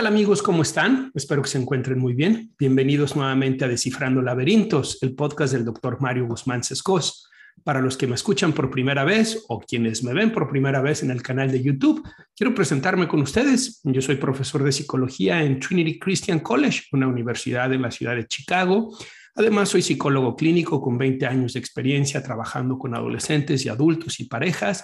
¿Qué 0.00 0.04
tal 0.04 0.14
amigos? 0.14 0.42
¿Cómo 0.42 0.62
están? 0.62 1.12
Espero 1.14 1.42
que 1.42 1.50
se 1.50 1.58
encuentren 1.58 1.98
muy 1.98 2.14
bien. 2.14 2.54
Bienvenidos 2.58 3.16
nuevamente 3.16 3.66
a 3.66 3.68
Descifrando 3.68 4.22
Laberintos, 4.22 4.96
el 5.02 5.14
podcast 5.14 5.52
del 5.52 5.66
doctor 5.66 6.00
Mario 6.00 6.26
Guzmán 6.26 6.64
Sescos. 6.64 7.28
Para 7.64 7.82
los 7.82 7.98
que 7.98 8.06
me 8.06 8.14
escuchan 8.14 8.54
por 8.54 8.70
primera 8.70 9.04
vez 9.04 9.44
o 9.48 9.60
quienes 9.60 10.02
me 10.02 10.14
ven 10.14 10.32
por 10.32 10.48
primera 10.48 10.80
vez 10.80 11.02
en 11.02 11.10
el 11.10 11.22
canal 11.22 11.52
de 11.52 11.62
YouTube, 11.62 12.02
quiero 12.34 12.54
presentarme 12.54 13.08
con 13.08 13.20
ustedes. 13.20 13.82
Yo 13.84 14.00
soy 14.00 14.16
profesor 14.16 14.64
de 14.64 14.72
psicología 14.72 15.42
en 15.42 15.60
Trinity 15.60 15.98
Christian 15.98 16.40
College, 16.40 16.84
una 16.92 17.06
universidad 17.06 17.70
en 17.70 17.82
la 17.82 17.90
ciudad 17.90 18.16
de 18.16 18.26
Chicago. 18.26 18.96
Además, 19.34 19.68
soy 19.68 19.82
psicólogo 19.82 20.34
clínico 20.34 20.80
con 20.80 20.96
20 20.96 21.26
años 21.26 21.52
de 21.52 21.60
experiencia 21.60 22.22
trabajando 22.22 22.78
con 22.78 22.94
adolescentes 22.94 23.66
y 23.66 23.68
adultos 23.68 24.18
y 24.18 24.24
parejas 24.24 24.82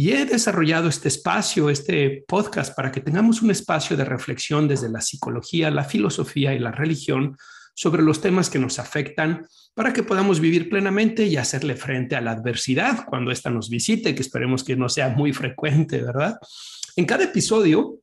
y 0.00 0.12
he 0.12 0.24
desarrollado 0.26 0.88
este 0.88 1.08
espacio, 1.08 1.70
este 1.70 2.24
podcast, 2.28 2.72
para 2.76 2.92
que 2.92 3.00
tengamos 3.00 3.42
un 3.42 3.50
espacio 3.50 3.96
de 3.96 4.04
reflexión 4.04 4.68
desde 4.68 4.88
la 4.88 5.00
psicología, 5.00 5.72
la 5.72 5.82
filosofía 5.82 6.54
y 6.54 6.60
la 6.60 6.70
religión 6.70 7.36
sobre 7.74 8.02
los 8.02 8.20
temas 8.20 8.48
que 8.48 8.60
nos 8.60 8.78
afectan 8.78 9.44
para 9.74 9.92
que 9.92 10.04
podamos 10.04 10.38
vivir 10.38 10.70
plenamente 10.70 11.26
y 11.26 11.36
hacerle 11.36 11.74
frente 11.74 12.14
a 12.14 12.20
la 12.20 12.30
adversidad 12.30 13.06
cuando 13.06 13.32
ésta 13.32 13.50
nos 13.50 13.70
visite, 13.70 14.14
que 14.14 14.22
esperemos 14.22 14.62
que 14.62 14.76
no 14.76 14.88
sea 14.88 15.08
muy 15.08 15.32
frecuente, 15.32 16.00
¿verdad? 16.00 16.38
En 16.94 17.04
cada 17.04 17.24
episodio 17.24 17.98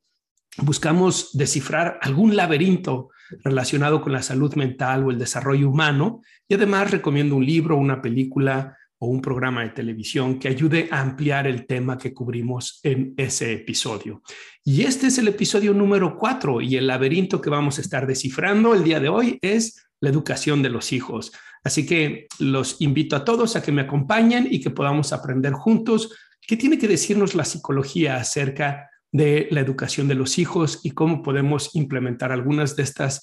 buscamos 0.58 1.30
descifrar 1.31 1.97
algún 2.02 2.36
laberinto 2.36 3.09
relacionado 3.41 4.02
con 4.02 4.12
la 4.12 4.22
salud 4.22 4.53
mental 4.56 5.06
o 5.06 5.12
el 5.12 5.17
desarrollo 5.17 5.69
humano 5.69 6.22
y 6.50 6.56
además 6.56 6.91
recomiendo 6.91 7.38
un 7.38 7.45
libro, 7.45 7.78
una 7.78 8.02
película, 8.02 8.78
o 9.06 9.08
un 9.08 9.22
programa 9.22 9.61
de 9.61 9.70
televisión 9.70 10.39
que 10.39 10.48
ayude 10.48 10.88
a 10.89 11.00
ampliar 11.00 11.45
el 11.45 11.67
tema 11.67 11.95
que 11.95 12.11
cubrimos 12.11 12.80
en 12.81 13.14
ese 13.17 13.53
episodio. 13.53 14.23
Y 14.64 14.81
este 14.81 15.08
es 15.08 15.20
el 15.20 15.28
episodio 15.28 15.73
número 15.73 16.17
cuatro 16.17 16.59
y 16.59 16.75
el 16.75 16.88
laberinto 16.88 17.39
que 17.39 17.52
vamos 17.52 17.78
a 17.78 17.81
estar 17.81 18.08
descifrando 18.08 18.73
el 18.73 18.84
día 18.84 19.00
de 19.00 19.09
hoy 19.09 19.38
es 19.44 19.86
la 20.02 20.09
educación 20.09 20.64
de 20.64 20.70
los 20.70 20.92
hijos. 20.92 21.31
Así 21.64 21.86
que 21.86 22.25
los 22.39 22.81
invito 22.81 23.16
a 23.16 23.23
todos 23.23 23.56
a 23.56 23.62
que 23.62 23.72
me 23.72 23.84
acompañen 23.84 24.47
y 24.50 24.59
que 24.59 24.72
podamos 24.72 25.14
aprender 25.14 25.53
juntos 25.53 26.12
qué 26.42 26.58
tiene 26.58 26.80
que 26.80 26.88
decirnos 26.88 27.36
la 27.36 27.45
psicología 27.45 28.17
acerca 28.17 28.90
de 29.12 29.47
la 29.52 29.62
educación 29.62 30.08
de 30.08 30.16
los 30.16 30.40
hijos 30.40 30.80
y 30.84 30.92
cómo 30.92 31.22
podemos 31.22 31.75
implementar 31.75 32.31
algunas 32.31 32.75
de 32.75 32.84
estas 32.84 33.22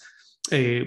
eh, 0.53 0.87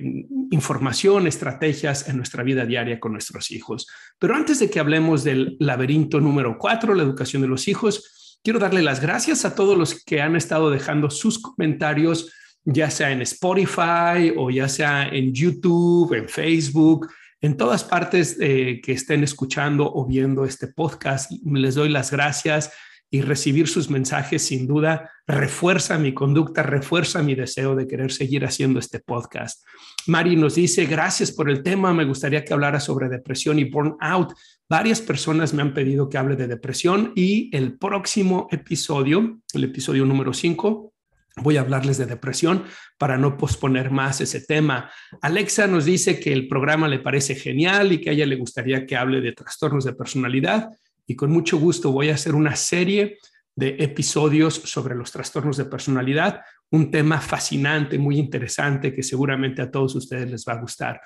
información, 0.51 1.27
estrategias 1.27 2.07
en 2.07 2.17
nuestra 2.17 2.43
vida 2.43 2.65
diaria 2.65 2.99
con 2.99 3.11
nuestros 3.11 3.51
hijos. 3.51 3.87
Pero 4.19 4.35
antes 4.35 4.59
de 4.59 4.69
que 4.69 4.79
hablemos 4.79 5.23
del 5.23 5.57
laberinto 5.59 6.19
número 6.21 6.57
cuatro, 6.57 6.93
la 6.93 7.03
educación 7.03 7.41
de 7.41 7.47
los 7.47 7.67
hijos, 7.67 8.39
quiero 8.43 8.59
darle 8.59 8.81
las 8.81 9.01
gracias 9.01 9.43
a 9.43 9.55
todos 9.55 9.77
los 9.77 10.03
que 10.03 10.21
han 10.21 10.35
estado 10.35 10.69
dejando 10.69 11.09
sus 11.09 11.39
comentarios, 11.39 12.31
ya 12.63 12.89
sea 12.89 13.11
en 13.11 13.21
Spotify 13.23 14.33
o 14.37 14.49
ya 14.49 14.69
sea 14.69 15.07
en 15.07 15.33
YouTube, 15.33 16.13
en 16.13 16.29
Facebook, 16.29 17.07
en 17.41 17.57
todas 17.57 17.83
partes 17.83 18.37
eh, 18.39 18.81
que 18.83 18.93
estén 18.93 19.23
escuchando 19.23 19.91
o 19.91 20.05
viendo 20.05 20.45
este 20.45 20.67
podcast. 20.67 21.31
Les 21.43 21.75
doy 21.75 21.89
las 21.89 22.11
gracias 22.11 22.71
y 23.09 23.21
recibir 23.21 23.67
sus 23.67 23.89
mensajes 23.89 24.43
sin 24.43 24.67
duda 24.67 25.11
refuerza 25.27 25.97
mi 25.97 26.13
conducta, 26.13 26.63
refuerza 26.63 27.23
mi 27.23 27.35
deseo 27.35 27.75
de 27.75 27.87
querer 27.87 28.11
seguir 28.11 28.45
haciendo 28.45 28.79
este 28.79 28.99
podcast. 28.99 29.63
Mari 30.07 30.35
nos 30.35 30.55
dice, 30.55 30.85
gracias 30.85 31.31
por 31.31 31.49
el 31.49 31.63
tema, 31.63 31.93
me 31.93 32.05
gustaría 32.05 32.43
que 32.43 32.53
hablara 32.53 32.79
sobre 32.79 33.09
depresión 33.09 33.57
y 33.57 33.65
burnout. 33.65 34.33
Varias 34.69 35.01
personas 35.01 35.53
me 35.53 35.61
han 35.61 35.73
pedido 35.73 36.09
que 36.09 36.17
hable 36.17 36.35
de 36.35 36.47
depresión 36.47 37.11
y 37.15 37.55
el 37.55 37.77
próximo 37.77 38.47
episodio, 38.51 39.39
el 39.53 39.63
episodio 39.63 40.05
número 40.05 40.33
5, 40.33 40.93
voy 41.37 41.57
a 41.57 41.61
hablarles 41.61 41.97
de 41.97 42.05
depresión 42.05 42.63
para 42.97 43.17
no 43.17 43.37
posponer 43.37 43.91
más 43.91 44.21
ese 44.21 44.41
tema. 44.41 44.89
Alexa 45.21 45.67
nos 45.67 45.85
dice 45.85 46.19
que 46.19 46.31
el 46.31 46.47
programa 46.47 46.87
le 46.87 46.99
parece 46.99 47.35
genial 47.35 47.91
y 47.91 47.99
que 47.99 48.09
a 48.09 48.13
ella 48.13 48.25
le 48.25 48.35
gustaría 48.35 48.85
que 48.85 48.95
hable 48.95 49.21
de 49.21 49.33
trastornos 49.33 49.83
de 49.83 49.93
personalidad 49.93 50.69
y 51.07 51.15
con 51.15 51.31
mucho 51.31 51.57
gusto 51.57 51.91
voy 51.91 52.09
a 52.09 52.15
hacer 52.15 52.35
una 52.35 52.55
serie 52.55 53.17
de 53.55 53.77
episodios 53.79 54.55
sobre 54.55 54.95
los 54.95 55.11
trastornos 55.11 55.57
de 55.57 55.65
personalidad, 55.65 56.41
un 56.71 56.91
tema 56.91 57.21
fascinante, 57.21 57.97
muy 57.97 58.17
interesante 58.17 58.93
que 58.93 59.03
seguramente 59.03 59.61
a 59.61 59.71
todos 59.71 59.95
ustedes 59.95 60.29
les 60.29 60.45
va 60.45 60.53
a 60.53 60.61
gustar. 60.61 61.01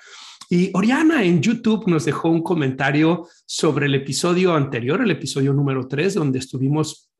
Y 0.48 0.70
Oriana 0.74 1.22
en 1.22 1.40
YouTube 1.40 1.86
nos 1.86 2.04
dejó 2.04 2.28
un 2.28 2.42
comentario 2.42 3.28
sobre 3.46 3.86
el 3.86 3.94
episodio 3.94 4.54
anterior, 4.54 5.00
el 5.00 5.12
episodio 5.12 5.52
número 5.52 5.86
3, 5.86 6.14
donde 6.14 6.40
estuvimos 6.40 7.10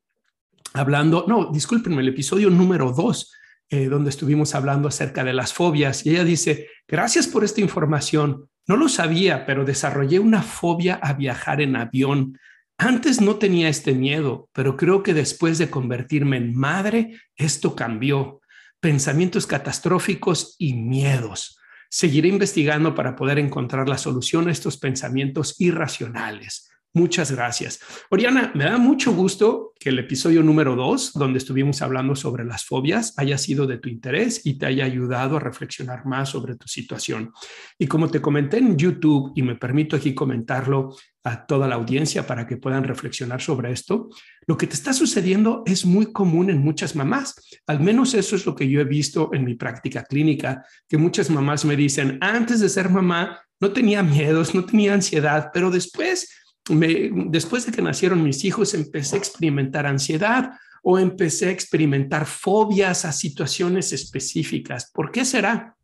hablando, 0.73 1.25
no, 1.27 1.49
discúlpenme, 1.51 2.01
el 2.01 2.09
episodio 2.09 2.49
número 2.49 2.91
2, 2.91 3.33
eh, 3.69 3.85
donde 3.85 4.09
estuvimos 4.09 4.53
hablando 4.53 4.89
acerca 4.89 5.23
de 5.23 5.31
las 5.31 5.53
fobias. 5.53 6.05
Y 6.05 6.09
ella 6.09 6.25
dice, 6.25 6.67
gracias 6.85 7.27
por 7.27 7.45
esta 7.45 7.61
información. 7.61 8.49
No 8.67 8.75
lo 8.75 8.89
sabía, 8.89 9.45
pero 9.45 9.63
desarrollé 9.63 10.19
una 10.19 10.41
fobia 10.41 10.95
a 10.95 11.13
viajar 11.13 11.61
en 11.61 11.77
avión. 11.77 12.37
Antes 12.83 13.21
no 13.21 13.35
tenía 13.35 13.69
este 13.69 13.93
miedo, 13.93 14.49
pero 14.53 14.75
creo 14.75 15.03
que 15.03 15.13
después 15.13 15.59
de 15.59 15.69
convertirme 15.69 16.37
en 16.37 16.55
madre, 16.55 17.15
esto 17.35 17.75
cambió. 17.75 18.41
Pensamientos 18.79 19.45
catastróficos 19.45 20.55
y 20.57 20.73
miedos. 20.73 21.59
Seguiré 21.91 22.29
investigando 22.29 22.95
para 22.95 23.15
poder 23.15 23.37
encontrar 23.37 23.87
la 23.87 23.99
solución 23.99 24.47
a 24.47 24.51
estos 24.51 24.77
pensamientos 24.77 25.61
irracionales. 25.61 26.70
Muchas 26.93 27.31
gracias. 27.31 27.79
Oriana, 28.09 28.51
me 28.53 28.65
da 28.65 28.77
mucho 28.77 29.13
gusto 29.13 29.71
que 29.79 29.89
el 29.89 29.99
episodio 29.99 30.43
número 30.43 30.75
dos, 30.75 31.13
donde 31.13 31.37
estuvimos 31.37 31.81
hablando 31.81 32.17
sobre 32.17 32.43
las 32.43 32.65
fobias, 32.65 33.13
haya 33.17 33.37
sido 33.37 33.65
de 33.65 33.77
tu 33.77 33.87
interés 33.87 34.45
y 34.45 34.55
te 34.55 34.65
haya 34.65 34.83
ayudado 34.83 35.37
a 35.37 35.39
reflexionar 35.39 36.05
más 36.05 36.27
sobre 36.27 36.57
tu 36.57 36.67
situación. 36.67 37.31
Y 37.79 37.87
como 37.87 38.09
te 38.09 38.19
comenté 38.19 38.57
en 38.57 38.75
YouTube, 38.77 39.31
y 39.35 39.41
me 39.41 39.55
permito 39.55 39.95
aquí 39.95 40.13
comentarlo 40.13 40.93
a 41.23 41.45
toda 41.45 41.65
la 41.65 41.75
audiencia 41.75 42.27
para 42.27 42.45
que 42.45 42.57
puedan 42.57 42.83
reflexionar 42.83 43.41
sobre 43.41 43.71
esto, 43.71 44.09
lo 44.45 44.57
que 44.57 44.67
te 44.67 44.73
está 44.73 44.91
sucediendo 44.91 45.63
es 45.65 45.85
muy 45.85 46.11
común 46.11 46.49
en 46.49 46.57
muchas 46.57 46.93
mamás. 46.97 47.35
Al 47.67 47.79
menos 47.79 48.13
eso 48.15 48.35
es 48.35 48.45
lo 48.45 48.53
que 48.53 48.67
yo 48.67 48.81
he 48.81 48.85
visto 48.85 49.29
en 49.33 49.45
mi 49.45 49.55
práctica 49.55 50.03
clínica, 50.03 50.65
que 50.89 50.97
muchas 50.97 51.29
mamás 51.29 51.63
me 51.63 51.77
dicen, 51.77 52.17
antes 52.19 52.59
de 52.59 52.67
ser 52.67 52.89
mamá, 52.89 53.39
no 53.61 53.71
tenía 53.71 54.03
miedos, 54.03 54.53
no 54.53 54.65
tenía 54.65 54.93
ansiedad, 54.93 55.51
pero 55.53 55.69
después 55.69 56.40
después 56.69 57.65
de 57.65 57.71
que 57.71 57.81
nacieron 57.81 58.23
mis 58.23 58.43
hijos, 58.45 58.73
empecé 58.73 59.15
a 59.15 59.19
experimentar 59.19 59.85
ansiedad 59.85 60.51
o 60.83 60.97
empecé 60.97 61.47
a 61.47 61.51
experimentar 61.51 62.25
fobias 62.25 63.05
a 63.05 63.11
situaciones 63.11 63.93
específicas. 63.93 64.91
¿Por 64.91 65.11
qué 65.11 65.25
será? 65.25 65.75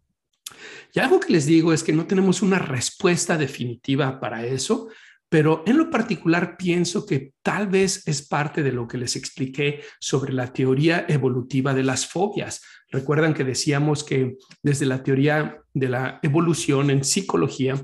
Y 0.93 0.99
algo 0.99 1.19
que 1.19 1.33
les 1.33 1.45
digo 1.45 1.73
es 1.73 1.83
que 1.83 1.93
no 1.93 2.07
tenemos 2.07 2.41
una 2.41 2.59
respuesta 2.59 3.37
definitiva 3.37 4.19
para 4.19 4.45
eso, 4.45 4.87
pero 5.29 5.63
en 5.67 5.77
lo 5.77 5.89
particular 5.89 6.55
pienso 6.57 7.05
que 7.05 7.33
tal 7.43 7.67
vez 7.67 8.07
es 8.07 8.25
parte 8.25 8.63
de 8.63 8.71
lo 8.71 8.87
que 8.87 8.97
les 8.97 9.16
expliqué 9.16 9.81
sobre 9.99 10.33
la 10.33 10.53
teoría 10.53 11.05
evolutiva 11.07 11.73
de 11.73 11.83
las 11.83 12.07
fobias. 12.07 12.61
Recuerdan 12.89 13.33
que 13.33 13.43
decíamos 13.43 14.05
que 14.05 14.37
desde 14.63 14.85
la 14.85 15.03
teoría 15.03 15.57
de 15.73 15.89
la 15.89 16.19
evolución 16.23 16.89
en 16.89 17.03
psicología, 17.03 17.75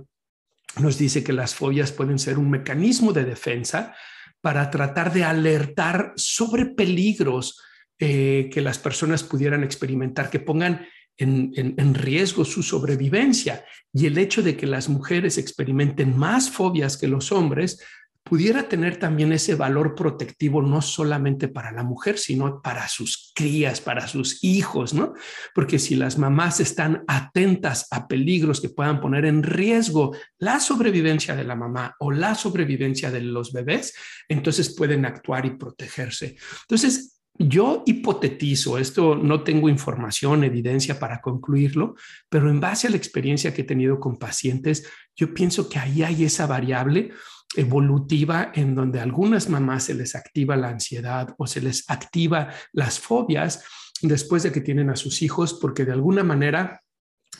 nos 0.79 0.97
dice 0.97 1.23
que 1.23 1.33
las 1.33 1.55
fobias 1.55 1.91
pueden 1.91 2.19
ser 2.19 2.37
un 2.37 2.49
mecanismo 2.49 3.13
de 3.13 3.25
defensa 3.25 3.95
para 4.41 4.69
tratar 4.69 5.13
de 5.13 5.23
alertar 5.23 6.13
sobre 6.15 6.65
peligros 6.65 7.61
eh, 7.99 8.49
que 8.51 8.61
las 8.61 8.79
personas 8.79 9.23
pudieran 9.23 9.63
experimentar, 9.63 10.29
que 10.29 10.39
pongan 10.39 10.85
en, 11.17 11.93
riesgo 11.93 12.43
su 12.43 12.63
sobrevivencia. 12.63 13.65
Y 13.93 14.07
el 14.07 14.17
hecho 14.17 14.41
de 14.41 14.57
que 14.57 14.65
las 14.65 14.89
mujeres 14.89 15.37
experimenten 15.37 16.17
más 16.17 16.49
fobias 16.49 16.97
que 16.97 17.07
los 17.07 17.31
hombres 17.31 17.81
pudiera 18.23 18.69
tener 18.69 18.97
también 18.97 19.33
ese 19.33 19.55
valor 19.55 19.95
protectivo 19.95 20.61
no 20.61 20.81
solamente 20.81 21.49
para 21.49 21.71
la 21.71 21.83
mujer, 21.83 22.17
sino 22.17 22.61
para 22.61 22.87
sus 22.87 23.31
crías, 23.35 23.81
para 23.81 24.07
sus 24.07 24.43
hijos, 24.43 24.93
¿no? 24.93 25.13
Porque 25.53 25.77
si 25.77 25.95
las 25.95 26.17
mamás 26.17 26.59
están 26.59 27.03
atentas 27.07 27.87
a 27.91 28.07
peligros 28.07 28.61
que 28.61 28.69
puedan 28.69 29.01
poner 29.01 29.25
en 29.25 29.43
riesgo 29.43 30.15
la 30.37 30.59
sobrevivencia 30.59 31.35
de 31.35 31.43
la 31.43 31.55
mamá 31.55 31.95
o 31.99 32.11
la 32.11 32.35
sobrevivencia 32.35 33.11
de 33.11 33.21
los 33.21 33.51
bebés, 33.51 33.93
entonces 34.29 34.73
pueden 34.75 35.05
actuar 35.05 35.45
y 35.45 35.57
protegerse. 35.57 36.37
Entonces, 36.61 37.22
yo 37.37 37.83
hipotetizo, 37.85 38.77
esto 38.77 39.15
no 39.15 39.43
tengo 39.43 39.67
información, 39.67 40.43
evidencia 40.43 40.99
para 40.99 41.19
concluirlo, 41.19 41.95
pero 42.29 42.49
en 42.49 42.59
base 42.59 42.87
a 42.87 42.89
la 42.91 42.97
experiencia 42.97 43.53
que 43.53 43.61
he 43.61 43.65
tenido 43.65 43.99
con 43.99 44.17
pacientes, 44.17 44.87
yo 45.15 45.33
pienso 45.33 45.67
que 45.67 45.79
ahí 45.79 46.03
hay 46.03 46.25
esa 46.25 46.45
variable 46.45 47.11
evolutiva 47.55 48.51
en 48.53 48.75
donde 48.75 48.99
a 48.99 49.03
algunas 49.03 49.49
mamás 49.49 49.85
se 49.85 49.95
les 49.95 50.15
activa 50.15 50.55
la 50.55 50.69
ansiedad 50.69 51.33
o 51.37 51.47
se 51.47 51.61
les 51.61 51.89
activa 51.89 52.49
las 52.71 52.99
fobias 52.99 53.63
después 54.01 54.43
de 54.43 54.51
que 54.51 54.61
tienen 54.61 54.89
a 54.89 54.95
sus 54.95 55.21
hijos 55.21 55.53
porque 55.53 55.85
de 55.85 55.93
alguna 55.93 56.23
manera 56.23 56.82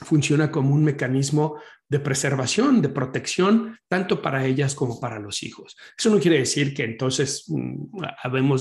funciona 0.04 0.52
como 0.52 0.74
un 0.74 0.84
mecanismo 0.84 1.58
de 1.90 2.00
preservación, 2.00 2.82
de 2.82 2.90
protección, 2.90 3.78
tanto 3.88 4.20
para 4.22 4.46
ellas 4.46 4.74
como 4.74 5.00
para 5.00 5.20
los 5.20 5.44
hijos. 5.44 5.78
Eso 5.96 6.10
no 6.10 6.20
quiere 6.20 6.40
decir 6.40 6.74
que 6.74 6.84
entonces 6.84 7.46
mm, 7.48 8.02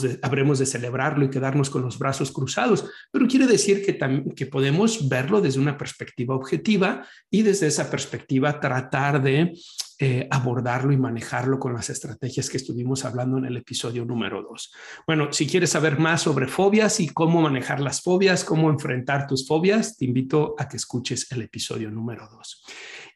de, 0.03 0.19
habremos 0.21 0.59
de 0.59 0.67
celebrarlo 0.67 1.25
y 1.25 1.31
quedarnos 1.31 1.71
con 1.71 1.81
los 1.81 1.99
brazos 1.99 2.31
cruzados, 2.31 2.85
pero 3.11 3.27
quiere 3.27 3.47
decir 3.47 3.87
que, 3.87 3.99
que 4.37 4.47
podemos 4.47 5.09
verlo 5.09 5.41
desde 5.41 5.61
una 5.61 5.79
perspectiva 5.79 6.35
objetiva 6.35 7.06
y 7.31 7.41
desde 7.41 7.69
esa 7.69 7.91
perspectiva 7.91 8.61
tratar 8.61 9.23
de 9.23 9.55
eh, 9.99 10.29
abordarlo 10.31 10.93
y 10.93 10.97
manejarlo 10.97 11.59
con 11.59 11.75
las 11.75 11.91
estrategias 11.91 12.50
que 12.50 12.56
estuvimos 12.56 13.05
hablando 13.05 13.39
en 13.39 13.44
el 13.44 13.56
episodio 13.56 14.05
número 14.05 14.43
dos. 14.43 14.73
Bueno, 15.06 15.33
si 15.33 15.47
quieres 15.47 15.71
saber 15.71 15.99
más 15.99 16.23
sobre 16.23 16.49
fobias 16.49 17.00
y 17.00 17.09
cómo 17.09 17.43
manejar 17.43 17.81
las 17.81 18.03
fobias, 18.03 18.44
cómo 18.44 18.71
enfrentar 18.71 19.27
tus 19.27 19.47
fobias, 19.47 19.97
te 19.97 20.05
invito 20.05 20.55
a 20.59 20.69
que 20.69 20.77
escuches 20.77 21.31
el 21.33 21.43
episodio 21.43 21.91
número 21.91 22.29
dos. 22.29 22.65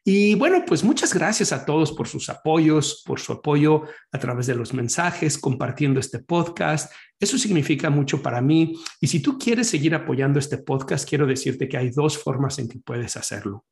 Y 0.09 0.37
bueno, 0.37 0.63
pues 0.65 0.85
muchas 0.85 1.13
gracias 1.13 1.53
a 1.53 1.65
todos 1.65 1.91
por 1.91 2.07
sus 2.07 2.29
apoyos, 2.29 3.03
por 3.05 3.19
su 3.19 3.33
apoyo 3.33 3.83
a 4.13 4.19
través 4.21 4.47
de 4.47 4.55
los 4.55 4.73
mensajes, 4.73 5.37
compartiendo 5.37 5.99
este 5.99 6.21
podcast. 6.21 6.93
Eso 7.19 7.37
significa 7.39 7.91
mucho 7.91 8.23
para 8.23 8.41
mí. 8.41 8.79
Y 9.01 9.09
si 9.09 9.19
tú 9.19 9.37
quieres 9.37 9.69
seguir 9.69 9.97
apoyando 9.97 10.39
este 10.39 10.59
podcast, 10.59 11.09
quiero 11.09 11.27
decirte 11.27 11.69
que 11.69 11.77
hay 11.77 11.91
dos 11.91 12.19
formas 12.19 12.61
en 12.61 12.69
que 12.69 12.79
puedes 12.79 13.17
hacerlo. 13.17 13.65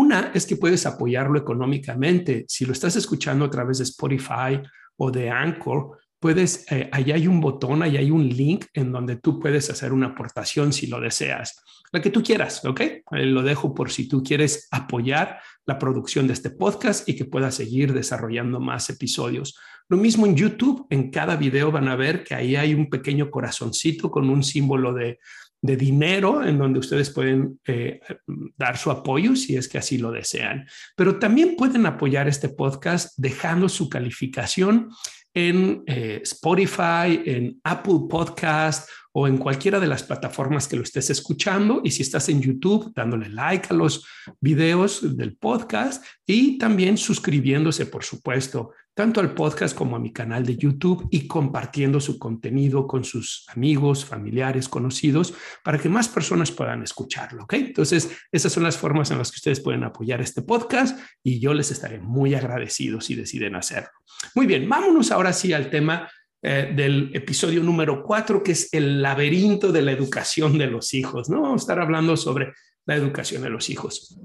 Una 0.00 0.30
es 0.32 0.46
que 0.46 0.56
puedes 0.56 0.86
apoyarlo 0.86 1.38
económicamente. 1.38 2.46
Si 2.48 2.64
lo 2.64 2.72
estás 2.72 2.96
escuchando 2.96 3.44
a 3.44 3.50
través 3.50 3.76
de 3.76 3.84
Spotify 3.84 4.58
o 4.96 5.10
de 5.10 5.28
Anchor, 5.28 5.98
puedes, 6.18 6.64
eh, 6.72 6.88
ahí 6.90 7.12
hay 7.12 7.26
un 7.26 7.38
botón, 7.38 7.82
ahí 7.82 7.98
hay 7.98 8.10
un 8.10 8.26
link 8.26 8.64
en 8.72 8.92
donde 8.92 9.16
tú 9.16 9.38
puedes 9.38 9.68
hacer 9.68 9.92
una 9.92 10.06
aportación 10.06 10.72
si 10.72 10.86
lo 10.86 11.02
deseas, 11.02 11.62
la 11.92 12.00
que 12.00 12.08
tú 12.08 12.22
quieras, 12.22 12.64
¿ok? 12.64 12.80
Eh, 12.80 13.02
lo 13.10 13.42
dejo 13.42 13.74
por 13.74 13.90
si 13.90 14.08
tú 14.08 14.22
quieres 14.22 14.68
apoyar 14.70 15.38
la 15.66 15.78
producción 15.78 16.26
de 16.26 16.32
este 16.32 16.48
podcast 16.48 17.06
y 17.06 17.14
que 17.14 17.26
pueda 17.26 17.50
seguir 17.50 17.92
desarrollando 17.92 18.58
más 18.58 18.88
episodios. 18.88 19.58
Lo 19.90 19.98
mismo 19.98 20.24
en 20.24 20.34
YouTube, 20.34 20.86
en 20.88 21.10
cada 21.10 21.36
video 21.36 21.70
van 21.70 21.88
a 21.88 21.96
ver 21.96 22.24
que 22.24 22.34
ahí 22.34 22.56
hay 22.56 22.72
un 22.72 22.88
pequeño 22.88 23.30
corazoncito 23.30 24.10
con 24.10 24.30
un 24.30 24.42
símbolo 24.42 24.94
de, 24.94 25.18
de 25.62 25.76
dinero 25.76 26.44
en 26.44 26.58
donde 26.58 26.78
ustedes 26.78 27.10
pueden 27.10 27.60
eh, 27.66 28.00
dar 28.56 28.76
su 28.76 28.90
apoyo 28.90 29.36
si 29.36 29.56
es 29.56 29.68
que 29.68 29.78
así 29.78 29.98
lo 29.98 30.10
desean. 30.10 30.66
Pero 30.96 31.18
también 31.18 31.56
pueden 31.56 31.86
apoyar 31.86 32.28
este 32.28 32.48
podcast 32.48 33.12
dejando 33.16 33.68
su 33.68 33.88
calificación 33.88 34.90
en 35.34 35.82
eh, 35.86 36.20
Spotify, 36.22 37.22
en 37.24 37.60
Apple 37.62 38.00
Podcast 38.08 38.88
o 39.12 39.26
en 39.26 39.38
cualquiera 39.38 39.80
de 39.80 39.86
las 39.86 40.02
plataformas 40.02 40.68
que 40.68 40.76
lo 40.76 40.82
estés 40.82 41.10
escuchando. 41.10 41.80
Y 41.84 41.90
si 41.90 42.02
estás 42.02 42.28
en 42.28 42.40
YouTube, 42.40 42.92
dándole 42.94 43.28
like 43.28 43.68
a 43.70 43.74
los 43.74 44.06
videos 44.40 45.16
del 45.16 45.36
podcast 45.36 46.04
y 46.26 46.58
también 46.58 46.96
suscribiéndose, 46.96 47.86
por 47.86 48.04
supuesto, 48.04 48.72
tanto 48.94 49.20
al 49.20 49.34
podcast 49.34 49.74
como 49.76 49.96
a 49.96 49.98
mi 49.98 50.12
canal 50.12 50.44
de 50.44 50.56
YouTube 50.56 51.08
y 51.10 51.26
compartiendo 51.26 52.00
su 52.00 52.18
contenido 52.18 52.86
con 52.86 53.04
sus 53.04 53.46
amigos, 53.48 54.04
familiares, 54.04 54.68
conocidos, 54.68 55.32
para 55.64 55.78
que 55.78 55.88
más 55.88 56.08
personas 56.08 56.50
puedan 56.50 56.82
escucharlo. 56.82 57.44
¿ok? 57.44 57.54
Entonces, 57.54 58.10
esas 58.30 58.52
son 58.52 58.64
las 58.64 58.76
formas 58.76 59.10
en 59.10 59.18
las 59.18 59.30
que 59.30 59.36
ustedes 59.36 59.60
pueden 59.60 59.84
apoyar 59.84 60.20
este 60.20 60.42
podcast 60.42 60.98
y 61.22 61.40
yo 61.40 61.54
les 61.54 61.70
estaré 61.70 61.98
muy 61.98 62.34
agradecido 62.34 63.00
si 63.00 63.14
deciden 63.14 63.54
hacerlo. 63.54 63.90
Muy 64.34 64.46
bien, 64.46 64.68
vámonos 64.68 65.10
ahora 65.10 65.32
sí 65.32 65.52
al 65.52 65.70
tema 65.70 66.08
eh, 66.42 66.72
del 66.74 67.10
episodio 67.14 67.62
número 67.62 68.02
cuatro, 68.02 68.42
que 68.42 68.52
es 68.52 68.72
el 68.72 69.02
laberinto 69.02 69.72
de 69.72 69.82
la 69.82 69.92
educación 69.92 70.56
de 70.56 70.68
los 70.68 70.94
hijos. 70.94 71.28
¿no? 71.28 71.42
Vamos 71.42 71.62
a 71.62 71.64
estar 71.64 71.80
hablando 71.80 72.16
sobre 72.16 72.54
la 72.86 72.94
educación 72.96 73.42
de 73.42 73.50
los 73.50 73.68
hijos. 73.68 74.18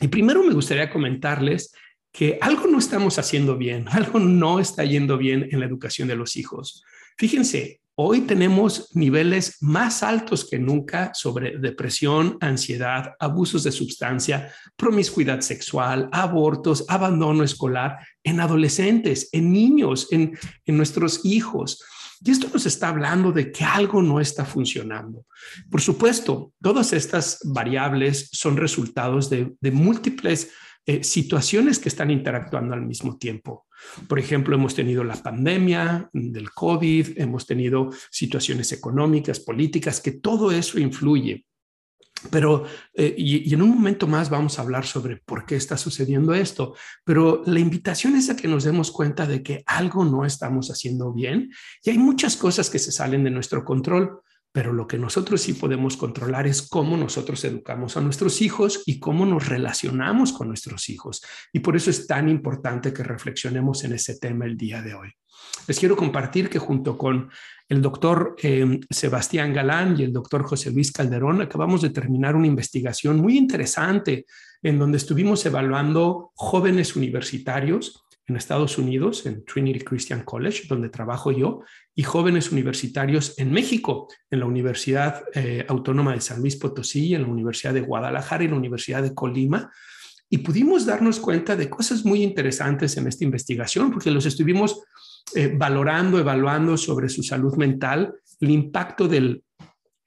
Y 0.00 0.08
primero 0.08 0.42
me 0.42 0.54
gustaría 0.54 0.90
comentarles 0.90 1.72
que 2.10 2.38
algo 2.40 2.66
no 2.66 2.78
estamos 2.78 3.18
haciendo 3.18 3.56
bien, 3.56 3.86
algo 3.90 4.18
no 4.18 4.60
está 4.60 4.84
yendo 4.84 5.18
bien 5.18 5.48
en 5.50 5.60
la 5.60 5.66
educación 5.66 6.08
de 6.08 6.16
los 6.16 6.36
hijos. 6.36 6.82
Fíjense, 7.16 7.80
hoy 8.00 8.20
tenemos 8.20 8.94
niveles 8.94 9.56
más 9.60 10.04
altos 10.04 10.48
que 10.48 10.56
nunca 10.56 11.12
sobre 11.14 11.58
depresión, 11.58 12.38
ansiedad, 12.40 13.14
abusos 13.18 13.64
de 13.64 13.72
sustancia, 13.72 14.52
promiscuidad 14.76 15.40
sexual, 15.40 16.08
abortos, 16.12 16.84
abandono 16.86 17.42
escolar 17.42 17.98
en 18.22 18.38
adolescentes, 18.38 19.28
en 19.32 19.52
niños, 19.52 20.06
en, 20.12 20.38
nuestros 20.66 21.24
hijos. 21.24 21.82
Y 22.24 22.30
esto 22.30 22.48
nos 22.52 22.66
está 22.66 22.90
hablando 22.90 23.32
de 23.32 23.50
que 23.50 23.64
algo 23.64 24.00
no 24.00 24.20
está 24.20 24.44
funcionando. 24.44 25.26
Por 25.68 25.80
supuesto, 25.80 26.52
todas 26.62 26.92
estas 26.92 27.40
variables 27.44 28.28
son 28.30 28.56
resultados 28.56 29.28
de, 29.28 29.56
de 29.60 29.70
múltiples 29.72 30.52
eh, 30.86 31.04
situaciones 31.04 31.78
que 31.78 31.88
están 31.88 32.10
interactuando 32.10 32.74
al 32.74 32.86
mismo 32.86 33.18
tiempo. 33.18 33.66
Por 34.08 34.18
ejemplo, 34.18 34.56
hemos 34.56 34.74
tenido 34.74 35.04
la 35.04 35.16
pandemia 35.16 36.08
del 36.12 36.50
COVID, 36.50 37.18
hemos 37.20 37.46
tenido 37.46 37.90
situaciones 38.10 38.72
económicas, 38.72 39.40
políticas, 39.40 40.00
que 40.00 40.12
todo 40.12 40.50
eso 40.50 40.78
influye. 40.78 41.44
Pero, 42.30 42.64
eh, 42.94 43.14
y, 43.16 43.54
en 43.54 43.62
un 43.62 43.70
momento 43.70 44.06
más 44.06 44.28
vamos 44.28 44.58
a 44.58 44.62
hablar 44.62 44.84
sobre 44.84 45.18
por 45.18 45.46
qué 45.46 45.54
está 45.54 45.76
sucediendo 45.76 46.34
esto, 46.34 46.74
pero 47.04 47.42
la 47.46 47.60
invitación 47.60 48.16
es 48.16 48.28
a 48.28 48.36
que 48.36 48.48
nos 48.48 48.64
demos 48.64 48.90
cuenta 48.90 49.26
de 49.26 49.42
que 49.42 49.62
algo 49.66 50.04
no 50.04 50.24
estamos 50.24 50.68
haciendo 50.70 51.12
bien 51.12 51.50
y 51.84 51.90
hay 51.90 51.98
muchas 51.98 52.36
cosas 52.36 52.70
que 52.70 52.80
se 52.80 52.90
salen 52.90 53.22
de 53.22 53.30
nuestro 53.30 53.64
control 53.64 54.20
pero 54.52 54.72
lo 54.72 54.86
que 54.86 54.98
nosotros 54.98 55.42
sí 55.42 55.52
podemos 55.52 55.96
controlar 55.96 56.46
es 56.46 56.62
cómo 56.62 56.96
nosotros 56.96 57.44
educamos 57.44 57.96
a 57.96 58.00
nuestros 58.00 58.40
hijos 58.40 58.82
y 58.86 58.98
cómo 58.98 59.26
nos 59.26 59.48
relacionamos 59.48 60.32
con 60.32 60.48
nuestros 60.48 60.88
hijos. 60.88 61.22
Y 61.52 61.60
por 61.60 61.76
eso 61.76 61.90
es 61.90 62.06
tan 62.06 62.28
importante 62.28 62.92
que 62.92 63.02
reflexionemos 63.02 63.84
en 63.84 63.92
ese 63.92 64.18
tema 64.18 64.46
el 64.46 64.56
día 64.56 64.82
de 64.82 64.94
hoy. 64.94 65.10
Les 65.66 65.78
quiero 65.78 65.96
compartir 65.96 66.48
que 66.48 66.58
junto 66.58 66.96
con 66.96 67.30
el 67.68 67.82
doctor 67.82 68.34
eh, 68.42 68.80
Sebastián 68.88 69.52
Galán 69.52 69.96
y 69.98 70.04
el 70.04 70.12
doctor 70.12 70.44
José 70.44 70.70
Luis 70.70 70.90
Calderón 70.90 71.42
acabamos 71.42 71.82
de 71.82 71.90
terminar 71.90 72.34
una 72.34 72.46
investigación 72.46 73.20
muy 73.20 73.36
interesante 73.36 74.24
en 74.62 74.78
donde 74.78 74.96
estuvimos 74.96 75.44
evaluando 75.44 76.32
jóvenes 76.34 76.96
universitarios 76.96 78.04
en 78.28 78.36
Estados 78.36 78.76
Unidos, 78.76 79.24
en 79.24 79.44
Trinity 79.44 79.80
Christian 79.80 80.22
College, 80.22 80.64
donde 80.68 80.90
trabajo 80.90 81.32
yo, 81.32 81.62
y 81.94 82.02
jóvenes 82.02 82.52
universitarios 82.52 83.38
en 83.38 83.50
México, 83.50 84.08
en 84.30 84.40
la 84.40 84.46
Universidad 84.46 85.24
eh, 85.34 85.64
Autónoma 85.66 86.12
de 86.12 86.20
San 86.20 86.40
Luis 86.40 86.56
Potosí, 86.56 87.14
en 87.14 87.22
la 87.22 87.28
Universidad 87.28 87.72
de 87.72 87.80
Guadalajara 87.80 88.44
y 88.44 88.48
la 88.48 88.56
Universidad 88.56 89.02
de 89.02 89.14
Colima. 89.14 89.72
Y 90.28 90.38
pudimos 90.38 90.84
darnos 90.84 91.20
cuenta 91.20 91.56
de 91.56 91.70
cosas 91.70 92.04
muy 92.04 92.22
interesantes 92.22 92.98
en 92.98 93.08
esta 93.08 93.24
investigación, 93.24 93.90
porque 93.90 94.10
los 94.10 94.26
estuvimos 94.26 94.82
eh, 95.34 95.50
valorando, 95.56 96.18
evaluando 96.18 96.76
sobre 96.76 97.08
su 97.08 97.22
salud 97.22 97.56
mental, 97.56 98.12
el 98.40 98.50
impacto 98.50 99.08
del, 99.08 99.42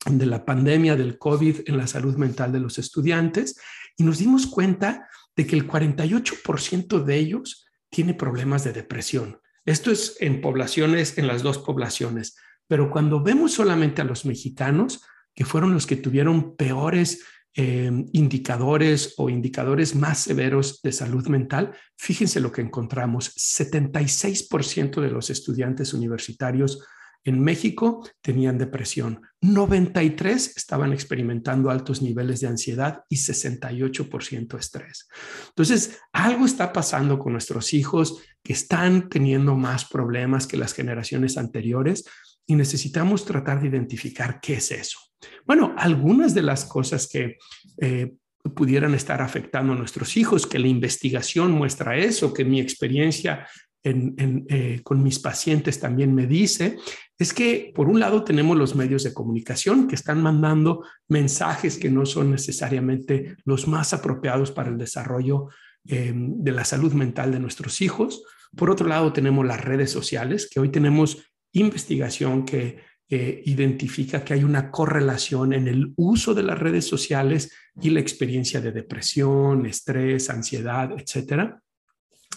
de 0.05 0.25
la 0.27 0.45
pandemia 0.45 0.95
del 0.95 1.17
COVID 1.17 1.61
en 1.65 1.75
la 1.75 1.87
salud 1.87 2.15
mental 2.17 2.51
de 2.51 2.59
los 2.59 2.77
estudiantes, 2.77 3.59
y 3.97 4.03
nos 4.03 4.19
dimos 4.19 4.45
cuenta 4.45 5.07
de 5.35 5.47
que 5.47 5.55
el 5.55 5.67
48% 5.67 7.03
de 7.03 7.17
ellos 7.17 7.65
tiene 7.91 8.15
problemas 8.15 8.63
de 8.63 8.73
depresión. 8.73 9.39
Esto 9.65 9.91
es 9.91 10.17
en 10.19 10.41
poblaciones, 10.41 11.19
en 11.19 11.27
las 11.27 11.43
dos 11.43 11.59
poblaciones, 11.59 12.35
pero 12.67 12.89
cuando 12.89 13.21
vemos 13.21 13.51
solamente 13.53 14.01
a 14.01 14.05
los 14.05 14.25
mexicanos, 14.25 15.03
que 15.35 15.45
fueron 15.45 15.73
los 15.73 15.85
que 15.85 15.97
tuvieron 15.97 16.55
peores 16.55 17.23
eh, 17.53 17.91
indicadores 18.13 19.13
o 19.17 19.29
indicadores 19.29 19.93
más 19.93 20.19
severos 20.19 20.81
de 20.81 20.93
salud 20.93 21.27
mental, 21.27 21.75
fíjense 21.97 22.39
lo 22.39 22.51
que 22.51 22.61
encontramos. 22.61 23.35
76% 23.35 25.01
de 25.01 25.11
los 25.11 25.29
estudiantes 25.29 25.93
universitarios 25.93 26.81
en 27.23 27.39
México 27.39 28.07
tenían 28.21 28.57
depresión, 28.57 29.21
93 29.41 30.57
estaban 30.57 30.93
experimentando 30.93 31.69
altos 31.69 32.01
niveles 32.01 32.41
de 32.41 32.47
ansiedad 32.47 33.03
y 33.09 33.17
68% 33.17 34.57
estrés. 34.57 35.07
Entonces, 35.49 35.99
algo 36.11 36.45
está 36.45 36.73
pasando 36.73 37.19
con 37.19 37.33
nuestros 37.33 37.73
hijos 37.73 38.21
que 38.43 38.53
están 38.53 39.09
teniendo 39.09 39.55
más 39.55 39.85
problemas 39.85 40.47
que 40.47 40.57
las 40.57 40.73
generaciones 40.73 41.37
anteriores 41.37 42.05
y 42.47 42.55
necesitamos 42.55 43.25
tratar 43.25 43.61
de 43.61 43.67
identificar 43.67 44.39
qué 44.41 44.55
es 44.55 44.71
eso. 44.71 44.99
Bueno, 45.45 45.75
algunas 45.77 46.33
de 46.33 46.41
las 46.41 46.65
cosas 46.65 47.07
que 47.07 47.37
eh, 47.79 48.13
pudieran 48.55 48.95
estar 48.95 49.21
afectando 49.21 49.73
a 49.73 49.75
nuestros 49.75 50.17
hijos, 50.17 50.47
que 50.47 50.59
la 50.59 50.67
investigación 50.67 51.51
muestra 51.51 51.97
eso, 51.97 52.33
que 52.33 52.43
mi 52.43 52.59
experiencia 52.59 53.47
eh, 53.83 54.81
con 54.83 55.01
mis 55.01 55.17
pacientes 55.17 55.79
también 55.79 56.13
me 56.13 56.27
dice, 56.27 56.77
es 57.17 57.33
que 57.33 57.71
por 57.73 57.87
un 57.87 57.99
lado 57.99 58.23
tenemos 58.23 58.55
los 58.55 58.75
medios 58.75 59.03
de 59.03 59.13
comunicación 59.13 59.87
que 59.87 59.95
están 59.95 60.21
mandando 60.21 60.85
mensajes 61.07 61.79
que 61.79 61.89
no 61.89 62.05
son 62.05 62.29
necesariamente 62.29 63.35
los 63.43 63.67
más 63.67 63.93
apropiados 63.93 64.51
para 64.51 64.69
el 64.69 64.77
desarrollo 64.77 65.47
eh, 65.87 66.13
de 66.15 66.51
la 66.51 66.63
salud 66.63 66.93
mental 66.93 67.31
de 67.31 67.39
nuestros 67.39 67.81
hijos. 67.81 68.23
Por 68.55 68.69
otro 68.69 68.87
lado 68.87 69.13
tenemos 69.13 69.45
las 69.47 69.61
redes 69.61 69.89
sociales, 69.89 70.47
que 70.51 70.59
hoy 70.59 70.69
tenemos 70.69 71.25
investigación 71.53 72.45
que 72.45 72.91
identifica 73.13 74.23
que 74.23 74.35
hay 74.35 74.45
una 74.45 74.71
correlación 74.71 75.51
en 75.51 75.67
el 75.67 75.91
uso 75.97 76.33
de 76.33 76.43
las 76.43 76.57
redes 76.57 76.87
sociales 76.87 77.51
y 77.81 77.89
la 77.89 77.99
experiencia 77.99 78.61
de 78.61 78.71
depresión, 78.71 79.65
estrés, 79.65 80.29
ansiedad, 80.29 80.91
etcétera. 80.97 81.61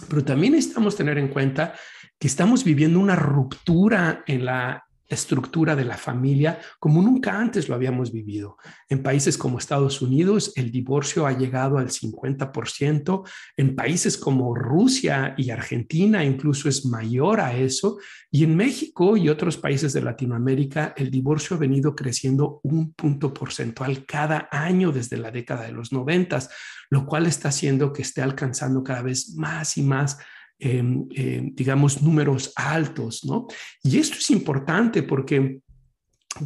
Pero 0.08 0.24
también 0.24 0.52
necesitamos 0.52 0.96
tener 0.96 1.18
en 1.18 1.28
cuenta 1.28 1.74
que 2.18 2.26
estamos 2.26 2.64
viviendo 2.64 2.98
una 3.00 3.16
ruptura 3.16 4.22
en 4.26 4.44
la 4.44 4.84
estructura 5.14 5.74
de 5.74 5.84
la 5.84 5.96
familia 5.96 6.60
como 6.78 7.02
nunca 7.02 7.38
antes 7.38 7.68
lo 7.68 7.74
habíamos 7.74 8.12
vivido. 8.12 8.58
En 8.88 9.02
países 9.02 9.38
como 9.38 9.58
Estados 9.58 10.02
Unidos, 10.02 10.52
el 10.56 10.70
divorcio 10.70 11.26
ha 11.26 11.32
llegado 11.32 11.78
al 11.78 11.88
50%. 11.88 13.28
En 13.56 13.74
países 13.74 14.18
como 14.18 14.54
Rusia 14.54 15.34
y 15.38 15.50
Argentina, 15.50 16.24
incluso 16.24 16.68
es 16.68 16.84
mayor 16.84 17.40
a 17.40 17.56
eso. 17.56 17.98
Y 18.30 18.44
en 18.44 18.56
México 18.56 19.16
y 19.16 19.28
otros 19.28 19.56
países 19.56 19.92
de 19.92 20.02
Latinoamérica, 20.02 20.94
el 20.96 21.10
divorcio 21.10 21.56
ha 21.56 21.60
venido 21.60 21.94
creciendo 21.94 22.60
un 22.62 22.92
punto 22.92 23.32
porcentual 23.32 24.04
cada 24.04 24.48
año 24.50 24.92
desde 24.92 25.16
la 25.16 25.30
década 25.30 25.64
de 25.64 25.72
los 25.72 25.92
noventas, 25.92 26.50
lo 26.90 27.06
cual 27.06 27.26
está 27.26 27.48
haciendo 27.48 27.92
que 27.92 28.02
esté 28.02 28.22
alcanzando 28.22 28.82
cada 28.82 29.02
vez 29.02 29.34
más 29.36 29.76
y 29.78 29.82
más 29.82 30.18
Em, 30.66 31.06
em, 31.14 31.52
digamos, 31.54 32.00
números 32.00 32.50
altos, 32.56 33.22
¿no? 33.22 33.48
Y 33.82 33.98
esto 33.98 34.16
es 34.16 34.30
importante 34.30 35.02
porque 35.02 35.60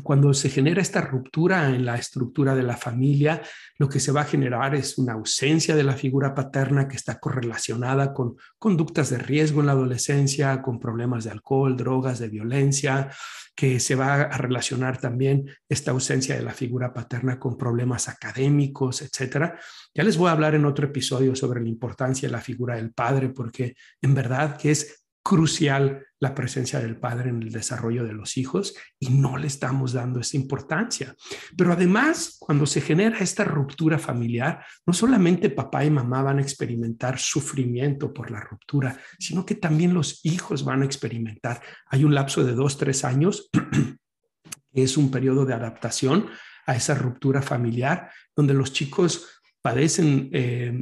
cuando 0.02 0.34
se 0.34 0.50
genera 0.50 0.82
esta 0.82 1.00
ruptura 1.00 1.68
en 1.68 1.84
la 1.84 1.96
estructura 1.96 2.54
de 2.54 2.62
la 2.62 2.76
familia, 2.76 3.42
lo 3.78 3.88
que 3.88 4.00
se 4.00 4.12
va 4.12 4.22
a 4.22 4.24
generar 4.24 4.74
es 4.74 4.98
una 4.98 5.14
ausencia 5.14 5.74
de 5.74 5.84
la 5.84 5.94
figura 5.94 6.34
paterna 6.34 6.88
que 6.88 6.96
está 6.96 7.18
correlacionada 7.18 8.12
con 8.12 8.36
conductas 8.58 9.10
de 9.10 9.18
riesgo 9.18 9.60
en 9.60 9.66
la 9.66 9.72
adolescencia, 9.72 10.60
con 10.62 10.78
problemas 10.78 11.24
de 11.24 11.30
alcohol, 11.30 11.76
drogas, 11.76 12.18
de 12.18 12.28
violencia, 12.28 13.10
que 13.54 13.80
se 13.80 13.96
va 13.96 14.14
a 14.14 14.38
relacionar 14.38 14.98
también 14.98 15.50
esta 15.68 15.90
ausencia 15.90 16.36
de 16.36 16.42
la 16.42 16.52
figura 16.52 16.92
paterna 16.92 17.40
con 17.40 17.58
problemas 17.58 18.08
académicos, 18.08 19.02
etcétera. 19.02 19.58
Ya 19.94 20.04
les 20.04 20.16
voy 20.16 20.28
a 20.28 20.32
hablar 20.32 20.54
en 20.54 20.64
otro 20.64 20.86
episodio 20.86 21.34
sobre 21.34 21.60
la 21.60 21.68
importancia 21.68 22.28
de 22.28 22.32
la 22.32 22.40
figura 22.40 22.76
del 22.76 22.92
padre, 22.92 23.30
porque 23.30 23.74
en 24.00 24.14
verdad 24.14 24.56
que 24.56 24.70
es 24.70 25.07
crucial 25.28 26.06
la 26.20 26.34
presencia 26.34 26.80
del 26.80 26.96
padre 26.96 27.28
en 27.28 27.42
el 27.42 27.52
desarrollo 27.52 28.02
de 28.02 28.14
los 28.14 28.38
hijos 28.38 28.74
y 28.98 29.10
no 29.10 29.36
le 29.36 29.46
estamos 29.46 29.92
dando 29.92 30.20
esa 30.20 30.38
importancia. 30.38 31.14
Pero 31.54 31.70
además, 31.70 32.38
cuando 32.40 32.64
se 32.64 32.80
genera 32.80 33.18
esta 33.18 33.44
ruptura 33.44 33.98
familiar, 33.98 34.64
no 34.86 34.94
solamente 34.94 35.50
papá 35.50 35.84
y 35.84 35.90
mamá 35.90 36.22
van 36.22 36.38
a 36.38 36.42
experimentar 36.42 37.18
sufrimiento 37.18 38.14
por 38.14 38.30
la 38.30 38.40
ruptura, 38.40 38.98
sino 39.18 39.44
que 39.44 39.54
también 39.54 39.92
los 39.92 40.24
hijos 40.24 40.64
van 40.64 40.80
a 40.80 40.86
experimentar. 40.86 41.60
Hay 41.88 42.04
un 42.04 42.14
lapso 42.14 42.42
de 42.42 42.54
dos, 42.54 42.78
tres 42.78 43.04
años, 43.04 43.50
que 44.72 44.82
es 44.82 44.96
un 44.96 45.10
periodo 45.10 45.44
de 45.44 45.52
adaptación 45.52 46.30
a 46.66 46.74
esa 46.74 46.94
ruptura 46.94 47.42
familiar, 47.42 48.10
donde 48.34 48.54
los 48.54 48.72
chicos 48.72 49.28
padecen 49.60 50.30
eh, 50.32 50.72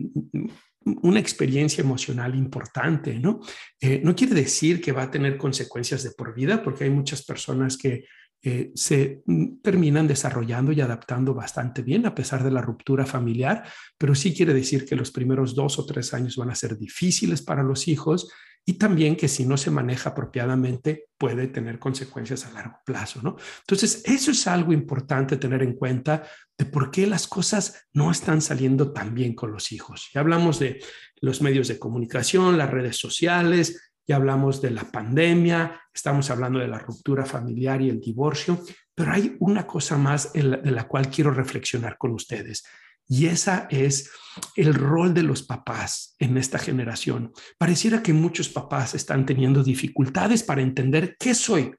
una 1.03 1.19
experiencia 1.19 1.83
emocional 1.83 2.35
importante, 2.35 3.19
¿no? 3.19 3.41
Eh, 3.81 4.01
no 4.05 4.15
quiere 4.15 4.35
decir 4.35 4.81
que 4.81 4.93
va 4.93 5.03
a 5.03 5.11
tener 5.11 5.37
consecuencias 5.37 6.05
de 6.05 6.13
por 6.13 6.35
vida, 6.35 6.63
porque 6.63 6.85
hay 6.85 6.91
muchas 6.91 7.25
personas 7.25 7.77
que 7.77 8.05
eh, 8.43 8.73
se 8.75 9.23
mm, 9.27 9.61
terminan 9.63 10.07
desarrollando 10.07 10.73
y 10.73 10.81
adaptando 10.81 11.35
bastante 11.35 11.83
bien 11.83 12.07
a 12.07 12.15
pesar 12.15 12.45
de 12.45 12.51
la 12.51 12.63
ruptura 12.63 13.07
familiar, 13.07 13.65
pero 13.99 14.15
sí 14.15 14.35
quiere 14.35 14.55
decir 14.55 14.85
que 14.85 14.97
los 14.97 15.11
primeros 15.11 15.55
dos 15.55 15.79
o 15.79 15.87
tres 15.87 16.15
años 16.15 16.37
van 16.37 16.51
a 16.51 16.55
ser 16.55 16.79
difíciles 16.79 17.43
para 17.43 17.63
los 17.63 17.89
hijos 17.89 18.31
y 18.69 18.75
también 18.75 19.15
que 19.15 19.29
si 19.29 19.47
no 19.47 19.57
se 19.57 19.71
maneja 19.71 20.11
apropiadamente 20.11 21.07
puede 21.17 21.47
tener 21.47 21.79
consecuencias 21.79 22.47
a 22.47 22.53
largo 22.53 22.81
plazo, 22.85 23.23
¿no? 23.23 23.37
Entonces, 23.61 24.03
eso 24.05 24.33
es 24.33 24.47
algo 24.49 24.73
importante 24.73 25.37
tener 25.37 25.63
en 25.63 25.75
cuenta 25.75 26.25
de 26.59 26.65
por 26.65 26.91
qué 26.91 27.07
las 27.07 27.29
cosas 27.29 27.87
no 27.93 28.11
están 28.11 28.43
saliendo 28.43 28.93
tan 28.93 29.15
bien 29.15 29.35
con 29.35 29.53
los 29.53 29.71
hijos. 29.71 30.11
Ya 30.13 30.21
hablamos 30.21 30.59
de 30.59 30.81
los 31.21 31.43
medios 31.43 31.69
de 31.69 31.79
comunicación, 31.79 32.59
las 32.59 32.71
redes 32.71 32.97
sociales, 32.97 33.86
ya 34.07 34.17
hablamos 34.17 34.63
de 34.63 34.71
la 34.71 34.85
pandemia, 34.85 35.81
estamos 35.93 36.31
hablando 36.31 36.59
de 36.59 36.69
la 36.69 36.79
ruptura 36.79 37.25
familiar 37.25 37.83
y 37.83 37.91
el 37.91 38.01
divorcio, 38.01 38.61
pero 38.95 39.13
hay 39.13 39.37
una 39.41 39.67
cosa 39.67 39.97
más 39.97 40.33
de 40.33 40.71
la 40.71 40.87
cual 40.87 41.11
quiero 41.11 41.31
reflexionar 41.31 41.99
con 41.99 42.13
ustedes 42.13 42.65
y 43.09 43.27
esa 43.27 43.69
es 43.71 44.11
el 44.57 44.75
rol 44.75 45.15
de 45.15 45.23
los 45.23 45.43
papás 45.43 46.17
en 46.19 46.37
esta 46.37 46.59
generación. 46.59 47.33
Pareciera 47.57 48.03
que 48.03 48.13
muchos 48.13 48.49
papás 48.49 48.95
están 48.95 49.25
teniendo 49.25 49.63
dificultades 49.63 50.43
para 50.43 50.63
entender 50.63 51.17
qué 51.19 51.35
soy. 51.35 51.73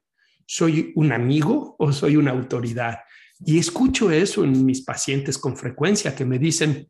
¿Soy 0.46 0.92
un 0.96 1.12
amigo 1.12 1.76
o 1.78 1.92
soy 1.92 2.16
una 2.16 2.30
autoridad? 2.30 3.00
Y 3.44 3.58
escucho 3.58 4.10
eso 4.10 4.42
en 4.42 4.64
mis 4.64 4.82
pacientes 4.82 5.36
con 5.36 5.56
frecuencia 5.56 6.14
que 6.14 6.24
me 6.24 6.38
dicen, 6.38 6.88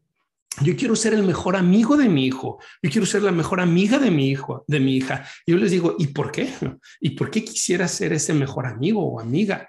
yo 0.63 0.77
quiero 0.77 0.97
ser 0.97 1.15
el 1.15 1.23
mejor 1.23 1.57
amigo 1.57 1.97
de 1.97 2.09
mi 2.09 2.27
hijo, 2.27 2.59
yo 2.83 2.91
quiero 2.91 3.07
ser 3.07 3.23
la 3.23 3.33
mejor 3.33 3.61
amiga 3.61 3.99
de 3.99 4.11
mi 4.11 4.29
hijo, 4.29 4.65
de 4.67 4.81
mi 4.81 4.97
hija. 4.97 5.27
Yo 5.47 5.57
les 5.57 5.71
digo, 5.71 5.97
¿y 5.99 6.09
por 6.09 6.33
qué? 6.33 6.53
¿Y 7.01 7.11
por 7.11 7.31
qué 7.31 7.45
quisiera 7.45 7.87
ser 7.89 8.13
ese 8.13 8.35
mejor 8.35 8.67
amigo 8.67 9.05
o 9.05 9.21
amiga? 9.21 9.69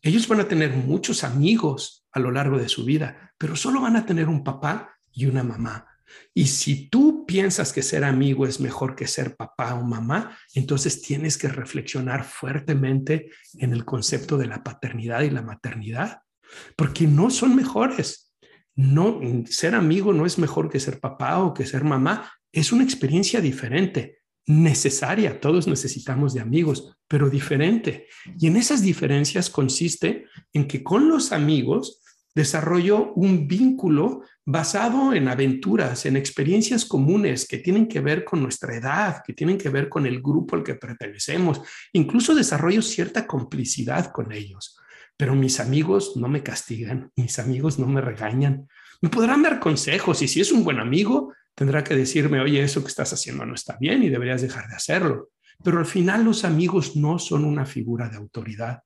Ellos 0.00 0.26
van 0.28 0.40
a 0.40 0.48
tener 0.48 0.70
muchos 0.70 1.24
amigos 1.24 2.06
a 2.12 2.20
lo 2.20 2.30
largo 2.30 2.58
de 2.58 2.68
su 2.68 2.84
vida, 2.84 3.32
pero 3.38 3.56
solo 3.56 3.80
van 3.80 3.96
a 3.96 4.06
tener 4.06 4.28
un 4.28 4.42
papá 4.44 4.96
y 5.12 5.26
una 5.26 5.42
mamá. 5.42 5.86
Y 6.34 6.46
si 6.46 6.88
tú 6.88 7.24
piensas 7.26 7.72
que 7.72 7.82
ser 7.82 8.04
amigo 8.04 8.46
es 8.46 8.60
mejor 8.60 8.94
que 8.94 9.06
ser 9.06 9.36
papá 9.36 9.74
o 9.74 9.82
mamá, 9.82 10.36
entonces 10.54 11.02
tienes 11.02 11.38
que 11.38 11.48
reflexionar 11.48 12.24
fuertemente 12.24 13.30
en 13.58 13.72
el 13.72 13.84
concepto 13.84 14.36
de 14.36 14.46
la 14.46 14.62
paternidad 14.62 15.22
y 15.22 15.30
la 15.30 15.42
maternidad, 15.42 16.22
porque 16.76 17.06
no 17.06 17.30
son 17.30 17.56
mejores. 17.56 18.31
No, 18.74 19.20
ser 19.46 19.74
amigo 19.74 20.12
no 20.12 20.24
es 20.24 20.38
mejor 20.38 20.70
que 20.70 20.80
ser 20.80 21.00
papá 21.00 21.38
o 21.40 21.52
que 21.52 21.66
ser 21.66 21.84
mamá, 21.84 22.32
es 22.52 22.72
una 22.72 22.84
experiencia 22.84 23.40
diferente 23.40 24.18
necesaria, 24.46 25.40
todos 25.40 25.68
necesitamos 25.68 26.34
de 26.34 26.40
amigos, 26.40 26.96
pero 27.06 27.30
diferente. 27.30 28.08
Y 28.38 28.48
en 28.48 28.56
esas 28.56 28.82
diferencias 28.82 29.50
consiste 29.50 30.26
en 30.52 30.66
que 30.66 30.82
con 30.82 31.08
los 31.08 31.32
amigos 31.32 32.02
desarrollo 32.34 33.12
un 33.14 33.46
vínculo 33.46 34.22
basado 34.44 35.12
en 35.12 35.28
aventuras, 35.28 36.06
en 36.06 36.16
experiencias 36.16 36.84
comunes 36.84 37.46
que 37.46 37.58
tienen 37.58 37.86
que 37.86 38.00
ver 38.00 38.24
con 38.24 38.42
nuestra 38.42 38.74
edad, 38.74 39.22
que 39.24 39.34
tienen 39.34 39.58
que 39.58 39.68
ver 39.68 39.88
con 39.88 40.06
el 40.06 40.20
grupo 40.20 40.56
al 40.56 40.64
que 40.64 40.74
pertenecemos. 40.74 41.60
Incluso 41.92 42.34
desarrollo 42.34 42.82
cierta 42.82 43.26
complicidad 43.26 44.10
con 44.10 44.32
ellos. 44.32 44.78
Pero 45.16 45.34
mis 45.34 45.60
amigos 45.60 46.16
no 46.16 46.28
me 46.28 46.42
castigan, 46.42 47.10
mis 47.16 47.38
amigos 47.38 47.78
no 47.78 47.86
me 47.86 48.00
regañan. 48.00 48.68
Me 49.00 49.08
podrán 49.08 49.42
dar 49.42 49.58
consejos 49.58 50.22
y 50.22 50.28
si 50.28 50.40
es 50.40 50.52
un 50.52 50.64
buen 50.64 50.78
amigo, 50.78 51.34
tendrá 51.54 51.82
que 51.82 51.94
decirme, 51.94 52.40
oye, 52.40 52.62
eso 52.62 52.82
que 52.82 52.88
estás 52.88 53.12
haciendo 53.12 53.44
no 53.44 53.54
está 53.54 53.76
bien 53.80 54.02
y 54.02 54.08
deberías 54.08 54.42
dejar 54.42 54.68
de 54.68 54.76
hacerlo. 54.76 55.30
Pero 55.62 55.78
al 55.78 55.86
final 55.86 56.24
los 56.24 56.44
amigos 56.44 56.96
no 56.96 57.18
son 57.18 57.44
una 57.44 57.66
figura 57.66 58.08
de 58.08 58.16
autoridad 58.16 58.82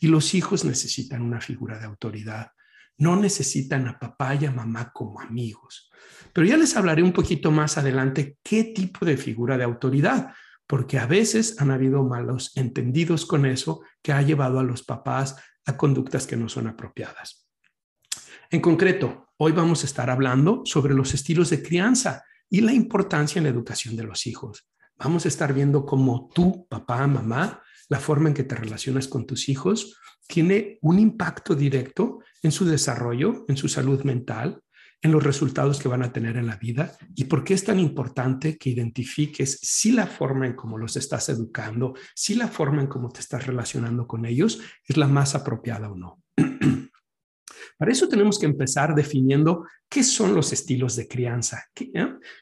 y 0.00 0.08
los 0.08 0.34
hijos 0.34 0.64
necesitan 0.64 1.22
una 1.22 1.40
figura 1.40 1.78
de 1.78 1.86
autoridad. 1.86 2.50
No 2.98 3.16
necesitan 3.16 3.88
a 3.88 3.98
papá 3.98 4.34
y 4.34 4.46
a 4.46 4.50
mamá 4.50 4.90
como 4.92 5.20
amigos. 5.20 5.90
Pero 6.32 6.46
ya 6.46 6.56
les 6.56 6.76
hablaré 6.76 7.02
un 7.02 7.12
poquito 7.12 7.50
más 7.50 7.78
adelante 7.78 8.38
qué 8.42 8.64
tipo 8.64 9.04
de 9.04 9.16
figura 9.16 9.56
de 9.56 9.64
autoridad, 9.64 10.32
porque 10.66 10.98
a 10.98 11.06
veces 11.06 11.60
han 11.60 11.70
habido 11.70 12.02
malos 12.02 12.52
entendidos 12.56 13.26
con 13.26 13.46
eso 13.46 13.82
que 14.02 14.12
ha 14.12 14.22
llevado 14.22 14.58
a 14.58 14.64
los 14.64 14.82
papás 14.82 15.36
a 15.64 15.76
conductas 15.76 16.26
que 16.26 16.36
no 16.36 16.48
son 16.48 16.66
apropiadas. 16.66 17.48
En 18.50 18.60
concreto, 18.60 19.26
Hoy 19.38 19.52
vamos 19.52 19.82
a 19.82 19.86
estar 19.86 20.08
hablando 20.08 20.62
sobre 20.64 20.94
los 20.94 21.12
estilos 21.12 21.50
de 21.50 21.62
crianza 21.62 22.24
y 22.48 22.62
la 22.62 22.72
importancia 22.72 23.38
en 23.38 23.44
la 23.44 23.50
educación 23.50 23.94
de 23.94 24.04
los 24.04 24.26
hijos. 24.26 24.66
Vamos 24.96 25.26
a 25.26 25.28
estar 25.28 25.52
viendo 25.52 25.84
cómo 25.84 26.30
tú, 26.34 26.66
papá, 26.70 27.06
mamá, 27.06 27.62
la 27.90 28.00
forma 28.00 28.30
en 28.30 28.34
que 28.34 28.44
te 28.44 28.54
relacionas 28.54 29.08
con 29.08 29.26
tus 29.26 29.50
hijos 29.50 30.00
tiene 30.26 30.78
un 30.80 30.98
impacto 30.98 31.54
directo 31.54 32.20
en 32.42 32.50
su 32.50 32.64
desarrollo, 32.64 33.44
en 33.46 33.58
su 33.58 33.68
salud 33.68 34.04
mental, 34.04 34.62
los 35.12 35.22
resultados 35.22 35.80
que 35.80 35.88
van 35.88 36.02
a 36.02 36.12
tener 36.12 36.36
en 36.36 36.46
la 36.46 36.56
vida 36.56 36.96
y 37.14 37.24
por 37.24 37.44
qué 37.44 37.54
es 37.54 37.64
tan 37.64 37.78
importante 37.78 38.56
que 38.56 38.70
identifiques 38.70 39.58
si 39.62 39.92
la 39.92 40.06
forma 40.06 40.46
en 40.46 40.54
cómo 40.54 40.78
los 40.78 40.96
estás 40.96 41.28
educando, 41.28 41.94
si 42.14 42.34
la 42.34 42.48
forma 42.48 42.82
en 42.82 42.88
cómo 42.88 43.10
te 43.10 43.20
estás 43.20 43.46
relacionando 43.46 44.06
con 44.06 44.24
ellos 44.26 44.60
es 44.84 44.96
la 44.96 45.06
más 45.06 45.34
apropiada 45.34 45.90
o 45.90 45.96
no. 45.96 46.22
Para 47.78 47.92
eso 47.92 48.08
tenemos 48.08 48.38
que 48.38 48.46
empezar 48.46 48.94
definiendo 48.94 49.66
qué 49.88 50.02
son 50.02 50.34
los 50.34 50.52
estilos 50.52 50.96
de 50.96 51.06
crianza. 51.06 51.64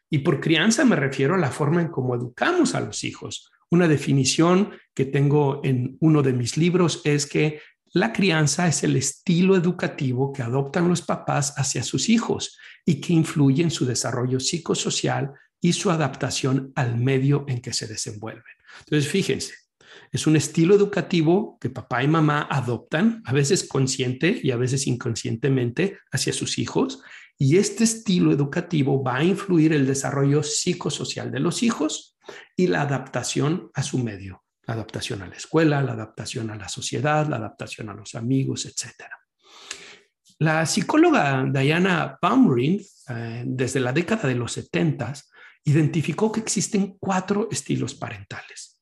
Y 0.08 0.18
por 0.18 0.40
crianza 0.40 0.84
me 0.84 0.96
refiero 0.96 1.34
a 1.34 1.38
la 1.38 1.50
forma 1.50 1.82
en 1.82 1.88
cómo 1.88 2.14
educamos 2.14 2.74
a 2.74 2.80
los 2.80 3.02
hijos. 3.04 3.50
Una 3.70 3.88
definición 3.88 4.70
que 4.94 5.04
tengo 5.04 5.60
en 5.64 5.96
uno 6.00 6.22
de 6.22 6.32
mis 6.32 6.56
libros 6.56 7.00
es 7.04 7.26
que 7.26 7.60
la 7.94 8.12
crianza 8.12 8.66
es 8.66 8.82
el 8.82 8.96
estilo 8.96 9.56
educativo 9.56 10.32
que 10.32 10.42
adoptan 10.42 10.88
los 10.88 11.00
papás 11.00 11.54
hacia 11.56 11.84
sus 11.84 12.08
hijos 12.08 12.58
y 12.84 13.00
que 13.00 13.12
influye 13.12 13.62
en 13.62 13.70
su 13.70 13.86
desarrollo 13.86 14.40
psicosocial 14.40 15.32
y 15.60 15.72
su 15.72 15.92
adaptación 15.92 16.72
al 16.74 16.98
medio 16.98 17.44
en 17.46 17.60
que 17.60 17.72
se 17.72 17.86
desenvuelven. 17.86 18.42
Entonces, 18.80 19.10
fíjense, 19.10 19.54
Es 20.10 20.26
un 20.26 20.34
estilo 20.34 20.74
educativo 20.74 21.56
que 21.60 21.70
papá 21.70 22.02
y 22.02 22.08
mamá 22.08 22.48
adoptan, 22.50 23.22
a 23.24 23.32
veces 23.32 23.66
consciente 23.68 24.40
y 24.42 24.50
a 24.50 24.56
veces 24.56 24.88
inconscientemente, 24.88 25.98
hacia 26.10 26.32
sus 26.32 26.58
hijos. 26.58 27.00
Y 27.38 27.58
este 27.58 27.84
estilo 27.84 28.32
educativo 28.32 29.02
va 29.02 29.16
a 29.16 29.24
influir 29.24 29.72
el 29.72 29.86
desarrollo 29.86 30.42
psicosocial 30.42 31.30
de 31.30 31.40
los 31.40 31.62
hijos 31.62 32.16
y 32.56 32.66
la 32.66 32.82
adaptación 32.82 33.70
a 33.74 33.82
su 33.82 33.98
medio, 33.98 34.43
la 34.66 34.74
adaptación 34.74 35.22
a 35.22 35.26
la 35.26 35.36
escuela, 35.36 35.82
la 35.82 35.92
adaptación 35.92 36.50
a 36.50 36.56
la 36.56 36.68
sociedad, 36.68 37.26
la 37.26 37.36
adaptación 37.36 37.88
a 37.90 37.94
los 37.94 38.14
amigos, 38.14 38.66
etc. 38.66 39.04
La 40.38 40.66
psicóloga 40.66 41.44
Diana 41.52 42.18
Baumrind, 42.20 42.80
eh, 43.08 43.44
desde 43.46 43.80
la 43.80 43.92
década 43.92 44.28
de 44.28 44.34
los 44.34 44.52
70, 44.52 45.14
identificó 45.64 46.30
que 46.30 46.40
existen 46.40 46.96
cuatro 46.98 47.48
estilos 47.50 47.94
parentales. 47.94 48.80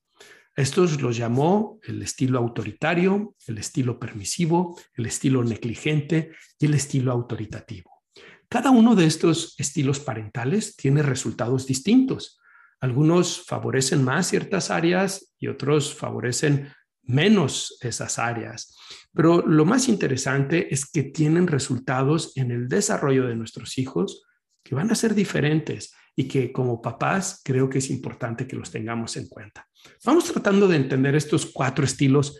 Estos 0.55 1.01
los 1.01 1.17
llamó 1.17 1.79
el 1.83 2.01
estilo 2.03 2.37
autoritario, 2.37 3.35
el 3.47 3.57
estilo 3.57 3.99
permisivo, 3.99 4.79
el 4.93 5.07
estilo 5.07 5.43
negligente 5.43 6.31
y 6.59 6.67
el 6.67 6.75
estilo 6.75 7.11
autoritativo. 7.11 8.03
Cada 8.49 8.69
uno 8.69 8.93
de 8.95 9.05
estos 9.07 9.55
estilos 9.57 9.99
parentales 9.99 10.75
tiene 10.75 11.01
resultados 11.01 11.65
distintos. 11.65 12.39
Algunos 12.83 13.45
favorecen 13.45 14.03
más 14.03 14.27
ciertas 14.27 14.69
áreas 14.69 15.33
y 15.39 15.47
otros 15.47 15.95
favorecen 15.95 16.67
menos 17.03 17.77
esas 17.79 18.19
áreas. 18.19 18.75
Pero 19.13 19.41
lo 19.41 19.63
más 19.63 19.87
interesante 19.87 20.67
es 20.69 20.85
que 20.91 21.03
tienen 21.03 21.47
resultados 21.47 22.35
en 22.35 22.51
el 22.51 22.67
desarrollo 22.67 23.25
de 23.25 23.37
nuestros 23.37 23.77
hijos 23.77 24.25
que 24.61 24.75
van 24.75 24.91
a 24.91 24.95
ser 24.95 25.15
diferentes 25.15 25.93
y 26.13 26.27
que 26.27 26.51
como 26.51 26.81
papás 26.81 27.39
creo 27.41 27.69
que 27.69 27.77
es 27.77 27.89
importante 27.89 28.45
que 28.47 28.57
los 28.57 28.69
tengamos 28.69 29.15
en 29.15 29.29
cuenta. 29.29 29.65
Vamos 30.03 30.25
tratando 30.25 30.67
de 30.67 30.75
entender 30.75 31.15
estos 31.15 31.45
cuatro 31.45 31.85
estilos 31.85 32.37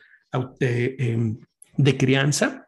de, 0.59 0.97
em, 0.99 1.39
de 1.77 1.97
crianza 1.97 2.62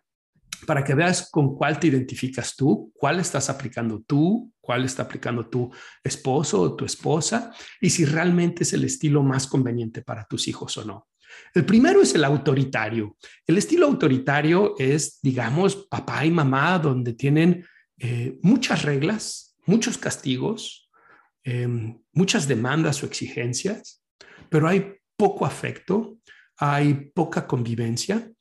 para 0.65 0.83
que 0.83 0.95
veas 0.95 1.29
con 1.31 1.55
cuál 1.55 1.79
te 1.79 1.87
identificas 1.87 2.55
tú, 2.55 2.91
cuál 2.95 3.19
estás 3.19 3.49
aplicando 3.49 4.01
tú, 4.01 4.51
cuál 4.59 4.85
está 4.85 5.03
aplicando 5.03 5.47
tu 5.47 5.71
esposo 6.03 6.61
o 6.61 6.75
tu 6.75 6.85
esposa 6.85 7.53
y 7.79 7.89
si 7.89 8.05
realmente 8.05 8.63
es 8.63 8.73
el 8.73 8.83
estilo 8.83 9.23
más 9.23 9.47
conveniente 9.47 10.01
para 10.01 10.25
tus 10.25 10.47
hijos 10.47 10.77
o 10.77 10.85
no. 10.85 11.07
El 11.53 11.65
primero 11.65 12.01
es 12.01 12.15
el 12.15 12.23
autoritario. 12.23 13.17
El 13.45 13.57
estilo 13.57 13.87
autoritario 13.87 14.75
es, 14.77 15.19
digamos, 15.21 15.87
papá 15.89 16.25
y 16.25 16.31
mamá, 16.31 16.79
donde 16.79 17.13
tienen 17.13 17.65
eh, 17.99 18.37
muchas 18.41 18.83
reglas, 18.83 19.55
muchos 19.65 19.97
castigos, 19.97 20.89
em, 21.43 21.99
muchas 22.13 22.47
demandas 22.47 23.03
o 23.03 23.05
exigencias, 23.05 24.03
pero 24.49 24.67
hay 24.67 24.93
poco 25.17 25.45
afecto, 25.45 26.17
hay 26.57 27.11
poca 27.13 27.47
convivencia 27.47 28.31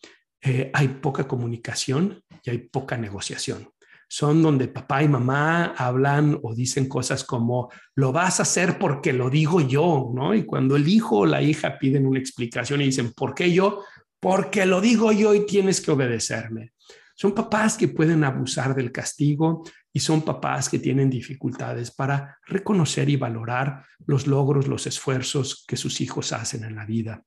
eh, 0.46 0.70
hay 0.74 0.88
poca 0.88 1.26
comunicación 1.26 2.22
y 2.42 2.50
hay 2.50 2.58
poca 2.58 2.98
negociación. 2.98 3.70
Son 4.06 4.42
donde 4.42 4.68
papá 4.68 5.02
y 5.02 5.08
mamá 5.08 5.74
hablan 5.76 6.38
o 6.42 6.54
dicen 6.54 6.86
cosas 6.86 7.24
como, 7.24 7.70
lo 7.94 8.12
vas 8.12 8.38
a 8.38 8.42
hacer 8.42 8.78
porque 8.78 9.14
lo 9.14 9.30
digo 9.30 9.62
yo, 9.62 10.10
¿no? 10.14 10.34
Y 10.34 10.44
cuando 10.44 10.76
el 10.76 10.86
hijo 10.86 11.20
o 11.20 11.26
la 11.26 11.40
hija 11.40 11.78
piden 11.78 12.04
una 12.04 12.18
explicación 12.18 12.82
y 12.82 12.86
dicen, 12.86 13.12
¿por 13.12 13.34
qué 13.34 13.50
yo? 13.50 13.84
Porque 14.20 14.66
lo 14.66 14.82
digo 14.82 15.12
yo 15.12 15.34
y 15.34 15.46
tienes 15.46 15.80
que 15.80 15.92
obedecerme. 15.92 16.72
Son 17.16 17.32
papás 17.32 17.78
que 17.78 17.88
pueden 17.88 18.22
abusar 18.22 18.74
del 18.74 18.92
castigo 18.92 19.62
y 19.94 20.00
son 20.00 20.22
papás 20.22 20.68
que 20.68 20.78
tienen 20.78 21.08
dificultades 21.08 21.90
para 21.90 22.38
reconocer 22.46 23.08
y 23.08 23.16
valorar 23.16 23.86
los 24.06 24.26
logros, 24.26 24.68
los 24.68 24.86
esfuerzos 24.86 25.64
que 25.66 25.78
sus 25.78 26.02
hijos 26.02 26.34
hacen 26.34 26.64
en 26.64 26.74
la 26.74 26.84
vida. 26.84 27.22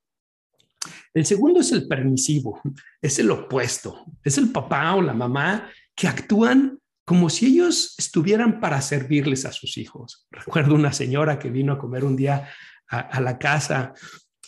El 1.14 1.24
segundo 1.24 1.60
es 1.60 1.72
el 1.72 1.88
permisivo, 1.88 2.60
es 3.00 3.18
el 3.18 3.30
opuesto, 3.30 4.04
es 4.22 4.38
el 4.38 4.50
papá 4.50 4.94
o 4.94 5.02
la 5.02 5.14
mamá 5.14 5.68
que 5.94 6.08
actúan 6.08 6.78
como 7.04 7.30
si 7.30 7.46
ellos 7.46 7.94
estuvieran 7.98 8.60
para 8.60 8.82
servirles 8.82 9.46
a 9.46 9.52
sus 9.52 9.78
hijos. 9.78 10.26
Recuerdo 10.30 10.74
una 10.74 10.92
señora 10.92 11.38
que 11.38 11.48
vino 11.48 11.72
a 11.72 11.78
comer 11.78 12.04
un 12.04 12.16
día 12.16 12.48
a, 12.86 13.20
la 13.20 13.38
casa. 13.38 13.94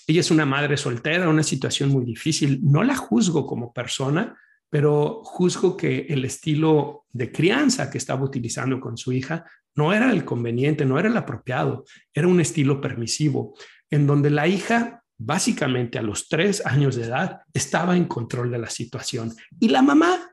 Ella 0.06 0.20
es 0.20 0.30
una 0.30 0.44
madre 0.44 0.76
soltera, 0.76 1.28
una 1.28 1.42
situación 1.42 1.88
muy 1.88 2.04
difícil. 2.04 2.60
No 2.62 2.82
la 2.82 2.96
juzgo 2.96 3.46
como 3.46 3.72
persona, 3.72 4.36
pero 4.68 5.22
juzgo 5.24 5.74
que 5.74 6.06
el 6.10 6.24
estilo 6.26 7.06
de 7.10 7.32
crianza 7.32 7.90
que 7.90 7.96
estaba 7.98 8.24
utilizando 8.24 8.78
con 8.78 8.98
su 8.98 9.12
hija 9.12 9.46
no 9.74 9.92
era 9.94 10.12
el 10.12 10.26
conveniente, 10.26 10.84
no 10.84 10.98
era 10.98 11.08
el 11.08 11.16
apropiado, 11.16 11.84
era 12.12 12.28
un 12.28 12.40
estilo 12.40 12.80
permisivo, 12.80 13.54
en 13.88 14.06
donde 14.06 14.28
la 14.28 14.46
hija 14.46 14.99
básicamente 15.22 15.98
a 15.98 16.02
los 16.02 16.28
tres 16.28 16.64
años 16.64 16.96
de 16.96 17.04
edad, 17.04 17.42
estaba 17.52 17.94
en 17.94 18.06
control 18.06 18.50
de 18.50 18.58
la 18.58 18.70
situación. 18.70 19.34
Y 19.60 19.68
la 19.68 19.82
mamá 19.82 20.32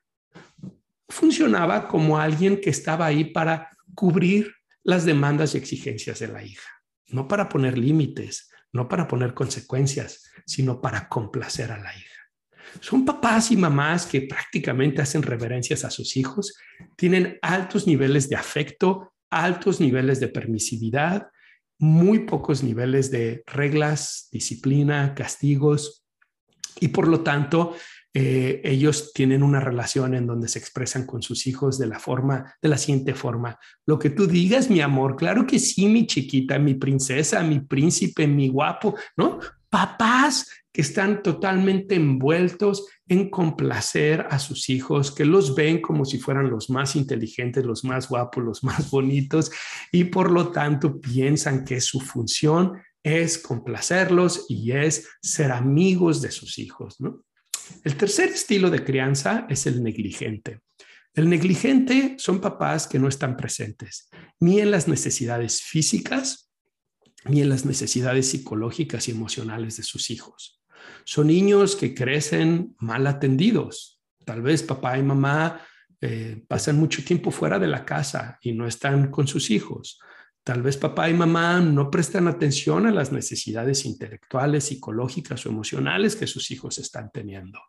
funcionaba 1.10 1.90
como 1.90 2.18
alguien 2.18 2.62
que 2.62 2.70
estaba 2.70 3.06
ahí 3.06 3.26
para 3.26 3.70
cubrir 3.94 4.54
las 4.84 5.04
demandas 5.04 5.54
y 5.54 5.58
exigencias 5.58 6.20
de 6.20 6.30
la 6.30 6.42
hija, 6.42 6.70
no 7.08 7.28
para 7.28 7.50
poner 7.50 7.78
límites, 7.78 8.50
no 8.72 8.88
para 8.88 9.10
poner 9.10 9.34
consecuencias, 9.34 10.32
sino 10.46 10.80
para 10.80 11.10
complacer 11.10 11.72
a 11.74 11.78
la 11.78 11.94
hija. 11.94 12.22
Son 12.80 13.04
papás 13.04 13.52
y 13.52 13.58
mamás 13.58 14.06
que 14.06 14.22
prácticamente 14.22 15.02
hacen 15.02 15.22
reverencias 15.22 15.84
a 15.84 15.90
sus 15.90 16.16
hijos, 16.16 16.58
tienen 16.96 17.38
altos 17.42 17.88
niveles 17.88 18.30
de 18.30 18.38
afecto, 18.38 19.14
altos 19.30 19.82
niveles 19.82 20.22
de 20.22 20.30
permisividad, 20.30 21.28
muy 21.80 22.20
pocos 22.20 22.64
niveles 22.64 23.12
de 23.12 23.44
reglas, 23.46 24.30
disciplina, 24.32 25.14
castigos 25.16 26.06
y 26.80 26.90
por 26.90 27.08
lo 27.08 27.22
tanto 27.22 27.76
eh, 28.14 28.62
ellos 28.64 29.12
tienen 29.14 29.44
una 29.44 29.60
relación 29.60 30.16
en 30.16 30.26
donde 30.26 30.48
se 30.48 30.58
expresan 30.58 31.06
con 31.06 31.22
sus 31.22 31.46
hijos 31.46 31.78
de 31.78 31.86
la 31.86 32.00
forma, 32.00 32.56
de 32.62 32.70
la 32.70 32.78
siguiente 32.78 33.14
forma. 33.14 33.60
Lo 33.86 34.00
que 34.00 34.10
tú 34.10 34.26
digas, 34.26 34.72
mi 34.72 34.82
amor, 34.82 35.16
claro 35.16 35.46
que 35.46 35.60
sí, 35.60 35.88
mi 35.88 36.08
chiquita, 36.08 36.58
mi 36.58 36.74
princesa, 36.74 37.44
mi 37.44 37.60
príncipe, 37.60 38.26
mi 38.26 38.48
guapo, 38.48 38.96
¿no? 39.16 39.40
Papás 39.70 40.50
que 40.72 40.82
están 40.82 41.24
totalmente 41.24 41.96
envueltos 41.96 42.88
en 43.08 43.30
complacer 43.30 44.28
a 44.30 44.38
sus 44.38 44.70
hijos, 44.70 45.12
que 45.12 45.26
los 45.26 45.56
ven 45.56 45.82
como 45.82 46.06
si 46.06 46.20
fueran 46.20 46.50
los 46.50 46.70
más 46.70 46.96
inteligentes, 46.96 47.66
los 47.66 47.84
más 47.84 48.08
guapos, 48.10 48.44
los 48.44 48.64
más 48.64 48.92
bonitos, 48.92 49.52
y 49.92 50.04
por 50.06 50.32
lo 50.32 50.52
tanto 50.52 51.02
piensan 51.02 51.66
que 51.66 51.82
su 51.82 52.00
función 52.00 52.74
es 53.02 53.38
complacerlos 53.38 54.46
y 54.50 54.72
es 54.72 55.08
ser 55.22 55.52
amigos 55.52 56.22
de 56.22 56.32
sus 56.32 56.60
hijos. 56.60 56.98
El 57.84 57.96
tercer 57.96 58.30
estilo 58.30 58.70
de 58.70 58.84
crianza 58.84 59.48
es 59.50 59.66
el 59.66 59.82
negligente. 59.82 60.60
El 61.14 61.30
negligente 61.30 62.16
son 62.20 62.40
papás 62.40 62.86
que 62.86 63.00
no 63.00 63.08
están 63.08 63.36
presentes 63.36 64.10
ni 64.40 64.60
en 64.60 64.70
las 64.70 64.88
necesidades 64.88 65.62
físicas 65.64 66.47
ni 67.30 67.42
en 67.42 67.50
las 67.50 67.66
necesidades 67.66 68.30
psicológicas 68.30 69.08
y 69.08 69.12
emocionales 69.12 69.78
de 69.78 69.84
sus 69.84 70.10
hijos. 70.10 70.62
Son 71.04 71.28
niños 71.28 71.76
que 71.76 71.94
crecen 71.94 72.76
mal 72.80 73.08
atendidos. 73.08 74.02
Tal 74.26 74.42
vez 74.42 74.64
papá 74.64 74.98
y 74.98 75.04
mamá 75.04 75.62
eh, 76.02 76.44
pasan 76.48 76.78
mucho 76.78 77.04
tiempo 77.04 77.32
fuera 77.32 77.58
de 77.60 77.68
la 77.68 77.86
casa 77.86 78.38
y 78.42 78.52
no 78.52 78.68
están 78.68 79.10
con 79.10 79.28
sus 79.28 79.50
hijos. 79.50 80.00
Tal 80.44 80.62
vez 80.62 80.78
papá 80.78 81.10
y 81.10 81.14
mamá 81.14 81.60
no 81.60 81.92
prestan 81.92 82.28
atención 82.28 82.86
a 82.86 82.92
las 82.92 83.12
necesidades 83.12 83.84
intelectuales, 83.86 84.66
psicológicas 84.66 85.46
o 85.46 85.50
emocionales 85.50 86.16
que 86.16 86.28
sus 86.28 86.52
hijos 86.52 86.78
están 86.78 87.10
teniendo. 87.12 87.60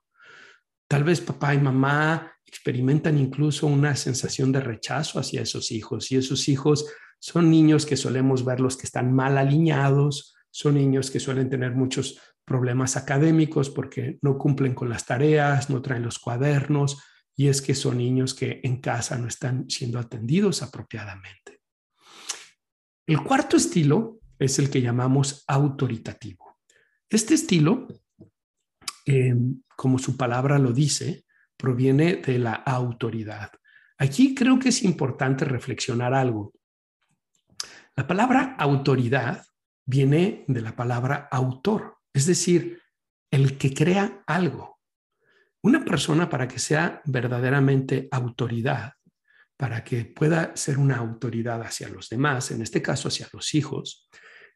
Tal 0.86 1.04
vez 1.04 1.20
papá 1.20 1.54
y 1.54 1.58
mamá 1.58 2.32
experimentan 2.46 3.18
incluso 3.18 3.66
una 3.66 3.96
sensación 3.96 4.52
de 4.52 4.60
rechazo 4.60 5.18
hacia 5.18 5.42
esos 5.42 5.70
hijos 5.70 6.10
y 6.12 6.16
esos 6.16 6.48
hijos 6.48 6.86
son 7.18 7.50
niños 7.50 7.86
que 7.86 7.96
solemos 7.96 8.44
verlos 8.44 8.76
que 8.76 8.86
están 8.86 9.12
mal 9.12 9.38
alineados, 9.38 10.34
son 10.50 10.74
niños 10.74 11.10
que 11.10 11.20
suelen 11.20 11.50
tener 11.50 11.74
muchos 11.74 12.20
problemas 12.44 12.96
académicos 12.96 13.70
porque 13.70 14.18
no 14.22 14.38
cumplen 14.38 14.74
con 14.74 14.88
las 14.88 15.04
tareas, 15.04 15.68
no 15.70 15.82
traen 15.82 16.02
los 16.02 16.18
cuadernos 16.18 17.02
y 17.36 17.48
es 17.48 17.62
que 17.62 17.74
son 17.74 17.98
niños 17.98 18.34
que 18.34 18.60
en 18.64 18.80
casa 18.80 19.18
no 19.18 19.28
están 19.28 19.68
siendo 19.68 19.98
atendidos 19.98 20.62
apropiadamente. 20.62 21.60
El 23.06 23.22
cuarto 23.22 23.56
estilo 23.56 24.20
es 24.38 24.58
el 24.58 24.70
que 24.70 24.82
llamamos 24.82 25.44
autoritativo. 25.46 26.58
Este 27.08 27.34
estilo, 27.34 27.86
eh, 29.06 29.34
como 29.76 29.98
su 29.98 30.16
palabra 30.16 30.58
lo 30.58 30.72
dice, 30.72 31.24
proviene 31.56 32.16
de 32.16 32.38
la 32.38 32.54
autoridad. 32.54 33.50
Aquí 33.98 34.34
creo 34.34 34.58
que 34.58 34.68
es 34.68 34.82
importante 34.82 35.44
reflexionar 35.44 36.14
algo. 36.14 36.52
La 37.98 38.06
palabra 38.06 38.54
autoridad 38.60 39.44
viene 39.84 40.44
de 40.46 40.60
la 40.60 40.76
palabra 40.76 41.26
autor. 41.32 41.96
Es 42.12 42.26
decir, 42.26 42.80
el 43.28 43.58
que 43.58 43.74
crea 43.74 44.22
algo. 44.24 44.78
Una 45.64 45.84
persona 45.84 46.28
para 46.30 46.46
que 46.46 46.60
sea 46.60 47.02
verdaderamente 47.06 48.06
autoridad, 48.12 48.92
para 49.56 49.82
que 49.82 50.04
pueda 50.04 50.54
ser 50.54 50.78
una 50.78 50.98
autoridad 50.98 51.60
hacia 51.62 51.88
los 51.88 52.08
demás, 52.08 52.52
en 52.52 52.62
este 52.62 52.80
caso 52.80 53.08
hacia 53.08 53.28
los 53.32 53.52
hijos, 53.56 54.08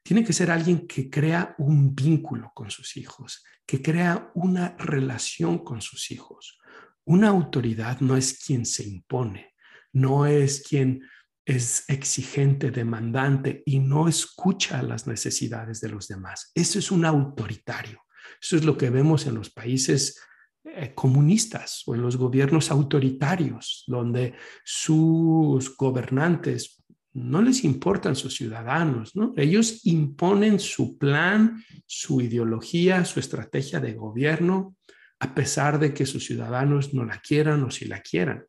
tiene 0.04 0.22
que 0.22 0.32
ser 0.32 0.48
alguien 0.48 0.86
que 0.86 1.10
crea 1.10 1.56
un 1.58 1.96
vínculo 1.96 2.52
con 2.54 2.70
sus 2.70 2.96
hijos, 2.96 3.42
que 3.66 3.82
crea 3.82 4.30
una 4.36 4.76
relación 4.78 5.64
con 5.64 5.82
sus 5.82 6.12
hijos. 6.12 6.60
Una 7.04 7.30
autoridad 7.30 7.98
no 8.02 8.16
es 8.16 8.38
quien 8.38 8.64
se 8.64 8.84
impone, 8.84 9.52
no 9.92 10.26
es 10.26 10.62
quien 10.62 11.02
es 11.44 11.84
exigente, 11.88 12.70
demandante 12.70 13.62
y 13.66 13.80
no 13.80 14.08
escucha 14.08 14.82
las 14.82 15.06
necesidades 15.06 15.80
de 15.80 15.88
los 15.88 16.08
demás. 16.08 16.52
Eso 16.54 16.78
es 16.78 16.90
un 16.90 17.04
autoritario. 17.04 18.00
Eso 18.40 18.56
es 18.56 18.64
lo 18.64 18.76
que 18.76 18.90
vemos 18.90 19.26
en 19.26 19.34
los 19.34 19.50
países 19.50 20.20
eh, 20.64 20.92
comunistas 20.94 21.82
o 21.86 21.94
en 21.94 22.02
los 22.02 22.16
gobiernos 22.16 22.70
autoritarios, 22.70 23.84
donde 23.86 24.34
sus 24.64 25.76
gobernantes 25.76 26.82
no 27.14 27.42
les 27.42 27.64
importan 27.64 28.16
sus 28.16 28.34
ciudadanos, 28.34 29.14
¿no? 29.14 29.34
Ellos 29.36 29.84
imponen 29.84 30.58
su 30.58 30.96
plan, 30.96 31.62
su 31.86 32.20
ideología, 32.20 33.04
su 33.04 33.20
estrategia 33.20 33.80
de 33.80 33.94
gobierno, 33.94 34.76
a 35.18 35.34
pesar 35.34 35.78
de 35.78 35.92
que 35.92 36.06
sus 36.06 36.24
ciudadanos 36.24 36.94
no 36.94 37.04
la 37.04 37.18
quieran 37.18 37.62
o 37.64 37.70
si 37.70 37.84
la 37.84 38.00
quieran. 38.00 38.44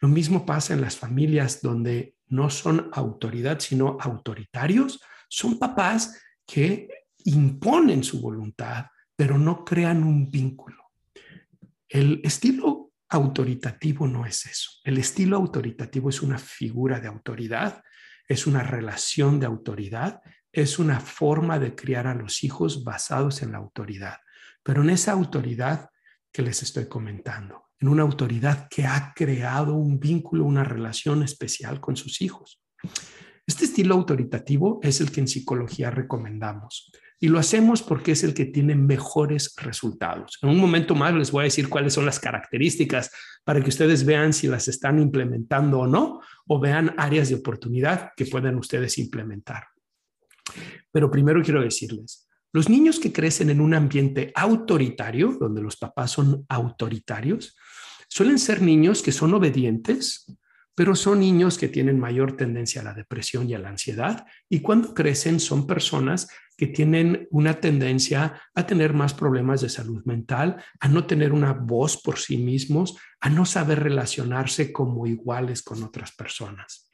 Lo 0.00 0.08
mismo 0.08 0.46
pasa 0.46 0.74
en 0.74 0.80
las 0.80 0.96
familias 0.96 1.60
donde 1.62 2.14
no 2.28 2.50
son 2.50 2.90
autoridad, 2.92 3.58
sino 3.60 3.96
autoritarios. 4.00 5.00
Son 5.28 5.58
papás 5.58 6.20
que 6.46 6.88
imponen 7.24 8.04
su 8.04 8.20
voluntad, 8.20 8.86
pero 9.16 9.38
no 9.38 9.64
crean 9.64 10.02
un 10.04 10.30
vínculo. 10.30 10.92
El 11.88 12.20
estilo 12.22 12.92
autoritativo 13.08 14.06
no 14.06 14.26
es 14.26 14.46
eso. 14.46 14.70
El 14.84 14.98
estilo 14.98 15.36
autoritativo 15.36 16.10
es 16.10 16.22
una 16.22 16.38
figura 16.38 17.00
de 17.00 17.08
autoridad, 17.08 17.82
es 18.28 18.46
una 18.46 18.62
relación 18.62 19.40
de 19.40 19.46
autoridad, 19.46 20.20
es 20.52 20.78
una 20.78 21.00
forma 21.00 21.58
de 21.58 21.74
criar 21.74 22.06
a 22.06 22.14
los 22.14 22.44
hijos 22.44 22.84
basados 22.84 23.42
en 23.42 23.52
la 23.52 23.58
autoridad. 23.58 24.18
Pero 24.62 24.82
en 24.82 24.90
esa 24.90 25.12
autoridad 25.12 25.88
que 26.30 26.42
les 26.42 26.62
estoy 26.62 26.88
comentando, 26.88 27.67
en 27.80 27.88
una 27.88 28.02
autoridad 28.02 28.68
que 28.68 28.86
ha 28.86 29.12
creado 29.14 29.74
un 29.74 29.98
vínculo, 29.98 30.44
una 30.44 30.64
relación 30.64 31.22
especial 31.22 31.80
con 31.80 31.96
sus 31.96 32.20
hijos. 32.20 32.60
Este 33.46 33.64
estilo 33.64 33.94
autoritativo 33.94 34.80
es 34.82 35.00
el 35.00 35.10
que 35.10 35.20
en 35.20 35.28
psicología 35.28 35.90
recomendamos 35.90 36.90
y 37.20 37.28
lo 37.28 37.38
hacemos 37.38 37.82
porque 37.82 38.12
es 38.12 38.22
el 38.22 38.34
que 38.34 38.44
tiene 38.44 38.74
mejores 38.74 39.54
resultados. 39.56 40.38
En 40.42 40.50
un 40.50 40.58
momento 40.58 40.94
más 40.94 41.14
les 41.14 41.32
voy 41.32 41.42
a 41.42 41.44
decir 41.44 41.68
cuáles 41.68 41.94
son 41.94 42.06
las 42.06 42.20
características 42.20 43.10
para 43.44 43.60
que 43.60 43.70
ustedes 43.70 44.04
vean 44.04 44.32
si 44.32 44.46
las 44.46 44.68
están 44.68 45.00
implementando 45.00 45.80
o 45.80 45.86
no, 45.86 46.20
o 46.46 46.60
vean 46.60 46.94
áreas 46.96 47.28
de 47.28 47.36
oportunidad 47.36 48.10
que 48.16 48.26
pueden 48.26 48.56
ustedes 48.56 48.98
implementar. 48.98 49.64
Pero 50.92 51.10
primero 51.10 51.42
quiero 51.42 51.62
decirles, 51.62 52.28
los 52.52 52.68
niños 52.68 52.98
que 52.98 53.12
crecen 53.12 53.50
en 53.50 53.60
un 53.60 53.74
ambiente 53.74 54.32
autoritario, 54.34 55.36
donde 55.38 55.60
los 55.60 55.76
papás 55.76 56.12
son 56.12 56.46
autoritarios, 56.48 57.56
suelen 58.08 58.38
ser 58.38 58.62
niños 58.62 59.02
que 59.02 59.12
son 59.12 59.34
obedientes, 59.34 60.26
pero 60.74 60.94
son 60.94 61.20
niños 61.20 61.58
que 61.58 61.68
tienen 61.68 61.98
mayor 61.98 62.36
tendencia 62.36 62.80
a 62.80 62.84
la 62.84 62.94
depresión 62.94 63.48
y 63.48 63.54
a 63.54 63.58
la 63.58 63.68
ansiedad 63.68 64.26
y 64.48 64.60
cuando 64.60 64.94
crecen 64.94 65.40
son 65.40 65.66
personas 65.66 66.28
que 66.56 66.68
tienen 66.68 67.26
una 67.30 67.60
tendencia 67.60 68.40
a 68.54 68.66
tener 68.66 68.92
más 68.92 69.14
problemas 69.14 69.60
de 69.60 69.68
salud 69.68 70.04
mental, 70.04 70.62
a 70.80 70.88
no 70.88 71.06
tener 71.06 71.32
una 71.32 71.52
voz 71.52 72.00
por 72.00 72.18
sí 72.18 72.36
mismos, 72.36 72.96
a 73.20 73.30
no 73.30 73.44
saber 73.44 73.80
relacionarse 73.80 74.72
como 74.72 75.06
iguales 75.06 75.62
con 75.62 75.82
otras 75.82 76.12
personas. 76.12 76.92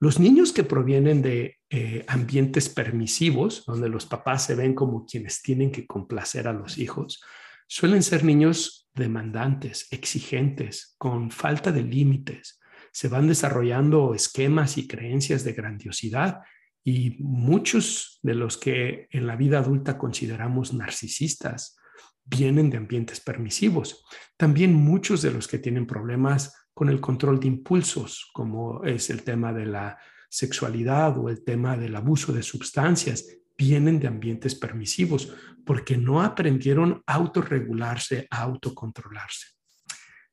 Los 0.00 0.18
niños 0.18 0.52
que 0.52 0.64
provienen 0.64 1.22
de 1.22 1.58
eh, 1.70 2.04
ambientes 2.08 2.68
permisivos, 2.68 3.64
donde 3.66 3.88
los 3.88 4.06
papás 4.06 4.44
se 4.44 4.54
ven 4.54 4.74
como 4.74 5.06
quienes 5.06 5.40
tienen 5.42 5.70
que 5.70 5.86
complacer 5.86 6.48
a 6.48 6.52
los 6.52 6.78
hijos, 6.78 7.22
suelen 7.66 8.02
ser 8.02 8.24
niños 8.24 8.83
demandantes, 8.94 9.88
exigentes, 9.90 10.94
con 10.98 11.30
falta 11.30 11.72
de 11.72 11.82
límites, 11.82 12.60
se 12.92 13.08
van 13.08 13.26
desarrollando 13.26 14.14
esquemas 14.14 14.78
y 14.78 14.86
creencias 14.86 15.42
de 15.44 15.52
grandiosidad 15.52 16.42
y 16.84 17.16
muchos 17.18 18.20
de 18.22 18.34
los 18.34 18.56
que 18.56 19.08
en 19.10 19.26
la 19.26 19.36
vida 19.36 19.58
adulta 19.58 19.98
consideramos 19.98 20.72
narcisistas 20.74 21.76
vienen 22.24 22.70
de 22.70 22.76
ambientes 22.76 23.20
permisivos. 23.20 24.04
También 24.36 24.74
muchos 24.74 25.22
de 25.22 25.30
los 25.30 25.48
que 25.48 25.58
tienen 25.58 25.86
problemas 25.86 26.54
con 26.72 26.88
el 26.88 27.00
control 27.00 27.40
de 27.40 27.48
impulsos, 27.48 28.30
como 28.32 28.84
es 28.84 29.10
el 29.10 29.22
tema 29.22 29.52
de 29.52 29.66
la 29.66 29.98
sexualidad 30.28 31.18
o 31.18 31.28
el 31.28 31.44
tema 31.44 31.76
del 31.76 31.96
abuso 31.96 32.32
de 32.32 32.42
sustancias, 32.42 33.26
vienen 33.56 34.00
de 34.00 34.08
ambientes 34.08 34.54
permisivos 34.54 35.32
porque 35.64 35.96
no 35.96 36.22
aprendieron 36.22 37.02
a 37.06 37.14
autorregularse, 37.14 38.26
a 38.30 38.42
autocontrolarse. 38.42 39.48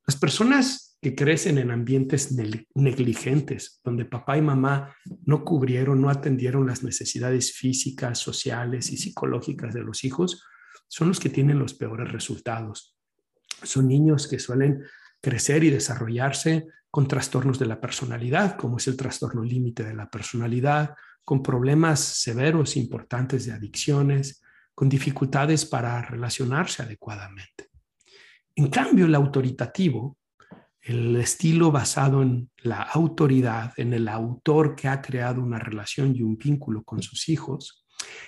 Las 0.06 0.16
personas 0.18 0.98
que 1.02 1.16
crecen 1.16 1.58
en 1.58 1.72
ambientes 1.72 2.32
negligentes, 2.76 3.82
donde 3.84 4.06
papá 4.06 4.38
y 4.38 4.42
mamá 4.42 4.96
no 5.26 5.44
cubrieron, 5.44 6.02
no 6.02 6.10
atendieron 6.10 6.68
las 6.68 6.84
necesidades 6.84 7.54
físicas, 7.54 8.20
sociales 8.20 8.92
y 8.92 8.98
psicológicas 8.98 9.74
de 9.74 9.82
los 9.82 10.04
hijos, 10.04 10.44
son 10.88 11.08
los 11.08 11.20
que 11.20 11.30
tienen 11.30 11.58
los 11.58 11.74
peores 11.74 12.12
resultados. 12.12 12.96
Son 13.64 13.88
niños 13.88 14.28
que 14.28 14.38
suelen 14.38 14.84
crecer 15.22 15.64
y 15.64 15.70
desarrollarse 15.70 16.68
con 16.92 17.08
trastornos 17.08 17.58
de 17.58 17.66
la 17.66 17.80
personalidad, 17.80 18.58
como 18.58 18.78
es 18.78 18.88
el 18.88 18.98
trastorno 18.98 19.44
límite 19.44 19.84
de 19.84 19.96
la 19.96 20.10
personalidad, 20.10 20.94
con 21.24 21.42
problemas 21.42 22.00
severos, 22.00 22.78
importantes 22.78 23.46
de 23.46 23.54
adicciones, 23.54 24.44
con 24.76 24.90
dificultades 24.90 25.66
para 25.66 26.02
relacionarse 26.02 26.84
adecuadamente. 26.84 27.70
En 28.56 28.70
cambio, 28.70 29.06
el 29.06 29.16
autoritativo 29.16 30.18
el 30.82 31.16
estilo 31.18 31.72
basado 31.72 32.24
en 32.24 32.50
la 32.64 32.82
autoridad, 32.82 33.74
en 33.78 33.94
el 33.94 34.08
autor 34.08 34.76
que 34.76 34.88
ha 34.88 35.02
creado 35.02 35.42
una 35.42 35.60
relación 35.60 36.16
y 36.16 36.24
un 36.24 36.38
vínculo 36.38 36.84
con 36.84 37.02
sus 37.02 37.30
hijos, 37.30 37.81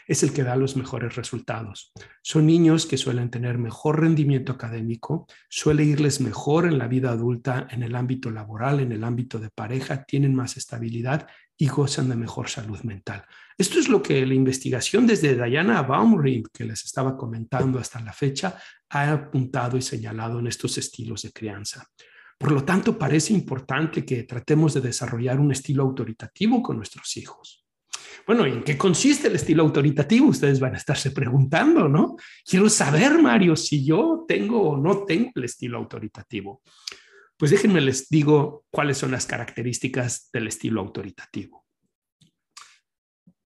es 0.08 0.24
el 0.24 0.34
que 0.34 0.44
da 0.44 0.56
los 0.56 0.76
mejores 0.76 1.16
resultados. 1.16 1.92
Son 2.22 2.46
niños 2.46 2.86
que 2.86 2.98
suelen 2.98 3.30
tener 3.30 3.58
mejor 3.58 4.02
rendimiento 4.02 4.52
académico, 4.52 5.28
suele 5.50 5.84
irles 5.84 6.22
mejor 6.22 6.66
en 6.66 6.78
la 6.78 6.88
vida 6.88 7.12
adulta, 7.12 7.68
en 7.72 7.84
el 7.84 7.96
ámbito 7.96 8.32
laboral, 8.32 8.80
en 8.80 8.92
el 8.92 9.04
ámbito 9.04 9.40
de 9.40 9.50
pareja, 9.50 10.04
tienen 10.04 10.36
más 10.36 10.58
estabilidad 10.58 11.28
y 11.58 11.68
gozan 11.68 12.10
de 12.10 12.16
mejor 12.16 12.50
salud 12.50 12.82
mental. 12.82 13.26
Esto 13.58 13.80
es 13.80 13.88
lo 13.88 14.02
que 14.02 14.26
la 14.26 14.34
investigación 14.34 15.06
desde 15.06 15.36
Diana 15.36 15.82
Baumrind, 15.84 16.48
que 16.52 16.66
les 16.66 16.84
estaba 16.84 17.16
comentando 17.16 17.80
hasta 17.80 18.00
la 18.02 18.14
fecha, 18.14 18.58
ha 18.90 19.12
apuntado 19.12 19.78
y 19.78 19.82
señalado 19.82 20.40
en 20.40 20.48
estos 20.48 20.78
estilos 20.78 21.22
de 21.22 21.32
crianza. 21.32 21.86
Por 22.38 22.52
lo 22.52 22.64
tanto, 22.66 22.98
parece 22.98 23.34
importante 23.34 24.04
que 24.04 24.24
tratemos 24.24 24.74
de 24.74 24.82
desarrollar 24.82 25.40
un 25.40 25.52
estilo 25.52 25.84
autoritativo 25.84 26.62
con 26.62 26.78
nuestros 26.78 27.16
hijos. 27.18 27.63
Bueno, 28.26 28.46
¿en 28.46 28.64
qué 28.64 28.78
consiste 28.78 29.28
el 29.28 29.36
estilo 29.36 29.64
autoritativo? 29.64 30.28
Ustedes 30.28 30.60
van 30.60 30.76
a 30.76 30.78
estarse 30.78 31.12
preguntando, 31.12 31.90
¿no? 31.90 32.16
Quiero 32.46 32.70
saber, 32.70 33.22
Mario, 33.22 33.56
si 33.56 33.86
yo 33.86 34.24
tengo 34.28 34.62
o 34.70 34.78
no 34.78 35.04
tengo 35.04 35.32
el 35.36 35.44
estilo 35.44 35.78
autoritativo. 35.78 36.62
Pues 37.38 37.52
déjenme 37.52 37.82
les 37.82 38.08
digo 38.08 38.64
cuáles 38.72 38.98
son 38.98 39.12
las 39.12 39.26
características 39.26 40.30
del 40.32 40.48
estilo 40.48 40.80
autoritativo. 40.80 41.66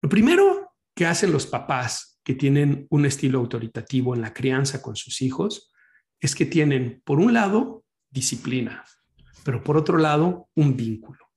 Lo 0.02 0.08
primero 0.08 0.72
que 0.94 1.06
hacen 1.06 1.30
los 1.30 1.46
papás 1.46 2.20
que 2.24 2.34
tienen 2.34 2.86
un 2.90 3.06
estilo 3.06 3.38
autoritativo 3.38 4.14
en 4.14 4.22
la 4.22 4.34
crianza 4.34 4.82
con 4.82 4.96
sus 4.96 5.22
hijos 5.22 5.72
es 6.20 6.34
que 6.34 6.46
tienen, 6.46 7.00
por 7.04 7.20
un 7.20 7.32
lado, 7.32 7.84
disciplina, 8.10 8.84
pero 9.44 9.62
por 9.62 9.76
otro 9.76 9.98
lado, 9.98 10.48
un 10.54 10.76
vínculo. 10.76 11.30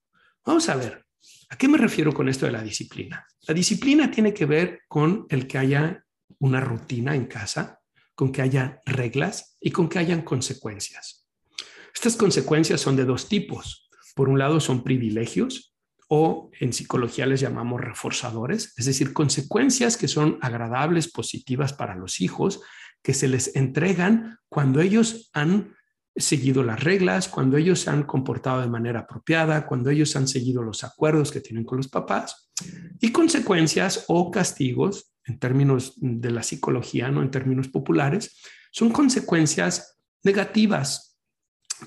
Vamos 0.46 0.70
a 0.70 0.76
ver, 0.76 1.07
¿a 1.50 1.58
qué 1.58 1.68
me 1.68 1.78
refiero 1.78 2.14
con 2.14 2.30
esto 2.30 2.46
de 2.46 2.52
la 2.52 2.64
disciplina? 2.64 3.26
La 3.48 3.54
disciplina 3.54 4.12
tiene 4.12 4.34
que 4.34 4.46
ver 4.46 4.82
con 4.88 5.26
el 5.30 5.48
que 5.48 5.58
haya 5.58 6.04
una 6.40 6.60
rutina 6.60 7.16
en 7.16 7.26
casa, 7.26 7.80
con 8.16 8.32
que 8.32 8.42
haya 8.42 8.82
reglas 8.86 9.58
y 9.60 9.72
con 9.72 9.88
que 9.90 10.00
hayan 10.00 10.24
consecuencias. 10.24 11.28
Estas 11.94 12.16
consecuencias 12.16 12.82
son 12.82 12.96
de 12.96 13.06
dos 13.06 13.28
tipos. 13.28 13.90
Por 14.16 14.30
un 14.30 14.40
lado 14.40 14.60
son 14.60 14.84
privilegios 14.84 15.76
o 16.10 16.50
en 16.60 16.74
psicología 16.74 17.26
les 17.26 17.42
llamamos 17.42 17.82
reforzadores, 17.82 18.74
es 18.78 18.86
decir, 18.86 19.14
consecuencias 19.14 19.98
que 19.98 20.08
son 20.08 20.40
agradables, 20.42 21.12
positivas 21.12 21.74
para 21.74 21.96
los 21.96 22.22
hijos, 22.22 22.62
que 23.04 23.14
se 23.14 23.28
les 23.28 23.56
entregan 23.56 24.40
cuando 24.50 24.82
ellos 24.82 25.30
han 25.34 25.77
seguido 26.18 26.64
las 26.64 26.84
reglas, 26.84 27.30
cuando 27.30 27.58
ellos 27.58 27.82
se 27.82 27.90
han 27.90 28.04
comportado 28.04 28.62
de 28.62 28.68
manera 28.68 29.02
apropiada, 29.02 29.66
cuando 29.66 29.90
ellos 29.90 30.16
han 30.16 30.28
seguido 30.28 30.64
los 30.64 30.84
acuerdos 30.84 31.32
que 31.32 31.42
tienen 31.42 31.64
con 31.64 31.78
los 31.78 31.88
papás 31.88 32.50
y 33.00 33.12
consecuencias 33.12 34.06
o 34.08 34.32
castigos 34.32 35.14
en 35.26 35.40
términos 35.40 35.94
de 35.98 36.32
la 36.32 36.44
psicología, 36.44 37.12
no 37.12 37.22
en 37.22 37.32
términos 37.32 37.68
populares, 37.68 38.42
son 38.72 38.92
consecuencias 38.92 40.00
negativas 40.24 41.18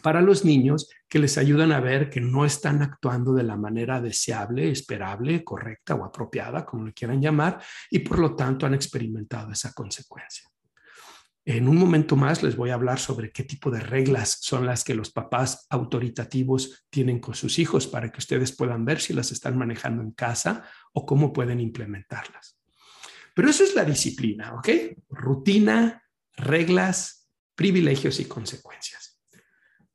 para 0.03 0.21
los 0.21 0.45
niños 0.45 0.89
que 1.09 1.19
les 1.19 1.37
ayudan 1.37 1.73
a 1.73 1.81
ver 1.81 2.11
que 2.11 2.21
no 2.21 2.45
están 2.45 2.83
actuando 2.83 3.33
de 3.33 3.43
la 3.43 3.57
manera 3.57 4.01
deseable, 4.01 4.71
esperable, 4.71 5.43
correcta 5.43 5.97
o 5.97 6.05
apropiada, 6.05 6.65
como 6.65 6.85
lo 6.85 6.93
quieran 6.93 7.21
llamar, 7.21 7.61
y 7.91 7.99
por 8.01 8.21
lo 8.21 8.37
tanto 8.37 8.67
han 8.67 8.75
experimentado 8.75 9.51
esa 9.51 9.73
consecuencia. 9.73 10.49
En 11.53 11.69
un 11.69 11.79
momento 11.79 12.15
más 12.15 12.45
les 12.45 12.55
voy 12.55 12.71
a 12.71 12.75
hablar 12.75 13.01
sobre 13.01 13.33
qué 13.33 13.43
tipo 13.43 13.73
de 13.73 13.81
reglas 13.81 14.39
son 14.41 14.67
las 14.67 14.85
que 14.85 14.95
los 14.95 15.11
papás 15.11 15.67
autoritativos 15.69 16.85
tienen 16.91 17.19
con 17.19 17.35
sus 17.35 17.59
hijos 17.59 17.89
para 17.89 18.13
que 18.13 18.19
ustedes 18.19 18.53
puedan 18.53 18.85
ver 18.85 19.01
si 19.01 19.15
las 19.15 19.33
están 19.33 19.59
manejando 19.59 20.01
en 20.01 20.13
casa 20.13 20.63
o 20.93 21.05
cómo 21.05 21.33
pueden 21.33 21.59
implementarlas. 21.59 22.57
Pero 23.35 23.51
eso 23.51 23.65
es 23.65 23.75
la 23.75 23.85
disciplina, 23.85 24.55
¿ok? 24.55 24.69
Rutina, 25.09 26.05
reglas, 26.37 27.29
privilegios 27.57 28.21
y 28.21 28.27
consecuencias. 28.27 29.21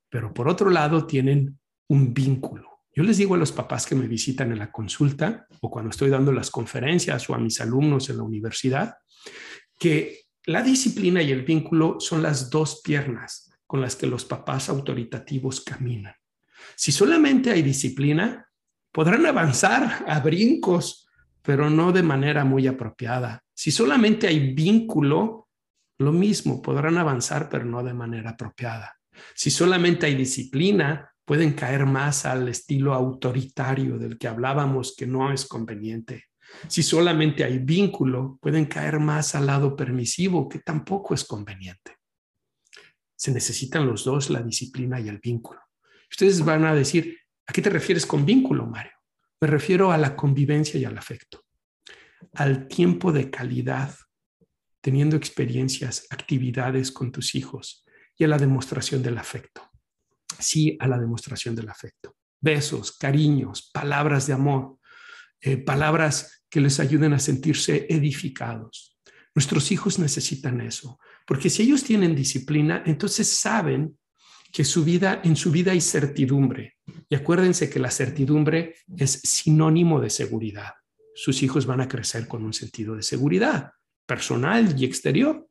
Pero 0.10 0.34
por 0.34 0.50
otro 0.50 0.70
lado 0.70 1.08
tienen 1.08 1.58
un 1.88 2.14
vínculo. 2.14 2.82
Yo 2.94 3.02
les 3.04 3.16
digo 3.16 3.36
a 3.36 3.38
los 3.38 3.54
papás 3.54 3.86
que 3.86 3.96
me 3.96 4.10
visitan 4.10 4.52
en 4.52 4.60
la 4.60 4.74
consulta 4.74 5.48
o 5.62 5.72
cuando 5.72 5.92
estoy 5.92 6.10
dando 6.10 6.34
las 6.34 6.52
conferencias 6.52 7.30
o 7.30 7.34
a 7.34 7.40
mis 7.40 7.62
alumnos 7.62 8.10
en 8.10 8.18
la 8.18 8.24
universidad 8.24 8.96
que 9.80 10.25
la 10.48 10.62
disciplina 10.62 11.22
y 11.22 11.32
el 11.32 11.44
vínculo 11.44 12.00
son 12.00 12.22
las 12.22 12.50
dos 12.50 12.82
piernas 12.84 13.52
con 13.66 13.82
las 13.82 13.96
que 13.96 14.08
los 14.08 14.26
papás 14.26 14.70
autoritativos 14.70 15.62
caminan. 15.62 16.14
Si 16.76 16.92
solamente 16.92 17.52
hay 17.52 17.62
disciplina, 17.62 18.48
podrán 18.92 19.26
avanzar 19.26 20.06
a 20.08 20.20
brincos, 20.20 21.08
pero 21.42 21.70
no 21.70 21.92
de 21.92 22.04
manera 22.04 22.46
muy 22.46 22.68
apropiada. 22.68 23.44
Si 23.54 23.72
solamente 23.72 24.28
hay 24.28 24.54
vínculo, 24.54 25.50
lo 25.98 26.12
mismo, 26.12 26.62
podrán 26.62 26.98
avanzar, 26.98 27.50
pero 27.50 27.66
no 27.66 27.84
de 27.84 27.94
manera 27.94 28.32
apropiada. 28.32 28.96
Si 29.34 29.50
solamente 29.50 30.06
hay 30.06 30.16
disciplina, 30.16 31.12
pueden 31.24 31.54
caer 31.54 31.86
más 31.86 32.26
al 32.26 32.48
estilo 32.50 32.94
autoritario 32.94 33.98
del 33.98 34.18
que 34.18 34.28
hablábamos, 34.28 34.96
que 34.96 35.08
no 35.08 35.32
es 35.32 35.46
conveniente. 35.46 36.26
Si 36.68 36.84
solamente 36.84 37.44
hay 37.44 37.60
vínculo, 37.60 38.38
pueden 38.42 38.66
caer 38.66 39.00
más 39.00 39.36
al 39.36 39.48
lado 39.48 39.76
permisivo, 39.76 40.50
que 40.50 40.60
tampoco 40.60 41.14
es 41.14 41.24
conveniente. 41.24 41.98
Se 43.16 43.32
necesitan 43.32 43.86
los 43.86 44.04
dos, 44.04 44.30
la 44.30 44.42
disciplina 44.42 45.00
y 45.00 45.08
el 45.08 45.20
vínculo. 45.20 45.62
Ustedes 46.10 46.44
van 46.44 46.66
a 46.66 46.76
decir, 46.76 47.18
¿a 47.48 47.54
qué 47.54 47.62
te 47.62 47.70
refieres 47.70 48.06
con 48.06 48.26
vínculo, 48.26 48.66
Mario? 48.66 48.92
Me 49.42 49.48
refiero 49.48 49.92
a 49.92 49.98
la 49.98 50.16
convivencia 50.16 50.80
y 50.80 50.86
al 50.86 50.98
afecto, 50.98 51.44
al 52.34 52.68
tiempo 52.68 53.12
de 53.12 53.30
calidad, 53.30 53.96
teniendo 54.82 55.16
experiencias, 55.16 56.08
actividades 56.10 56.92
con 56.92 57.12
tus 57.12 57.36
hijos 57.36 57.86
y 58.18 58.24
a 58.24 58.28
la 58.28 58.38
demostración 58.38 59.04
del 59.04 59.18
afecto. 59.18 59.70
Sí, 60.40 60.78
a 60.80 60.88
la 60.88 60.98
demostración 60.98 61.56
del 61.56 61.70
afecto. 61.70 62.16
Besos, 62.40 62.98
cariños, 62.98 63.70
palabras 63.74 64.28
de 64.28 64.34
amor, 64.34 64.78
eh, 65.42 65.58
palabras 65.58 66.35
que 66.56 66.62
les 66.62 66.80
ayuden 66.80 67.12
a 67.12 67.20
sentirse 67.20 67.86
edificados. 67.90 68.98
Nuestros 69.36 69.74
hijos 69.74 70.00
necesitan 70.00 70.62
eso, 70.62 70.98
porque 71.28 71.50
si 71.50 71.64
ellos 71.64 71.84
tienen 71.84 72.16
disciplina, 72.16 72.82
entonces 72.86 73.28
saben 73.28 73.98
que 74.54 74.64
su 74.64 74.86
vida, 74.86 75.20
en 75.26 75.36
su 75.36 75.52
vida 75.52 75.74
hay 75.74 75.82
certidumbre. 75.82 76.78
Y 77.10 77.16
acuérdense 77.16 77.70
que 77.70 77.78
la 77.78 77.92
certidumbre 77.92 78.76
es 78.96 79.20
sinónimo 79.26 80.00
de 80.00 80.10
seguridad. 80.10 80.76
Sus 81.14 81.44
hijos 81.44 81.66
van 81.66 81.82
a 81.82 81.90
crecer 81.90 82.26
con 82.26 82.46
un 82.46 82.54
sentido 82.54 82.96
de 82.96 83.04
seguridad 83.04 83.74
personal 84.06 84.82
y 84.82 84.86
exterior. 84.86 85.46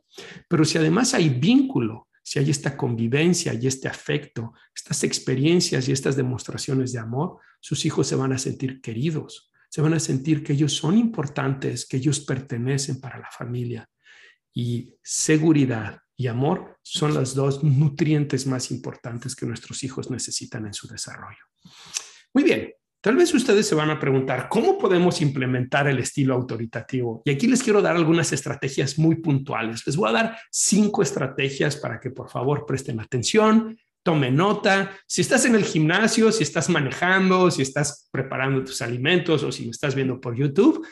Pero 0.48 0.64
si 0.64 0.78
además 0.78 1.12
hay 1.12 1.28
vínculo, 1.28 2.08
si 2.22 2.38
hay 2.38 2.48
esta 2.48 2.78
convivencia 2.78 3.52
y 3.52 3.66
este 3.66 3.88
afecto, 3.88 4.54
estas 4.74 5.04
experiencias 5.04 5.86
y 5.86 5.92
estas 5.92 6.16
demostraciones 6.16 6.94
de 6.94 7.00
amor, 7.00 7.40
sus 7.60 7.84
hijos 7.84 8.06
se 8.06 8.16
van 8.16 8.32
a 8.32 8.38
sentir 8.38 8.80
queridos, 8.80 9.50
se 9.74 9.82
van 9.82 9.94
a 9.94 9.98
sentir 9.98 10.44
que 10.44 10.52
ellos 10.52 10.72
son 10.72 10.96
importantes, 10.96 11.84
que 11.84 11.96
ellos 11.96 12.20
pertenecen 12.20 13.00
para 13.00 13.18
la 13.18 13.28
familia. 13.36 13.90
Y 14.54 14.94
seguridad 15.02 15.98
y 16.16 16.28
amor 16.28 16.78
son 16.80 17.12
las 17.12 17.34
dos 17.34 17.64
nutrientes 17.64 18.46
más 18.46 18.70
importantes 18.70 19.34
que 19.34 19.46
nuestros 19.46 19.82
hijos 19.82 20.12
necesitan 20.12 20.64
en 20.66 20.74
su 20.74 20.86
desarrollo. 20.86 21.40
Muy 22.32 22.44
bien, 22.44 22.72
tal 23.00 23.16
vez 23.16 23.34
ustedes 23.34 23.66
se 23.66 23.74
van 23.74 23.90
a 23.90 23.98
preguntar, 23.98 24.48
¿cómo 24.48 24.78
podemos 24.78 25.20
implementar 25.20 25.88
el 25.88 25.98
estilo 25.98 26.34
autoritativo? 26.34 27.22
Y 27.24 27.32
aquí 27.32 27.48
les 27.48 27.60
quiero 27.60 27.82
dar 27.82 27.96
algunas 27.96 28.32
estrategias 28.32 28.96
muy 28.96 29.16
puntuales. 29.16 29.84
Les 29.88 29.96
voy 29.96 30.08
a 30.08 30.12
dar 30.12 30.38
cinco 30.52 31.02
estrategias 31.02 31.74
para 31.74 31.98
que 31.98 32.10
por 32.10 32.30
favor 32.30 32.64
presten 32.64 33.00
atención 33.00 33.76
tome 34.04 34.30
nota. 34.30 34.92
Si 35.08 35.22
estás 35.22 35.44
en 35.46 35.56
el 35.56 35.64
gimnasio, 35.64 36.30
si 36.30 36.44
estás 36.44 36.68
manejando, 36.68 37.50
si 37.50 37.62
estás 37.62 38.08
preparando 38.12 38.62
tus 38.62 38.82
alimentos 38.82 39.42
o 39.42 39.50
si 39.50 39.64
me 39.64 39.70
estás 39.70 39.94
viendo 39.96 40.20
por 40.20 40.36
YouTube, 40.36 40.86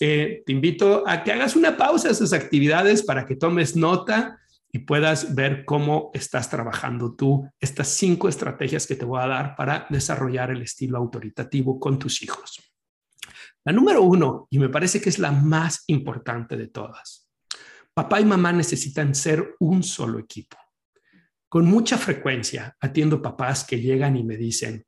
eh, 0.00 0.42
te 0.46 0.52
invito 0.52 1.06
a 1.06 1.22
que 1.22 1.32
hagas 1.32 1.54
una 1.56 1.76
pausa 1.76 2.08
a 2.08 2.12
esas 2.12 2.32
actividades 2.32 3.02
para 3.02 3.26
que 3.26 3.36
tomes 3.36 3.76
nota 3.76 4.38
y 4.72 4.78
puedas 4.78 5.34
ver 5.34 5.64
cómo 5.66 6.10
estás 6.14 6.48
trabajando 6.48 7.14
tú 7.14 7.46
estas 7.60 7.88
cinco 7.88 8.28
estrategias 8.28 8.86
que 8.86 8.96
te 8.96 9.04
voy 9.04 9.20
a 9.20 9.26
dar 9.26 9.54
para 9.54 9.86
desarrollar 9.90 10.50
el 10.50 10.62
estilo 10.62 10.98
autoritativo 10.98 11.78
con 11.78 11.98
tus 11.98 12.22
hijos. 12.22 12.58
La 13.64 13.72
número 13.72 14.02
uno, 14.02 14.46
y 14.50 14.58
me 14.58 14.68
parece 14.68 15.00
que 15.00 15.08
es 15.08 15.18
la 15.18 15.30
más 15.30 15.84
importante 15.88 16.56
de 16.56 16.68
todas, 16.68 17.28
papá 17.92 18.20
y 18.20 18.24
mamá 18.24 18.52
necesitan 18.52 19.14
ser 19.14 19.56
un 19.60 19.82
solo 19.82 20.18
equipo 20.18 20.61
con 21.52 21.66
mucha 21.66 21.98
frecuencia 21.98 22.78
atiendo 22.80 23.20
papás 23.20 23.64
que 23.64 23.78
llegan 23.78 24.16
y 24.16 24.24
me 24.24 24.38
dicen, 24.38 24.86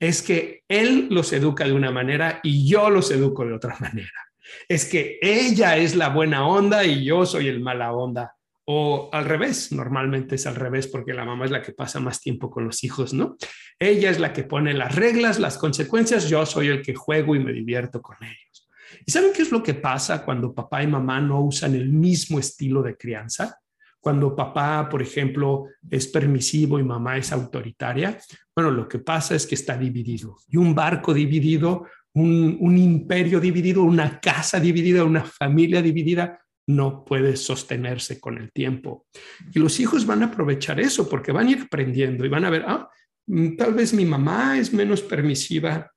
es 0.00 0.22
que 0.22 0.62
él 0.66 1.08
los 1.10 1.30
educa 1.34 1.66
de 1.66 1.74
una 1.74 1.90
manera 1.90 2.40
y 2.42 2.66
yo 2.66 2.88
los 2.88 3.10
educo 3.10 3.44
de 3.44 3.52
otra 3.52 3.76
manera. 3.80 4.24
Es 4.66 4.86
que 4.86 5.18
ella 5.20 5.76
es 5.76 5.94
la 5.94 6.08
buena 6.08 6.48
onda 6.48 6.84
y 6.84 7.04
yo 7.04 7.26
soy 7.26 7.48
el 7.48 7.60
mala 7.60 7.92
onda. 7.92 8.34
O 8.64 9.10
al 9.12 9.26
revés, 9.26 9.72
normalmente 9.72 10.36
es 10.36 10.46
al 10.46 10.54
revés 10.54 10.86
porque 10.86 11.12
la 11.12 11.26
mamá 11.26 11.44
es 11.44 11.50
la 11.50 11.60
que 11.60 11.72
pasa 11.72 12.00
más 12.00 12.22
tiempo 12.22 12.50
con 12.50 12.64
los 12.64 12.82
hijos, 12.82 13.12
¿no? 13.12 13.36
Ella 13.78 14.08
es 14.08 14.18
la 14.18 14.32
que 14.32 14.44
pone 14.44 14.72
las 14.72 14.94
reglas, 14.94 15.38
las 15.38 15.58
consecuencias, 15.58 16.30
yo 16.30 16.46
soy 16.46 16.68
el 16.68 16.80
que 16.80 16.94
juego 16.94 17.36
y 17.36 17.40
me 17.40 17.52
divierto 17.52 18.00
con 18.00 18.16
ellos. 18.22 18.70
¿Y 19.04 19.12
saben 19.12 19.32
qué 19.34 19.42
es 19.42 19.52
lo 19.52 19.62
que 19.62 19.74
pasa 19.74 20.24
cuando 20.24 20.54
papá 20.54 20.82
y 20.82 20.86
mamá 20.86 21.20
no 21.20 21.42
usan 21.42 21.74
el 21.74 21.90
mismo 21.90 22.38
estilo 22.38 22.82
de 22.82 22.96
crianza? 22.96 23.60
Cuando 24.06 24.36
papá, 24.36 24.88
por 24.88 25.02
ejemplo, 25.02 25.66
es 25.90 26.06
permisivo 26.06 26.78
y 26.78 26.84
mamá 26.84 27.16
es 27.16 27.32
autoritaria, 27.32 28.16
bueno, 28.54 28.70
lo 28.70 28.86
que 28.86 29.00
pasa 29.00 29.34
es 29.34 29.48
que 29.48 29.56
está 29.56 29.76
dividido. 29.76 30.36
Y 30.46 30.58
un 30.58 30.76
barco 30.76 31.12
dividido, 31.12 31.88
un, 32.14 32.78
imperio 32.78 33.40
dividido, 33.40 33.82
una 33.82 34.20
casa 34.20 34.60
dividida, 34.60 35.02
una 35.02 35.24
familia 35.24 35.82
dividida, 35.82 36.40
no 36.68 37.04
puede 37.04 37.36
sostenerse 37.36 38.20
con 38.20 38.38
el 38.38 38.52
tiempo. 38.52 39.08
Y 39.52 39.58
los 39.58 39.80
hijos 39.80 40.06
van 40.06 40.22
a 40.22 40.26
aprovechar 40.26 40.78
eso 40.78 41.08
porque 41.08 41.32
van 41.32 41.48
a 41.48 41.50
ir 41.50 41.62
aprendiendo 41.62 42.24
y 42.24 42.28
van 42.28 42.44
a 42.44 42.50
ver, 42.50 42.64
ah, 42.64 42.88
mm, 43.26 43.56
tal 43.56 43.74
vez 43.74 43.92
mi 43.92 44.04
mamá 44.04 44.56
es 44.56 44.72
menos 44.72 45.02
permisiva 45.02 45.90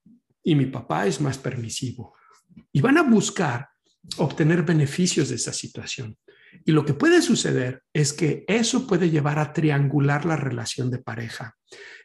y 0.43 0.55
mi 0.55 0.65
papá 0.65 1.05
es 1.05 1.21
más 1.21 1.37
permisivo. 1.37 2.15
Y 2.71 2.81
van 2.81 2.97
a 2.97 3.03
buscar 3.03 3.69
obtener 4.17 4.63
beneficios 4.63 5.29
de 5.29 5.35
esa 5.35 5.53
situación. 5.53 6.17
Y 6.65 6.71
lo 6.71 6.85
que 6.85 6.93
puede 6.93 7.21
suceder 7.21 7.83
es 7.93 8.13
que 8.13 8.43
eso 8.47 8.87
puede 8.87 9.09
llevar 9.09 9.39
a 9.39 9.53
triangular 9.53 10.25
la 10.25 10.35
relación 10.35 10.91
de 10.91 10.99
pareja, 10.99 11.55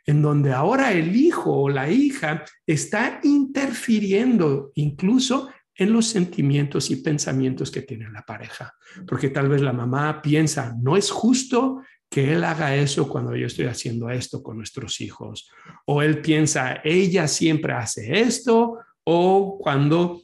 en 0.07 0.23
donde 0.23 0.53
ahora 0.53 0.93
el 0.93 1.15
hijo 1.17 1.53
o 1.63 1.69
la 1.69 1.91
hija 1.91 2.45
está 2.67 3.21
interfiriendo 3.23 4.73
incluso 4.75 5.51
en 5.77 5.93
los 5.93 6.07
sentimientos 6.07 6.91
y 6.91 6.97
pensamientos 6.97 7.71
que 7.71 7.83
tiene 7.83 8.11
la 8.11 8.23
pareja. 8.23 8.73
Porque 9.07 9.29
tal 9.29 9.49
vez 9.49 9.61
la 9.61 9.73
mamá 9.73 10.23
piensa, 10.23 10.75
no 10.81 10.97
es 10.97 11.11
justo 11.11 11.83
que 12.09 12.33
él 12.33 12.45
haga 12.45 12.77
eso 12.77 13.09
cuando 13.09 13.35
yo 13.35 13.47
estoy 13.47 13.67
haciendo 13.67 14.09
esto 14.09 14.43
con 14.43 14.57
nuestros 14.57 15.01
hijos. 15.01 15.51
O 15.87 16.01
él 16.01 16.21
piensa, 16.21 16.81
ella 16.85 17.27
siempre 17.27 17.73
hace 17.73 18.21
esto. 18.21 18.79
O 19.03 19.59
cuando 19.59 20.23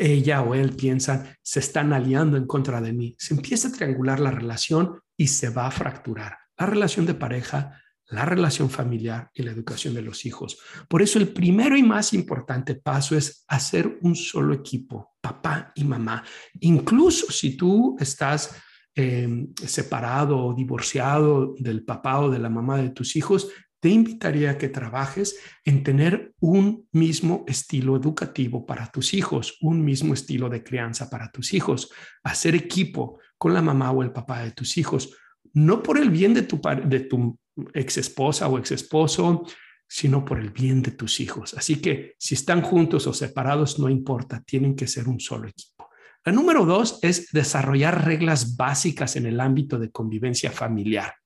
ella 0.00 0.42
o 0.42 0.54
él 0.54 0.74
piensan, 0.74 1.36
se 1.42 1.60
están 1.60 1.92
aliando 1.92 2.36
en 2.36 2.46
contra 2.46 2.80
de 2.80 2.92
mí. 2.92 3.14
Se 3.18 3.34
empieza 3.34 3.68
a 3.68 3.72
triangular 3.72 4.20
la 4.20 4.30
relación 4.30 5.00
y 5.16 5.28
se 5.28 5.50
va 5.50 5.66
a 5.66 5.70
fracturar 5.70 6.38
la 6.58 6.66
relación 6.66 7.06
de 7.06 7.14
pareja, 7.14 7.80
la 8.08 8.24
relación 8.24 8.70
familiar 8.70 9.30
y 9.34 9.42
la 9.42 9.50
educación 9.50 9.94
de 9.94 10.02
los 10.02 10.24
hijos. 10.26 10.58
Por 10.88 11.02
eso 11.02 11.18
el 11.18 11.28
primero 11.28 11.76
y 11.76 11.82
más 11.82 12.12
importante 12.12 12.74
paso 12.74 13.16
es 13.16 13.44
hacer 13.48 13.98
un 14.02 14.14
solo 14.14 14.54
equipo, 14.54 15.14
papá 15.20 15.72
y 15.74 15.84
mamá. 15.84 16.22
Incluso 16.60 17.32
si 17.32 17.56
tú 17.56 17.96
estás 17.98 18.56
eh, 18.94 19.48
separado 19.56 20.38
o 20.38 20.54
divorciado 20.54 21.54
del 21.58 21.84
papá 21.84 22.20
o 22.20 22.30
de 22.30 22.38
la 22.38 22.50
mamá 22.50 22.78
de 22.78 22.90
tus 22.90 23.16
hijos, 23.16 23.48
te 23.84 23.90
invitaría 23.90 24.52
a 24.52 24.56
que 24.56 24.70
trabajes 24.70 25.36
en 25.62 25.82
tener 25.82 26.32
un 26.40 26.88
mismo 26.92 27.44
estilo 27.46 27.96
educativo 27.96 28.64
para 28.64 28.90
tus 28.90 29.12
hijos, 29.12 29.58
un 29.60 29.84
mismo 29.84 30.14
estilo 30.14 30.48
de 30.48 30.64
crianza 30.64 31.10
para 31.10 31.30
tus 31.30 31.52
hijos, 31.52 31.90
hacer 32.22 32.54
equipo 32.54 33.18
con 33.36 33.52
la 33.52 33.60
mamá 33.60 33.90
o 33.90 34.02
el 34.02 34.10
papá 34.10 34.40
de 34.40 34.52
tus 34.52 34.78
hijos, 34.78 35.14
no 35.52 35.82
por 35.82 35.98
el 35.98 36.08
bien 36.08 36.32
de 36.32 36.44
tu, 36.44 36.62
de 36.62 37.36
ex 37.74 37.98
esposa 37.98 38.48
o 38.48 38.58
ex 38.58 38.72
esposo, 38.72 39.44
sino 39.86 40.24
por 40.24 40.40
el 40.40 40.48
bien 40.48 40.80
de 40.80 40.92
tus 40.92 41.20
hijos. 41.20 41.52
Así 41.52 41.76
que 41.76 42.14
si 42.18 42.36
están 42.36 42.62
juntos 42.62 43.06
o 43.06 43.12
separados, 43.12 43.78
no 43.78 43.90
importa, 43.90 44.42
tienen 44.46 44.74
que 44.74 44.86
ser 44.86 45.08
un 45.08 45.20
solo 45.20 45.46
equipo. 45.46 45.90
La 46.24 46.32
número 46.32 46.64
dos 46.64 47.00
es 47.02 47.30
desarrollar 47.32 48.06
reglas 48.06 48.56
básicas 48.56 49.16
en 49.16 49.26
el 49.26 49.38
ámbito 49.40 49.78
de 49.78 49.90
convivencia 49.90 50.50
familiar. 50.50 51.16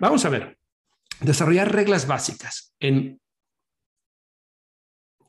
Vamos 0.00 0.24
a 0.24 0.30
ver, 0.30 0.58
desarrollar 1.20 1.70
reglas 1.72 2.06
básicas 2.06 2.74
en 2.80 3.20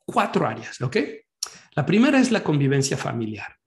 cuatro 0.05 0.47
áreas, 0.47 0.79
¿ok? 0.81 0.97
La 1.75 1.85
primera 1.85 2.19
es 2.19 2.31
la 2.31 2.41
convivencia 2.41 2.95
familiar. 2.95 3.57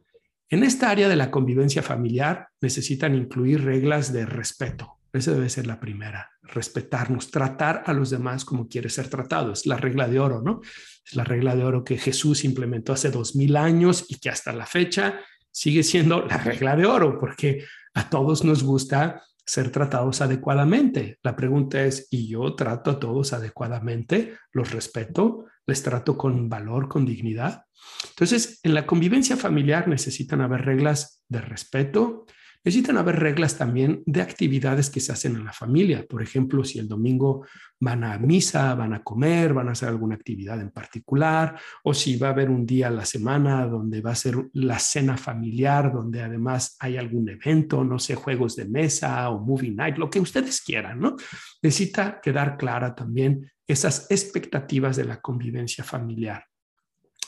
En 0.48 0.62
esta 0.62 0.90
área 0.90 1.08
de 1.08 1.16
la 1.16 1.30
convivencia 1.30 1.82
familiar 1.82 2.48
necesitan 2.60 3.14
incluir 3.14 3.64
reglas 3.64 4.12
de 4.12 4.24
respeto. 4.24 4.98
Esa 5.12 5.32
debe 5.32 5.48
ser 5.48 5.66
la 5.66 5.78
primera, 5.78 6.30
respetarnos, 6.42 7.30
tratar 7.30 7.82
a 7.86 7.92
los 7.92 8.10
demás 8.10 8.44
como 8.44 8.66
quiere 8.66 8.88
ser 8.88 9.08
tratado. 9.08 9.52
Es 9.52 9.66
la 9.66 9.76
regla 9.76 10.08
de 10.08 10.18
oro, 10.18 10.40
¿no? 10.42 10.60
Es 11.06 11.14
la 11.14 11.24
regla 11.24 11.54
de 11.54 11.64
oro 11.64 11.84
que 11.84 11.98
Jesús 11.98 12.44
implementó 12.44 12.94
hace 12.94 13.10
dos 13.10 13.36
mil 13.36 13.56
años 13.56 14.06
y 14.08 14.18
que 14.18 14.30
hasta 14.30 14.52
la 14.52 14.66
fecha 14.66 15.20
sigue 15.50 15.82
siendo 15.82 16.24
la 16.26 16.38
regla 16.38 16.76
de 16.76 16.86
oro, 16.86 17.18
porque 17.20 17.64
a 17.92 18.08
todos 18.08 18.42
nos 18.42 18.64
gusta 18.64 19.22
ser 19.44 19.70
tratados 19.70 20.20
adecuadamente. 20.20 21.18
La 21.22 21.36
pregunta 21.36 21.82
es, 21.82 22.08
¿y 22.10 22.28
yo 22.28 22.54
trato 22.54 22.90
a 22.90 22.98
todos 22.98 23.32
adecuadamente? 23.32 24.36
¿Los 24.52 24.72
respeto? 24.72 25.46
¿Les 25.66 25.82
trato 25.82 26.16
con 26.16 26.48
valor, 26.48 26.88
con 26.88 27.04
dignidad? 27.04 27.64
Entonces, 28.10 28.60
en 28.62 28.74
la 28.74 28.86
convivencia 28.86 29.36
familiar 29.36 29.88
necesitan 29.88 30.40
haber 30.40 30.64
reglas 30.64 31.22
de 31.28 31.40
respeto, 31.40 32.26
necesitan 32.64 32.96
haber 32.96 33.20
reglas 33.20 33.58
también 33.58 34.02
de 34.06 34.22
actividades 34.22 34.88
que 34.88 35.00
se 35.00 35.12
hacen 35.12 35.36
en 35.36 35.44
la 35.44 35.52
familia. 35.52 36.06
Por 36.08 36.22
ejemplo, 36.22 36.64
si 36.64 36.78
el 36.78 36.88
domingo 36.88 37.46
van 37.78 38.04
a 38.04 38.18
misa, 38.18 38.74
van 38.74 38.94
a 38.94 39.02
comer, 39.02 39.52
van 39.52 39.68
a 39.68 39.72
hacer 39.72 39.90
alguna 39.90 40.14
actividad 40.14 40.58
en 40.60 40.70
particular, 40.70 41.60
o 41.82 41.92
si 41.92 42.16
va 42.16 42.28
a 42.28 42.30
haber 42.30 42.48
un 42.48 42.64
día 42.64 42.88
a 42.88 42.90
la 42.90 43.04
semana 43.04 43.66
donde 43.66 44.00
va 44.00 44.12
a 44.12 44.16
ser 44.16 44.36
la 44.54 44.78
cena 44.78 45.18
familiar, 45.18 45.92
donde 45.92 46.22
además 46.22 46.76
hay 46.80 46.96
algún 46.96 47.28
evento, 47.28 47.84
no 47.84 47.98
sé, 47.98 48.14
juegos 48.14 48.56
de 48.56 48.64
mesa 48.64 49.28
o 49.28 49.44
movie 49.44 49.72
night, 49.72 49.98
lo 49.98 50.08
que 50.08 50.20
ustedes 50.20 50.62
quieran, 50.62 51.00
¿no? 51.00 51.16
Necesita 51.62 52.18
quedar 52.22 52.56
clara 52.56 52.94
también 52.94 53.50
esas 53.66 54.10
expectativas 54.10 54.96
de 54.96 55.04
la 55.04 55.20
convivencia 55.20 55.84
familiar. 55.84 56.46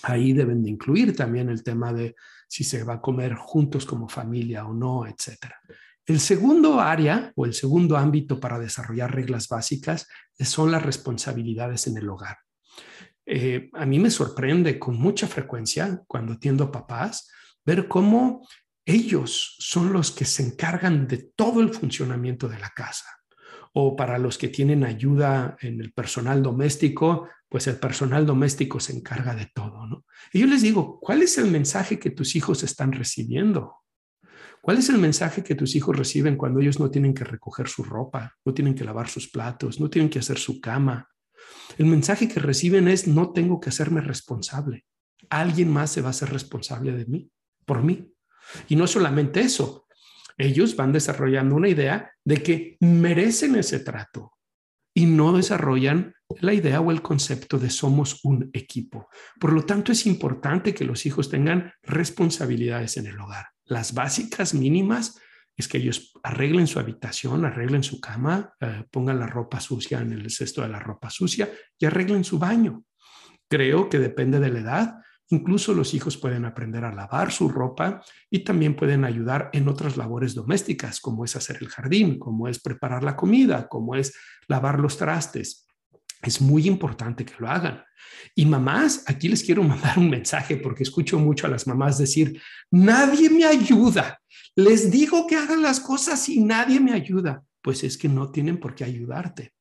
Ahí 0.03 0.33
deben 0.33 0.62
de 0.62 0.70
incluir 0.70 1.14
también 1.14 1.51
el 1.51 1.62
tema 1.62 1.92
de 1.92 2.14
si 2.47 2.65
se 2.65 2.85
va 2.85 2.95
a 2.95 3.01
comer 3.01 3.35
juntos 3.35 3.85
como 3.87 4.09
familia 4.09 4.67
o 4.67 4.75
no, 4.75 5.07
etcétera. 5.07 5.61
El 6.05 6.21
segundo 6.21 6.81
área 6.81 7.33
o 7.35 7.47
el 7.47 7.55
segundo 7.55 7.97
ámbito 7.97 8.39
para 8.39 8.59
desarrollar 8.59 9.15
reglas 9.15 9.49
básicas 9.49 10.07
son 10.39 10.71
las 10.71 10.83
responsabilidades 10.83 11.87
en 11.89 11.97
el 11.97 12.09
hogar. 12.09 12.39
Eh, 13.25 13.71
a 13.73 13.85
mí 13.87 13.99
me 13.99 14.11
sorprende 14.11 14.79
con 14.79 14.97
mucha 14.97 15.27
frecuencia 15.27 16.01
cuando 16.07 16.35
atiendo 16.35 16.65
a 16.65 16.73
papás 16.73 17.29
ver 17.65 17.89
cómo 17.89 18.47
ellos 18.85 19.57
son 19.59 19.93
los 19.93 20.13
que 20.13 20.25
se 20.25 20.45
encargan 20.45 21.09
de 21.09 21.33
todo 21.35 21.61
el 21.61 21.75
funcionamiento 21.75 22.49
de 22.49 22.61
la 22.61 22.71
casa 22.71 23.16
o 23.79 23.95
para 23.95 24.17
los 24.17 24.39
que 24.39 24.49
tienen 24.49 24.85
ayuda 24.85 25.59
en 25.61 25.83
el 25.83 25.93
personal 25.93 26.43
doméstico, 26.43 27.29
pues 27.47 27.67
el 27.67 27.77
personal 27.77 28.25
doméstico 28.25 28.81
se 28.81 28.97
encarga 28.97 29.35
de 29.35 29.51
todo, 29.55 29.87
¿no? 29.87 30.07
Y 30.33 30.41
yo 30.41 30.47
les 30.47 30.62
digo, 30.62 30.99
¿cuál 30.99 31.21
es 31.21 31.37
el 31.37 31.51
mensaje 31.51 31.99
que 31.99 32.09
tus 32.09 32.37
hijos 32.37 32.62
están 32.62 32.93
recibiendo? 32.93 33.75
¿Cuál 34.62 34.79
es 34.79 34.89
el 34.89 34.97
mensaje 34.97 35.45
que 35.45 35.55
tus 35.55 35.77
hijos 35.77 35.95
reciben 35.95 36.39
cuando 36.39 36.61
ellos 36.61 36.81
no 36.81 36.91
tienen 36.91 37.12
que 37.12 37.25
recoger 37.25 37.69
su 37.69 37.85
ropa, 37.85 38.35
no 38.47 38.55
tienen 38.55 38.75
que 38.75 38.83
lavar 38.83 39.11
sus 39.11 39.29
platos, 39.29 39.79
no 39.79 39.91
tienen 39.91 40.09
que 40.09 40.21
hacer 40.21 40.39
su 40.39 40.59
cama? 40.59 41.11
El 41.77 41.85
mensaje 41.85 42.29
que 42.29 42.41
reciben 42.41 42.89
es, 42.89 43.07
no 43.07 43.35
tengo 43.35 43.61
que 43.61 43.69
hacerme 43.69 44.01
responsable. 44.01 44.87
Alguien 45.29 45.71
más 45.71 45.91
se 45.91 46.01
va 46.01 46.07
a 46.07 46.11
hacer 46.12 46.31
responsable 46.33 46.93
de 46.93 47.05
mí, 47.05 47.31
por 47.67 47.83
mí. 47.83 48.11
Y 48.71 48.77
no 48.77 48.87
solamente 48.87 49.41
eso, 49.41 49.86
ellos 50.37 50.77
van 50.77 50.92
desarrollando 50.92 51.55
una 51.55 51.68
idea 51.68 52.11
de 52.25 52.42
que 52.42 52.77
merecen 52.81 53.57
ese 53.57 53.81
trato 53.81 54.33
y 54.94 55.07
no 55.07 55.33
desarrollan 55.33 56.14
la 56.40 56.55
idea 56.55 56.81
o 56.81 56.90
el 56.90 57.03
concepto 57.03 57.59
de 57.59 57.70
somos 57.70 58.20
un 58.25 58.51
equipo. 58.53 59.09
Por 59.38 59.53
lo 59.53 59.64
tanto, 59.64 59.92
es 59.92 60.07
importante 60.07 60.75
que 60.75 60.85
los 60.85 61.07
hijos 61.07 61.31
tengan 61.31 61.72
responsabilidades 61.83 62.96
en 62.96 63.07
el 63.07 63.20
hogar. 63.20 63.46
Las 63.64 63.94
básicas 63.94 64.55
mínimas 64.55 65.20
es 65.57 65.68
que 65.68 65.79
ellos 65.79 66.12
arreglen 66.22 66.66
su 66.66 66.79
habitación, 66.79 67.44
arreglen 67.44 67.83
su 67.83 68.01
cama, 68.01 68.55
eh, 68.61 68.85
pongan 68.90 69.18
la 69.18 69.27
ropa 69.27 69.61
sucia 69.61 70.01
en 70.01 70.12
el 70.12 70.31
cesto 70.31 70.62
de 70.62 70.68
la 70.68 70.79
ropa 70.79 71.11
sucia 71.11 71.51
y 71.79 71.87
arreglen 71.87 72.25
su 72.25 72.38
baño. 72.38 72.85
Creo 73.49 73.88
que 73.88 73.99
depende 73.99 74.40
de 74.40 74.51
la 74.51 74.59
edad, 74.59 74.94
Incluso 75.31 75.75
los 75.75 75.93
hijos 75.95 76.17
pueden 76.17 76.45
aprender 76.45 76.85
a 76.85 76.95
lavar 76.95 77.33
su 77.33 77.49
ropa 77.49 78.03
y 78.31 78.41
también 78.45 78.77
pueden 78.77 79.05
ayudar 79.05 79.51
en 79.53 79.69
otras 79.69 79.97
labores 79.97 80.35
domésticas, 80.35 81.01
como 81.01 81.25
es 81.25 81.35
hacer 81.35 81.59
el 81.61 81.69
jardín, 81.69 82.19
como 82.19 82.47
es 82.47 82.61
preparar 82.61 83.03
la 83.03 83.17
comida, 83.17 83.67
como 83.69 83.97
es 83.97 84.15
lavar 84.47 84.79
los 84.79 84.97
trastes. 84.97 85.67
Es 86.23 86.41
muy 86.41 86.67
importante 86.69 87.25
que 87.25 87.35
lo 87.39 87.49
hagan. 87.49 87.83
Y 88.35 88.47
mamás, 88.47 89.05
aquí 89.07 89.29
les 89.29 89.43
quiero 89.43 89.62
mandar 89.65 89.99
un 89.99 90.11
mensaje 90.11 90.57
porque 90.57 90.85
escucho 90.85 91.19
mucho 91.19 91.47
a 91.47 91.51
las 91.51 91.67
mamás 91.67 91.99
decir, 91.99 92.41
nadie 92.71 93.29
me 93.29 93.45
ayuda. 93.45 94.21
Les 94.55 94.91
digo 94.91 95.27
que 95.27 95.37
hagan 95.37 95.61
las 95.61 95.81
cosas 95.81 96.29
y 96.29 96.41
nadie 96.41 96.79
me 96.79 96.93
ayuda. 96.93 97.43
Pues 97.62 97.83
es 97.83 97.99
que 97.99 98.09
no 98.09 98.31
tienen 98.31 98.59
por 98.59 98.77
qué 98.77 98.85
ayudarte. 98.85 99.55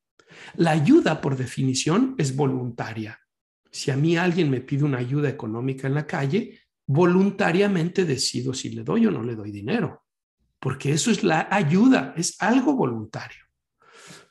La 0.56 0.72
ayuda, 0.72 1.22
por 1.22 1.38
definición, 1.38 2.14
es 2.20 2.36
voluntaria. 2.36 3.20
Si 3.76 3.92
a 3.92 3.98
mí 3.98 4.16
alguien 4.16 4.50
me 4.50 4.62
pide 4.62 4.86
una 4.86 5.00
ayuda 5.00 5.28
económica 5.28 5.86
en 5.86 5.96
la 5.96 6.08
calle, 6.08 6.62
voluntariamente 6.88 8.06
decido 8.06 8.54
si 8.54 8.70
le 8.70 8.86
doy 8.86 9.06
o 9.06 9.12
no 9.12 9.22
le 9.22 9.36
doy 9.36 9.52
dinero, 9.52 10.06
porque 10.62 10.94
eso 10.94 11.12
es 11.12 11.26
la 11.26 11.50
ayuda, 11.52 12.14
es 12.16 12.42
algo 12.42 12.74
voluntario. 12.78 13.44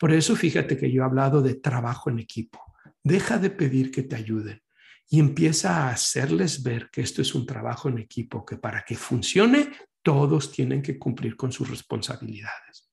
Por 0.00 0.12
eso 0.12 0.34
fíjate 0.34 0.78
que 0.78 0.90
yo 0.90 1.02
he 1.02 1.04
hablado 1.04 1.42
de 1.42 1.56
trabajo 1.56 2.08
en 2.08 2.20
equipo. 2.20 2.58
Deja 3.02 3.36
de 3.36 3.50
pedir 3.50 3.90
que 3.90 4.04
te 4.04 4.16
ayuden 4.16 4.62
y 5.10 5.20
empieza 5.20 5.76
a 5.76 5.90
hacerles 5.90 6.62
ver 6.62 6.88
que 6.90 7.02
esto 7.02 7.20
es 7.20 7.34
un 7.34 7.44
trabajo 7.44 7.90
en 7.90 7.98
equipo, 7.98 8.46
que 8.46 8.56
para 8.56 8.82
que 8.82 8.96
funcione 8.96 9.72
todos 10.02 10.50
tienen 10.52 10.80
que 10.80 10.98
cumplir 10.98 11.36
con 11.36 11.52
sus 11.52 11.68
responsabilidades. 11.68 12.90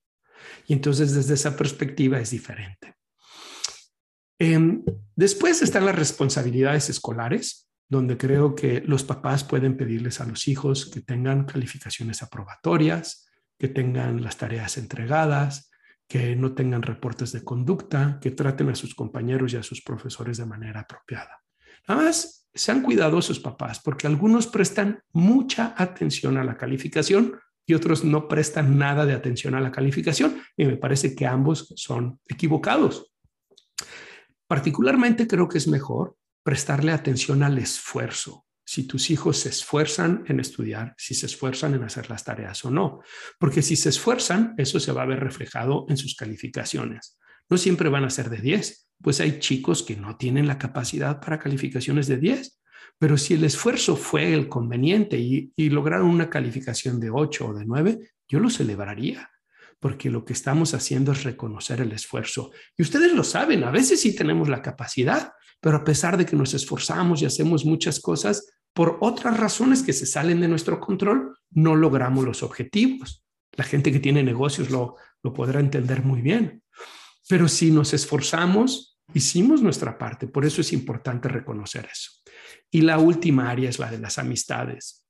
Y 0.66 0.74
entonces 0.74 1.14
desde 1.14 1.32
esa 1.32 1.56
perspectiva 1.56 2.20
es 2.20 2.28
diferente. 2.28 2.96
Em, 4.38 4.84
después 5.16 5.62
están 5.62 5.86
las 5.86 5.96
responsabilidades 5.96 6.88
escolares, 6.90 7.68
donde 7.88 8.16
creo 8.16 8.54
que 8.54 8.80
los 8.80 9.04
papás 9.04 9.44
pueden 9.44 9.76
pedirles 9.76 10.20
a 10.20 10.24
los 10.24 10.48
hijos 10.48 10.86
que 10.86 11.00
tengan 11.00 11.44
calificaciones 11.44 12.22
aprobatorias, 12.22 13.28
que 13.58 13.68
tengan 13.68 14.22
las 14.22 14.38
tareas 14.38 14.78
entregadas, 14.78 15.70
que 16.08 16.34
no 16.36 16.54
tengan 16.54 16.82
reportes 16.82 17.32
de 17.32 17.44
conducta, 17.44 18.18
que 18.20 18.30
traten 18.30 18.70
a 18.70 18.74
sus 18.74 18.94
compañeros 18.94 19.52
y 19.52 19.56
a 19.56 19.62
sus 19.62 19.82
profesores 19.82 20.38
de 20.38 20.46
manera 20.46 20.80
apropiada. 20.80 21.42
Nada 21.86 22.02
más, 22.02 22.48
sean 22.54 22.82
cuidadosos 22.82 23.40
papás, 23.40 23.80
porque 23.80 24.06
algunos 24.06 24.46
prestan 24.46 25.00
mucha 25.12 25.74
atención 25.76 26.36
a 26.36 26.44
la 26.44 26.56
calificación 26.56 27.38
y 27.64 27.74
otros 27.74 28.04
no 28.04 28.28
prestan 28.28 28.76
nada 28.76 29.06
de 29.06 29.14
atención 29.14 29.54
a 29.54 29.60
la 29.60 29.70
calificación, 29.70 30.42
y 30.56 30.64
me 30.64 30.76
parece 30.76 31.14
que 31.14 31.26
ambos 31.26 31.72
son 31.76 32.20
equivocados. 32.26 33.12
Particularmente 34.46 35.26
creo 35.26 35.48
que 35.48 35.58
es 35.58 35.68
mejor 35.68 36.16
prestarle 36.42 36.92
atención 36.92 37.42
al 37.42 37.58
esfuerzo. 37.58 38.46
Si 38.64 38.86
tus 38.86 39.10
hijos 39.10 39.38
se 39.38 39.48
esfuerzan 39.48 40.24
en 40.28 40.40
estudiar, 40.40 40.94
si 40.96 41.14
se 41.14 41.26
esfuerzan 41.26 41.74
en 41.74 41.82
hacer 41.82 42.08
las 42.08 42.24
tareas 42.24 42.64
o 42.64 42.70
no. 42.70 43.00
Porque 43.38 43.60
si 43.62 43.76
se 43.76 43.88
esfuerzan, 43.88 44.54
eso 44.56 44.78
se 44.80 44.92
va 44.92 45.02
a 45.02 45.06
ver 45.06 45.20
reflejado 45.20 45.86
en 45.88 45.96
sus 45.96 46.14
calificaciones. 46.14 47.18
No 47.50 47.58
siempre 47.58 47.88
van 47.88 48.04
a 48.04 48.10
ser 48.10 48.30
de 48.30 48.38
10, 48.38 48.88
pues 49.02 49.20
hay 49.20 49.40
chicos 49.40 49.82
que 49.82 49.96
no 49.96 50.16
tienen 50.16 50.46
la 50.46 50.58
capacidad 50.58 51.20
para 51.20 51.38
calificaciones 51.38 52.06
de 52.06 52.16
10. 52.16 52.62
Pero 52.98 53.18
si 53.18 53.34
el 53.34 53.44
esfuerzo 53.44 53.96
fue 53.96 54.32
el 54.32 54.48
conveniente 54.48 55.18
y, 55.18 55.52
lograron 55.70 56.06
una 56.06 56.30
calificación 56.30 57.00
de 57.00 57.10
8 57.10 57.48
o 57.48 57.54
de 57.54 57.64
9, 57.64 57.98
yo 58.28 58.38
lo 58.38 58.48
celebraría 58.48 59.28
porque 59.82 60.10
lo 60.10 60.24
que 60.24 60.32
estamos 60.32 60.74
haciendo 60.74 61.10
es 61.10 61.24
reconocer 61.24 61.80
el 61.80 61.90
esfuerzo. 61.90 62.52
Y 62.78 62.82
ustedes 62.82 63.12
lo 63.12 63.24
saben, 63.24 63.64
a 63.64 63.72
veces 63.72 64.00
sí 64.00 64.14
tenemos 64.14 64.48
la 64.48 64.62
capacidad, 64.62 65.32
pero 65.60 65.78
a 65.78 65.82
pesar 65.82 66.16
de 66.16 66.24
que 66.24 66.36
nos 66.36 66.54
esforzamos 66.54 67.20
y 67.20 67.26
hacemos 67.26 67.64
muchas 67.64 67.98
cosas, 67.98 68.46
por 68.72 68.98
otras 69.00 69.36
razones 69.36 69.82
que 69.82 69.92
se 69.92 70.06
salen 70.06 70.40
de 70.40 70.46
nuestro 70.46 70.78
control, 70.78 71.36
no 71.50 71.74
logramos 71.74 72.24
los 72.24 72.44
objetivos. 72.44 73.24
La 73.56 73.64
gente 73.64 73.90
que 73.90 73.98
tiene 73.98 74.22
negocios 74.22 74.70
lo, 74.70 74.94
lo 75.20 75.32
podrá 75.32 75.58
entender 75.58 76.04
muy 76.04 76.22
bien. 76.22 76.62
Pero 77.28 77.48
si 77.48 77.72
nos 77.72 77.92
esforzamos, 77.92 79.00
hicimos 79.14 79.62
nuestra 79.62 79.98
parte. 79.98 80.28
Por 80.28 80.44
eso 80.44 80.60
es 80.60 80.72
importante 80.72 81.28
reconocer 81.28 81.88
eso. 81.92 82.12
Y 82.70 82.82
la 82.82 83.00
última 83.00 83.50
área 83.50 83.68
es 83.68 83.80
la 83.80 83.90
de 83.90 83.98
las 83.98 84.16
amistades. 84.18 85.01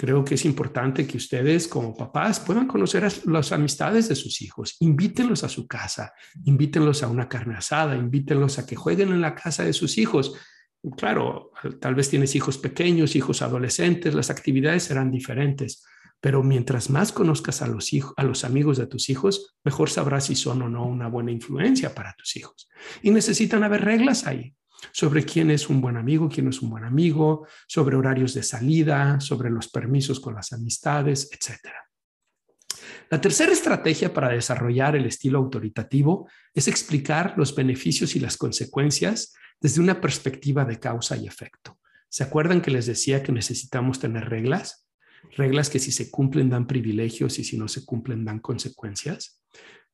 Creo 0.00 0.24
que 0.24 0.36
es 0.36 0.46
importante 0.46 1.06
que 1.06 1.18
ustedes 1.18 1.68
como 1.68 1.94
papás 1.94 2.40
puedan 2.40 2.66
conocer 2.66 3.06
las 3.26 3.52
amistades 3.52 4.08
de 4.08 4.14
sus 4.14 4.40
hijos. 4.40 4.76
Invítenlos 4.80 5.44
a 5.44 5.48
su 5.50 5.66
casa, 5.66 6.14
invítenlos 6.44 7.02
a 7.02 7.08
una 7.08 7.28
carne 7.28 7.56
asada, 7.56 7.94
invítenlos 7.94 8.58
a 8.58 8.64
que 8.64 8.76
jueguen 8.76 9.10
en 9.10 9.20
la 9.20 9.34
casa 9.34 9.62
de 9.62 9.74
sus 9.74 9.98
hijos. 9.98 10.32
Claro, 10.96 11.52
tal 11.82 11.94
vez 11.94 12.08
tienes 12.08 12.34
hijos 12.34 12.56
pequeños, 12.56 13.14
hijos 13.14 13.42
adolescentes, 13.42 14.14
las 14.14 14.30
actividades 14.30 14.84
serán 14.84 15.10
diferentes, 15.10 15.84
pero 16.18 16.42
mientras 16.42 16.88
más 16.88 17.12
conozcas 17.12 17.60
a 17.60 17.66
los, 17.66 17.92
hijos, 17.92 18.14
a 18.16 18.24
los 18.24 18.44
amigos 18.44 18.78
de 18.78 18.86
tus 18.86 19.10
hijos, 19.10 19.54
mejor 19.64 19.90
sabrás 19.90 20.24
si 20.24 20.34
son 20.34 20.62
o 20.62 20.70
no 20.70 20.86
una 20.86 21.08
buena 21.08 21.30
influencia 21.30 21.94
para 21.94 22.14
tus 22.14 22.36
hijos. 22.36 22.70
Y 23.02 23.10
necesitan 23.10 23.64
haber 23.64 23.84
reglas 23.84 24.26
ahí 24.26 24.54
sobre 24.92 25.24
quién 25.24 25.50
es 25.50 25.68
un 25.68 25.80
buen 25.80 25.96
amigo, 25.96 26.28
quién 26.28 26.46
no 26.46 26.50
es 26.50 26.62
un 26.62 26.70
buen 26.70 26.84
amigo, 26.84 27.46
sobre 27.66 27.96
horarios 27.96 28.34
de 28.34 28.42
salida, 28.42 29.20
sobre 29.20 29.50
los 29.50 29.68
permisos 29.68 30.20
con 30.20 30.34
las 30.34 30.52
amistades, 30.52 31.30
etc. 31.32 31.68
La 33.10 33.20
tercera 33.20 33.52
estrategia 33.52 34.14
para 34.14 34.28
desarrollar 34.28 34.96
el 34.96 35.06
estilo 35.06 35.38
autoritativo 35.38 36.28
es 36.54 36.68
explicar 36.68 37.34
los 37.36 37.54
beneficios 37.54 38.14
y 38.16 38.20
las 38.20 38.36
consecuencias 38.36 39.34
desde 39.60 39.80
una 39.80 40.00
perspectiva 40.00 40.64
de 40.64 40.78
causa 40.78 41.16
y 41.16 41.26
efecto. 41.26 41.78
¿Se 42.08 42.24
acuerdan 42.24 42.60
que 42.60 42.70
les 42.70 42.86
decía 42.86 43.22
que 43.22 43.32
necesitamos 43.32 44.00
tener 44.00 44.28
reglas? 44.28 44.88
Reglas 45.36 45.70
que 45.70 45.78
si 45.78 45.92
se 45.92 46.10
cumplen 46.10 46.50
dan 46.50 46.66
privilegios 46.66 47.38
y 47.38 47.44
si 47.44 47.58
no 47.58 47.68
se 47.68 47.84
cumplen 47.84 48.24
dan 48.24 48.40
consecuencias. 48.40 49.42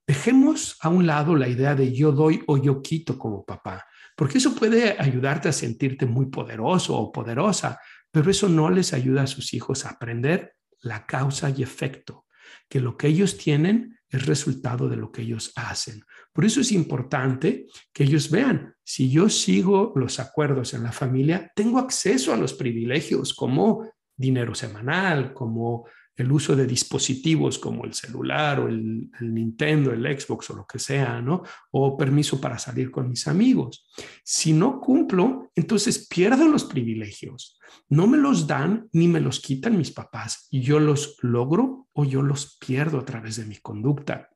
Dejemos 0.06 0.76
a 0.80 0.88
un 0.88 1.06
lado 1.06 1.34
la 1.34 1.48
idea 1.48 1.74
de 1.74 1.92
yo 1.92 2.12
doy 2.12 2.42
o 2.46 2.58
yo 2.58 2.80
quito 2.80 3.18
como 3.18 3.44
papá 3.44 3.84
porque 4.16 4.38
eso 4.38 4.54
puede 4.54 4.96
ayudarte 4.98 5.48
a 5.48 5.52
sentirte 5.52 6.06
muy 6.06 6.26
poderoso 6.26 6.96
o 6.96 7.12
poderosa, 7.12 7.78
pero 8.10 8.30
eso 8.30 8.48
no 8.48 8.70
les 8.70 8.92
ayuda 8.94 9.22
a 9.22 9.26
sus 9.26 9.54
hijos 9.54 9.84
a 9.84 9.90
aprender 9.90 10.54
la 10.80 11.06
causa 11.06 11.50
y 11.50 11.62
efecto, 11.62 12.26
que 12.68 12.80
lo 12.80 12.96
que 12.96 13.08
ellos 13.08 13.36
tienen 13.36 13.98
es 14.08 14.26
resultado 14.26 14.88
de 14.88 14.96
lo 14.96 15.12
que 15.12 15.22
ellos 15.22 15.52
hacen. 15.56 16.00
Por 16.32 16.44
eso 16.44 16.60
es 16.60 16.72
importante 16.72 17.66
que 17.92 18.04
ellos 18.04 18.30
vean, 18.30 18.74
si 18.82 19.10
yo 19.10 19.28
sigo 19.28 19.92
los 19.96 20.18
acuerdos 20.18 20.74
en 20.74 20.82
la 20.82 20.92
familia, 20.92 21.52
tengo 21.54 21.78
acceso 21.78 22.32
a 22.32 22.36
los 22.36 22.54
privilegios 22.54 23.34
como 23.34 23.90
dinero 24.16 24.54
semanal, 24.54 25.34
como 25.34 25.86
el 26.16 26.32
uso 26.32 26.56
de 26.56 26.66
dispositivos 26.66 27.58
como 27.58 27.84
el 27.84 27.94
celular 27.94 28.60
o 28.60 28.68
el, 28.68 29.10
Nintendo, 29.20 29.92
el 29.92 30.18
Xbox 30.18 30.50
o 30.50 30.56
lo 30.56 30.66
que 30.66 30.78
sea, 30.78 31.20
¿no? 31.20 31.42
O 31.72 31.96
permiso 31.96 32.40
para 32.40 32.58
salir 32.58 32.90
con 32.90 33.08
mis 33.08 33.26
amigos. 33.28 33.88
Si 34.24 34.52
no 34.52 34.80
cumplo, 34.80 35.50
entonces 35.54 36.06
pierdo 36.08 36.48
los 36.48 36.64
privilegios. 36.64 37.58
No 37.88 38.06
me 38.06 38.16
los 38.16 38.46
dan 38.46 38.88
ni 38.92 39.08
me 39.08 39.20
los 39.20 39.40
quitan 39.40 39.76
mis 39.76 39.90
papás 39.90 40.48
yo 40.50 40.80
los 40.80 41.16
logro 41.22 41.88
o 41.92 42.04
yo 42.04 42.22
los 42.22 42.56
pierdo 42.58 42.98
a 42.98 43.04
través 43.04 43.36
de 43.36 43.46
mi 43.46 43.56
conducta. 43.56 44.30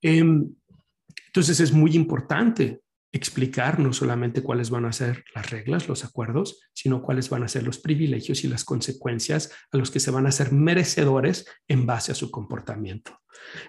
Em, 0.00 0.54
entonces 1.26 1.60
es 1.60 1.72
muy 1.72 1.96
importante 1.96 2.83
explicar 3.14 3.78
no 3.78 3.92
solamente 3.92 4.42
cuáles 4.42 4.70
van 4.70 4.84
a 4.86 4.92
ser 4.92 5.24
las 5.36 5.50
reglas, 5.50 5.88
los 5.88 6.04
acuerdos, 6.04 6.60
sino 6.74 7.00
cuáles 7.00 7.30
van 7.30 7.44
a 7.44 7.48
ser 7.48 7.62
los 7.62 7.78
privilegios 7.78 8.42
y 8.42 8.48
las 8.48 8.64
consecuencias 8.64 9.52
a 9.70 9.76
los 9.76 9.92
que 9.92 10.00
se 10.00 10.10
van 10.10 10.26
a 10.26 10.32
ser 10.32 10.50
merecedores 10.50 11.46
en 11.68 11.86
base 11.86 12.10
a 12.10 12.16
su 12.16 12.32
comportamiento. 12.32 13.20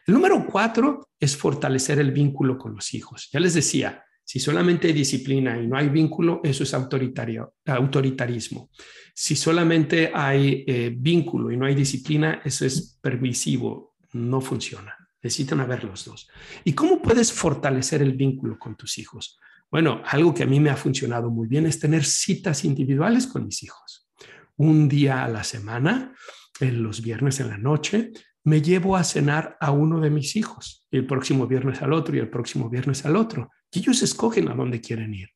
El 0.08 0.16
número 0.16 0.48
cuatro 0.48 1.10
es 1.20 1.38
fortalecer 1.38 2.00
el 2.00 2.12
vínculo 2.12 2.58
con 2.58 2.74
los 2.74 2.94
hijos. 2.96 3.30
Ya 3.32 3.40
les 3.40 3.54
decía, 3.54 4.04
si 4.24 4.40
solamente 4.40 4.88
hay 4.88 4.94
disciplina 4.94 5.62
y 5.62 5.68
no 5.68 5.78
hay 5.78 5.90
vínculo, 5.90 6.42
eso 6.44 6.64
es 6.64 6.74
autoritario, 6.74 7.54
autoritarismo. 7.68 8.72
Si 9.14 9.36
solamente 9.36 10.12
hay 10.12 10.66
eh, 10.66 10.92
vínculo 10.98 11.52
y 11.52 11.58
no 11.58 11.68
hay 11.68 11.76
disciplina, 11.76 12.42
eso 12.44 12.66
es 12.66 12.98
permisivo, 13.00 13.96
no 14.14 14.42
funciona. 14.42 15.05
Necesitan 15.26 15.60
haber 15.60 15.84
los 15.84 16.06
dos. 16.06 16.30
¿Y 16.64 16.74
cómo 16.74 17.02
puedes 17.02 17.34
fortalecer 17.34 18.00
el 18.04 18.14
vínculo 18.14 18.60
con 18.60 18.76
tus 18.76 19.00
hijos? 19.00 19.40
Bueno, 19.72 20.04
algo 20.06 20.36
que 20.36 20.44
a 20.44 20.46
mí 20.46 20.60
me 20.60 20.70
ha 20.70 20.78
funcionado 20.78 21.32
muy 21.32 21.48
bien 21.48 21.66
es 21.66 21.80
tener 21.80 22.06
citas 22.06 22.64
individuales 22.64 23.26
con 23.26 23.44
mis 23.44 23.64
hijos. 23.64 24.08
Un 24.56 24.88
día 24.88 25.26
a 25.26 25.28
la 25.28 25.44
semana, 25.44 26.14
en 26.60 26.84
los 26.84 27.02
viernes 27.02 27.40
en 27.40 27.50
la 27.50 27.58
noche, 27.58 28.12
me 28.44 28.62
llevo 28.62 28.96
a 28.96 29.04
cenar 29.04 29.58
a 29.60 29.72
uno 29.72 30.00
de 30.00 30.12
mis 30.12 30.36
hijos, 30.36 30.86
y 30.92 30.98
el 30.98 31.08
próximo 31.08 31.48
viernes 31.48 31.82
al 31.82 31.94
otro 31.94 32.16
y 32.16 32.20
el 32.20 32.30
próximo 32.30 32.70
viernes 32.70 33.04
al 33.04 33.16
otro. 33.16 33.50
Y 33.72 33.80
ellos 33.80 34.04
escogen 34.04 34.48
a 34.50 34.54
dónde 34.54 34.80
quieren 34.80 35.12
ir. 35.16 35.30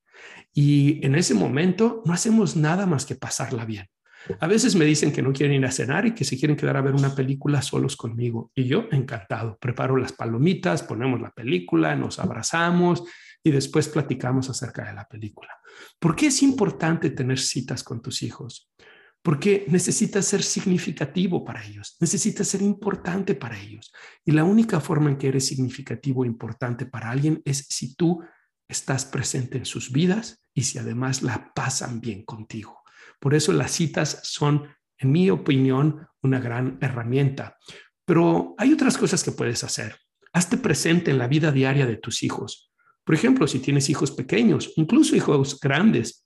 Y 0.54 1.04
en 1.04 1.16
ese 1.16 1.34
momento 1.34 2.04
no 2.06 2.14
hacemos 2.14 2.56
nada 2.56 2.86
más 2.86 3.08
que 3.08 3.16
pasarla 3.16 3.66
bien. 3.66 3.88
A 4.40 4.48
veces 4.48 4.76
me 4.76 4.86
dicen 4.86 5.12
que 5.12 5.22
no 5.22 5.34
quieren 5.34 5.56
ir 5.56 5.66
a 5.66 5.72
cenar 5.72 6.06
y 6.06 6.14
que 6.14 6.26
se 6.26 6.38
quieren 6.38 6.58
quedar 6.58 6.78
a 6.78 6.82
ver 6.82 6.94
una 6.94 7.16
película 7.16 7.62
solos 7.62 7.96
conmigo. 7.96 8.52
Y 8.54 8.66
yo, 8.66 8.88
encantado, 8.92 9.58
preparo 9.60 9.98
las 9.98 10.14
palomitas, 10.14 10.84
ponemos 10.84 11.22
la 11.22 11.32
película, 11.32 11.96
nos 11.96 12.20
abrazamos 12.20 13.04
y 13.44 13.52
después 13.52 13.88
platicamos 13.88 14.50
acerca 14.50 14.86
de 14.86 14.94
la 14.94 15.06
película. 15.06 15.50
¿Por 16.00 16.16
qué 16.16 16.28
es 16.28 16.44
importante 16.44 17.10
tener 17.10 17.40
citas 17.40 17.84
con 17.84 18.02
tus 18.02 18.22
hijos? 18.22 18.70
Porque 19.22 19.66
necesitas 19.68 20.26
ser 20.26 20.44
significativo 20.44 21.44
para 21.44 21.66
ellos, 21.66 21.98
necesitas 22.00 22.48
ser 22.48 22.62
importante 22.62 23.36
para 23.36 23.60
ellos. 23.60 23.92
Y 24.24 24.32
la 24.32 24.44
única 24.44 24.80
forma 24.80 25.10
en 25.10 25.18
que 25.18 25.28
eres 25.28 25.46
significativo 25.46 26.24
e 26.24 26.28
importante 26.28 26.86
para 26.86 27.10
alguien 27.10 27.42
es 27.46 27.66
si 27.70 27.96
tú 27.96 28.22
estás 28.68 29.04
presente 29.06 29.58
en 29.58 29.66
sus 29.66 29.92
vidas 29.92 30.42
y 30.54 30.64
si 30.64 30.78
además 30.78 31.22
la 31.22 31.52
pasan 31.54 32.00
bien 32.00 32.24
contigo. 32.24 32.79
Por 33.20 33.34
eso 33.36 33.54
las 33.54 33.72
citas 33.72 34.22
son, 34.24 34.68
en 34.98 35.12
mi 35.12 35.30
opinión, 35.30 36.08
una 36.22 36.40
gran 36.40 36.78
herramienta. 36.82 37.58
Pero 38.06 38.56
hay 38.58 38.74
otras 38.74 38.98
cosas 38.98 39.24
que 39.24 39.32
puedes 39.32 39.64
hacer. 39.64 39.98
Hazte 40.34 40.58
presente 40.58 41.12
en 41.12 41.18
la 41.18 41.28
vida 41.28 41.52
diaria 41.52 41.86
de 41.86 41.98
tus 41.98 42.24
hijos. 42.24 42.72
Por 43.04 43.16
ejemplo, 43.16 43.48
si 43.48 43.60
tienes 43.60 43.90
hijos 43.90 44.12
pequeños, 44.12 44.74
incluso 44.76 45.16
hijos 45.16 45.60
grandes, 45.60 46.26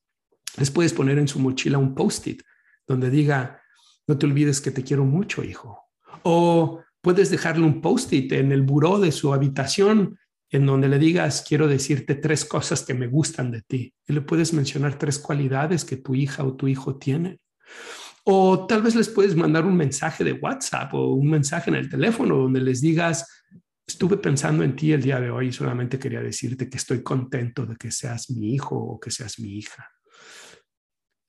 les 0.58 0.70
puedes 0.70 0.94
poner 0.94 1.18
en 1.18 1.28
su 1.28 1.40
mochila 1.40 1.78
un 1.78 1.96
post-it 1.96 2.42
donde 2.88 3.10
diga, 3.10 3.62
no 4.08 4.18
te 4.18 4.26
olvides 4.26 4.62
que 4.62 4.72
te 4.72 4.84
quiero 4.84 5.06
mucho, 5.06 5.44
hijo. 5.44 5.80
O 6.24 6.82
puedes 7.02 7.30
dejarle 7.30 7.66
un 7.66 7.82
post-it 7.82 8.32
en 8.34 8.52
el 8.52 8.62
buró 8.62 9.00
de 9.00 9.12
su 9.12 9.34
habitación 9.34 10.18
en 10.54 10.68
donde 10.68 10.88
le 10.88 11.00
digas, 11.00 11.44
quiero 11.48 11.68
decirte 11.68 12.14
tres 12.14 12.46
cosas 12.46 12.84
que 12.84 12.94
me 12.94 13.08
gustan 13.08 13.50
de 13.50 13.64
ti. 13.64 13.92
Y 14.08 14.14
le 14.14 14.22
puedes 14.22 14.54
mencionar 14.54 15.00
tres 15.00 15.18
cualidades 15.18 15.84
que 15.84 15.98
tu 15.98 16.14
hija 16.14 16.44
o 16.44 16.56
tu 16.56 16.68
hijo 16.68 16.98
tiene. 16.98 17.40
O 18.24 18.68
tal 18.68 18.84
vez 18.84 18.94
les 18.94 19.10
puedes 19.10 19.36
mandar 19.36 19.66
un 19.66 19.76
mensaje 19.76 20.24
de 20.24 20.34
WhatsApp 20.34 20.94
o 20.94 21.16
un 21.16 21.28
mensaje 21.28 21.72
en 21.72 21.78
el 21.78 21.90
teléfono 21.90 22.36
donde 22.36 22.62
les 22.62 22.82
digas, 22.82 23.28
estuve 23.88 24.18
pensando 24.18 24.64
en 24.64 24.76
ti 24.76 24.92
el 24.92 25.02
día 25.02 25.20
de 25.20 25.32
hoy 25.32 25.48
y 25.48 25.52
solamente 25.52 25.98
quería 25.98 26.22
decirte 26.22 26.70
que 26.70 26.78
estoy 26.78 27.02
contento 27.02 27.66
de 27.66 27.76
que 27.76 27.92
seas 27.92 28.30
mi 28.30 28.54
hijo 28.54 28.78
o 28.78 29.00
que 29.00 29.10
seas 29.10 29.40
mi 29.40 29.58
hija. 29.58 29.90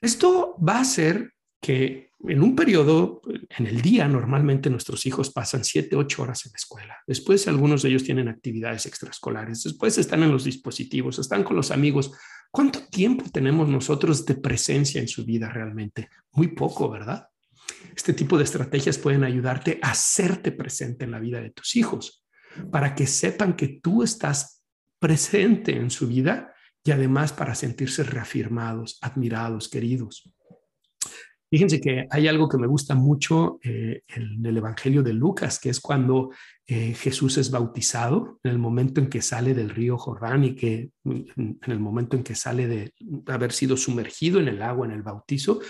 Esto 0.03 0.55
va 0.61 0.77
a 0.77 0.83
hacer 0.83 1.33
que 1.65 2.11
en 2.29 2.43
un 2.43 2.55
periodo, 2.55 3.23
en 3.57 3.67
el 3.67 3.81
día, 3.81 4.07
normalmente 4.07 4.69
nuestros 4.69 5.07
hijos 5.07 5.31
pasan 5.31 5.65
siete, 5.65 5.97
ocho 5.97 6.23
horas 6.23 6.45
en 6.45 6.53
la 6.53 6.57
escuela. 6.57 6.97
Después 7.07 7.49
algunos 7.49 7.81
de 7.81 7.89
ellos 7.89 8.05
tienen 8.05 8.29
actividades 8.29 8.85
extraescolares. 8.85 9.62
Después 9.62 9.97
están 9.97 10.23
en 10.23 10.31
los 10.31 10.45
dispositivos, 10.45 11.19
están 11.19 11.43
con 11.43 11.57
los 11.57 11.71
amigos. 11.71 12.12
¿Cuánto 12.51 12.81
tiempo 12.91 13.25
tenemos 13.33 13.67
nosotros 13.67 14.27
de 14.27 14.35
presencia 14.35 15.01
en 15.01 15.09
su 15.09 15.25
vida 15.25 15.49
realmente? 15.49 16.11
Muy 16.33 16.49
poco, 16.49 16.91
¿verdad? 16.91 17.29
Este 17.97 18.12
tipo 18.12 18.37
de 18.37 18.45
estrategias 18.45 18.99
pueden 18.99 19.25
ayudarte 19.25 19.79
a 19.81 19.93
hacerte 19.93 20.53
presente 20.53 21.07
en 21.07 21.12
la 21.12 21.19
vida 21.19 21.41
de 21.41 21.49
tus 21.49 21.77
hijos, 21.77 22.27
para 22.71 22.95
que 22.95 23.07
sepan 23.07 23.57
que 23.57 23.81
tú 23.83 24.03
estás 24.03 24.62
presente 24.99 25.75
en 25.77 25.91
su 25.91 26.09
vida 26.09 26.53
y 26.85 26.91
además 26.91 27.33
para 27.33 27.55
sentirse 27.55 28.03
reafirmados, 28.05 28.99
admirados, 29.01 29.71
queridos. 29.71 30.34
Fíjense 31.55 31.80
que 31.80 32.09
hay 32.11 32.26
algo 32.26 32.48
que 32.48 32.59
me 32.59 32.66
gusta 32.66 32.96
mucho 32.96 33.61
eh, 33.62 34.02
en 34.09 34.44
el 34.44 34.57
Evangelio 34.57 35.05
de 35.05 35.12
Lucas, 35.12 35.61
que 35.61 35.70
es 35.70 35.78
cuando 35.78 36.32
eh, 36.66 36.94
Jesús 36.94 37.38
es 37.38 37.52
bautizado, 37.52 38.40
en 38.42 38.50
el 38.50 38.59
momento 38.59 39.00
en 39.00 39.09
que 39.09 39.22
sale 39.22 39.55
del 39.55 39.70
río 39.70 39.96
Jordán 39.96 40.42
y 40.42 40.57
que 40.57 40.90
en 41.05 41.61
el 41.62 41.78
momento 41.78 42.16
en 42.16 42.24
que 42.24 42.34
sale 42.34 42.66
de 42.66 42.92
haber 43.28 43.52
sido 43.52 43.76
sumergido 43.76 44.40
en 44.40 44.48
el 44.48 44.62
agua 44.62 44.84
en 44.84 44.94
el 44.94 45.05
bautizo, 45.05 45.61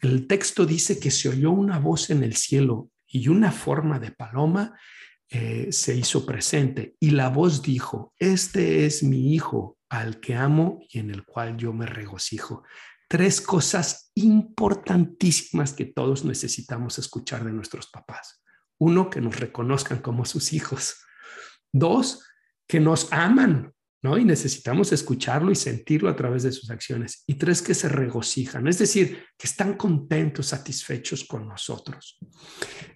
el 0.00 0.26
texto 0.26 0.66
dice 0.66 0.98
que 0.98 1.12
se 1.12 1.28
oyó 1.28 1.52
una 1.52 1.78
voz 1.78 2.10
en 2.10 2.24
el 2.24 2.34
cielo 2.34 2.90
y 3.06 3.28
una 3.28 3.52
forma 3.52 4.00
de 4.00 4.10
paloma 4.10 4.76
eh, 5.30 5.68
se 5.70 5.94
hizo 5.94 6.26
presente. 6.26 6.96
Y 6.98 7.10
la 7.10 7.28
voz 7.28 7.62
dijo, 7.62 8.12
este 8.18 8.86
es 8.86 9.04
mi 9.04 9.32
hijo 9.32 9.78
al 9.88 10.18
que 10.18 10.34
amo 10.34 10.80
y 10.90 10.98
en 10.98 11.10
el 11.10 11.24
cual 11.24 11.56
yo 11.56 11.72
me 11.72 11.86
regocijo 11.86 12.64
tres 13.12 13.42
cosas 13.42 14.10
importantísimas 14.14 15.74
que 15.74 15.84
todos 15.84 16.24
necesitamos 16.24 16.98
escuchar 16.98 17.44
de 17.44 17.52
nuestros 17.52 17.88
papás. 17.88 18.42
Uno, 18.78 19.10
que 19.10 19.20
nos 19.20 19.38
reconozcan 19.38 20.00
como 20.00 20.24
sus 20.24 20.54
hijos. 20.54 20.96
Dos, 21.70 22.24
que 22.66 22.80
nos 22.80 23.12
aman 23.12 23.74
¿no? 24.02 24.18
Y 24.18 24.24
necesitamos 24.24 24.92
escucharlo 24.92 25.52
y 25.52 25.54
sentirlo 25.54 26.08
a 26.08 26.16
través 26.16 26.42
de 26.42 26.50
sus 26.50 26.70
acciones. 26.70 27.22
Y 27.26 27.34
tres, 27.34 27.60
que 27.60 27.74
se 27.74 27.88
regocijan, 27.88 28.66
es 28.66 28.78
decir, 28.78 29.24
que 29.38 29.46
están 29.46 29.74
contentos, 29.74 30.46
satisfechos 30.46 31.24
con 31.24 31.46
nosotros. 31.46 32.18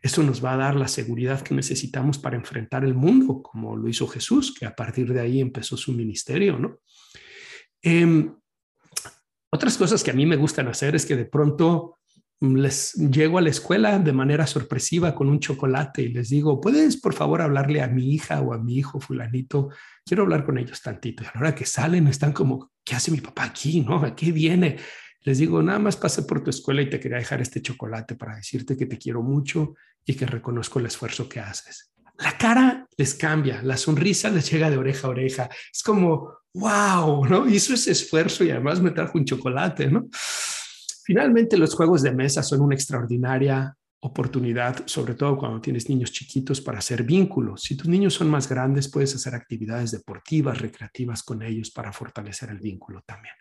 Eso 0.03 0.25
nos 0.25 0.45
va 0.45 0.55
a 0.55 0.57
dar 0.57 0.75
la 0.75 0.89
seguridad 0.89 1.43
que 1.43 1.55
necesitamos 1.55 2.19
para 2.19 2.37
enfrentar 2.37 2.85
el 2.85 2.95
mundo, 2.95 3.41
como 3.41 3.77
lo 3.77 3.89
hizo 3.89 4.09
Jesús, 4.09 4.53
que 4.59 4.67
a 4.67 4.75
partir 4.75 5.13
de 5.13 5.21
ahí 5.21 5.41
empezó 5.41 5.77
su 5.77 5.93
ministerio, 5.93 6.59
¿no? 6.59 6.81
Em, 7.83 8.35
otras 9.51 9.77
cosas 9.77 10.03
que 10.03 10.11
a 10.11 10.15
mí 10.15 10.27
me 10.27 10.37
gustan 10.37 10.69
hacer 10.69 10.95
es 10.95 11.07
que 11.07 11.17
de 11.17 11.25
pronto 11.25 11.99
les 12.41 12.93
llego 12.95 13.39
a 13.39 13.43
la 13.43 13.49
escuela 13.49 13.99
de 13.99 14.13
manera 14.13 14.47
sorpresiva 14.47 15.15
con 15.15 15.29
un 15.29 15.41
chocolate 15.41 16.03
y 16.03 16.09
les 16.09 16.29
digo, 16.29 16.61
¿puedes 16.61 16.99
por 16.99 17.15
favor 17.15 17.41
hablarle 17.41 17.81
a 17.81 17.89
mi 17.89 18.13
hija 18.15 18.41
o 18.43 18.53
a 18.53 18.59
mi 18.59 18.77
hijo 18.77 19.01
fulanito? 19.01 19.71
Quiero 20.05 20.25
hablar 20.25 20.45
con 20.45 20.59
ellos 20.59 20.83
tantito. 20.83 21.23
Y 21.23 21.27
a 21.27 21.33
la 21.35 21.41
hora 21.41 21.55
que 21.55 21.65
salen 21.65 22.07
están 22.09 22.33
como, 22.33 22.73
¿qué 22.85 22.95
hace 22.95 23.11
mi 23.11 23.21
papá 23.21 23.45
aquí? 23.45 23.81
¿No? 23.81 24.05
¿A 24.05 24.15
qué 24.15 24.33
viene? 24.33 24.77
Les 25.23 25.39
digo, 25.39 25.63
nada 25.63 25.79
más 25.79 25.97
pasé 25.97 26.23
por 26.23 26.45
tu 26.45 26.51
escuela 26.51 26.83
y 26.83 26.91
te 26.91 27.01
quería 27.01 27.19
dejar 27.19 27.41
este 27.41 27.63
chocolate 27.63 28.15
para 28.15 28.37
decirte 28.37 28.77
que 28.77 28.87
te 28.87 28.99
quiero 28.99 29.23
mucho 29.23 29.75
y 30.05 30.15
que 30.15 30.27
reconozco 30.27 30.79
el 30.79 30.87
esfuerzo 30.87 31.29
que 31.29 31.41
haces. 31.41 31.93
La 32.19 32.37
cara 32.39 32.86
les 32.97 33.15
cambia, 33.15 33.63
la 33.63 33.77
sonrisa 33.77 34.31
les 34.31 34.51
llega 34.51 34.71
de 34.71 34.79
oreja 34.79 35.07
a 35.07 35.11
oreja. 35.11 35.51
Es 35.73 35.83
como, 35.83 36.39
wow, 36.55 37.27
¿no? 37.27 37.49
Hizo 37.49 37.75
ese 37.75 37.93
esfuerzo 37.93 38.45
y 38.45 38.51
además 38.51 38.81
me 38.81 38.91
trajo 38.91 39.19
un 39.19 39.25
chocolate, 39.25 39.89
¿no? 39.91 40.09
Finalmente, 41.05 41.57
los 41.57 41.75
juegos 41.75 42.03
de 42.03 42.13
mesa 42.13 42.43
son 42.43 42.63
una 42.63 42.75
extraordinaria 42.75 43.77
oportunidad, 44.01 44.87
sobre 44.87 45.15
todo 45.15 45.37
cuando 45.37 45.61
tienes 45.61 45.89
niños 45.89 46.13
chiquitos, 46.13 46.61
para 46.61 46.79
hacer 46.79 47.03
vínculos. 47.03 47.63
Si 47.63 47.77
tus 47.77 47.89
niños 47.89 48.15
son 48.15 48.29
más 48.29 48.49
grandes, 48.49 48.89
puedes 48.89 49.15
hacer 49.15 49.35
actividades 49.35 49.91
deportivas, 49.91 50.59
recreativas 50.61 51.23
con 51.23 51.43
ellos 51.43 51.71
para 51.71 51.93
fortalecer 51.93 52.51
el 52.51 52.59
vínculo 52.59 53.03
también. 53.07 53.35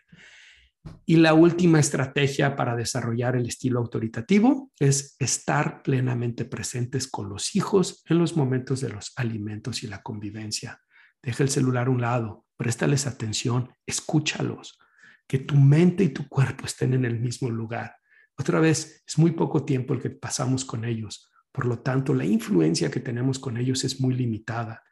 Y 1.04 1.16
la 1.16 1.34
última 1.34 1.78
estrategia 1.78 2.56
para 2.56 2.74
desarrollar 2.74 3.36
el 3.36 3.46
estilo 3.46 3.78
autoritativo 3.78 4.72
es 4.78 5.16
estar 5.18 5.82
plenamente 5.82 6.44
presentes 6.44 7.06
con 7.08 7.28
los 7.28 7.54
hijos 7.54 8.02
en 8.08 8.18
los 8.18 8.36
momentos 8.36 8.80
de 8.80 8.88
los 8.88 9.12
alimentos 9.16 9.82
y 9.82 9.86
la 9.86 10.02
convivencia. 10.02 10.80
Deja 11.22 11.42
el 11.42 11.48
celular 11.48 11.86
a 11.86 11.90
un 11.90 12.00
lado, 12.00 12.44
préstales 12.56 13.06
atención, 13.06 13.70
escúchalos, 13.86 14.78
que 15.26 15.38
tu 15.38 15.56
mente 15.56 16.04
y 16.04 16.08
tu 16.08 16.28
cuerpo 16.28 16.66
estén 16.66 16.94
en 16.94 17.04
el 17.04 17.20
mismo 17.20 17.50
lugar. 17.50 17.96
Otra 18.38 18.60
vez, 18.60 19.02
es 19.06 19.18
muy 19.18 19.32
poco 19.32 19.64
tiempo 19.64 19.94
el 19.94 20.00
que 20.00 20.10
pasamos 20.10 20.64
con 20.64 20.84
ellos. 20.84 21.30
Por 21.52 21.66
lo 21.66 21.78
tanto, 21.78 22.14
la 22.14 22.24
influencia 22.24 22.90
que 22.90 23.00
tenemos 23.00 23.38
con 23.38 23.56
ellos 23.56 23.82
es 23.84 24.00
muy 24.00 24.14
limitada. 24.14 24.82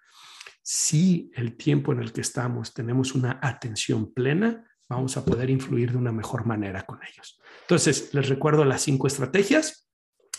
Si 0.62 1.30
el 1.34 1.56
tiempo 1.56 1.92
en 1.92 2.00
el 2.00 2.12
que 2.12 2.22
estamos 2.22 2.72
tenemos 2.72 3.14
una 3.14 3.38
atención 3.42 4.14
plena, 4.14 4.64
vamos 4.88 5.16
a 5.16 5.24
poder 5.24 5.50
influir 5.50 5.92
de 5.92 5.98
una 5.98 6.12
mejor 6.12 6.46
manera 6.46 6.84
con 6.84 6.98
ellos. 7.02 7.40
Entonces, 7.62 8.12
les 8.12 8.28
recuerdo 8.28 8.64
las 8.64 8.82
cinco 8.82 9.06
estrategias. 9.06 9.88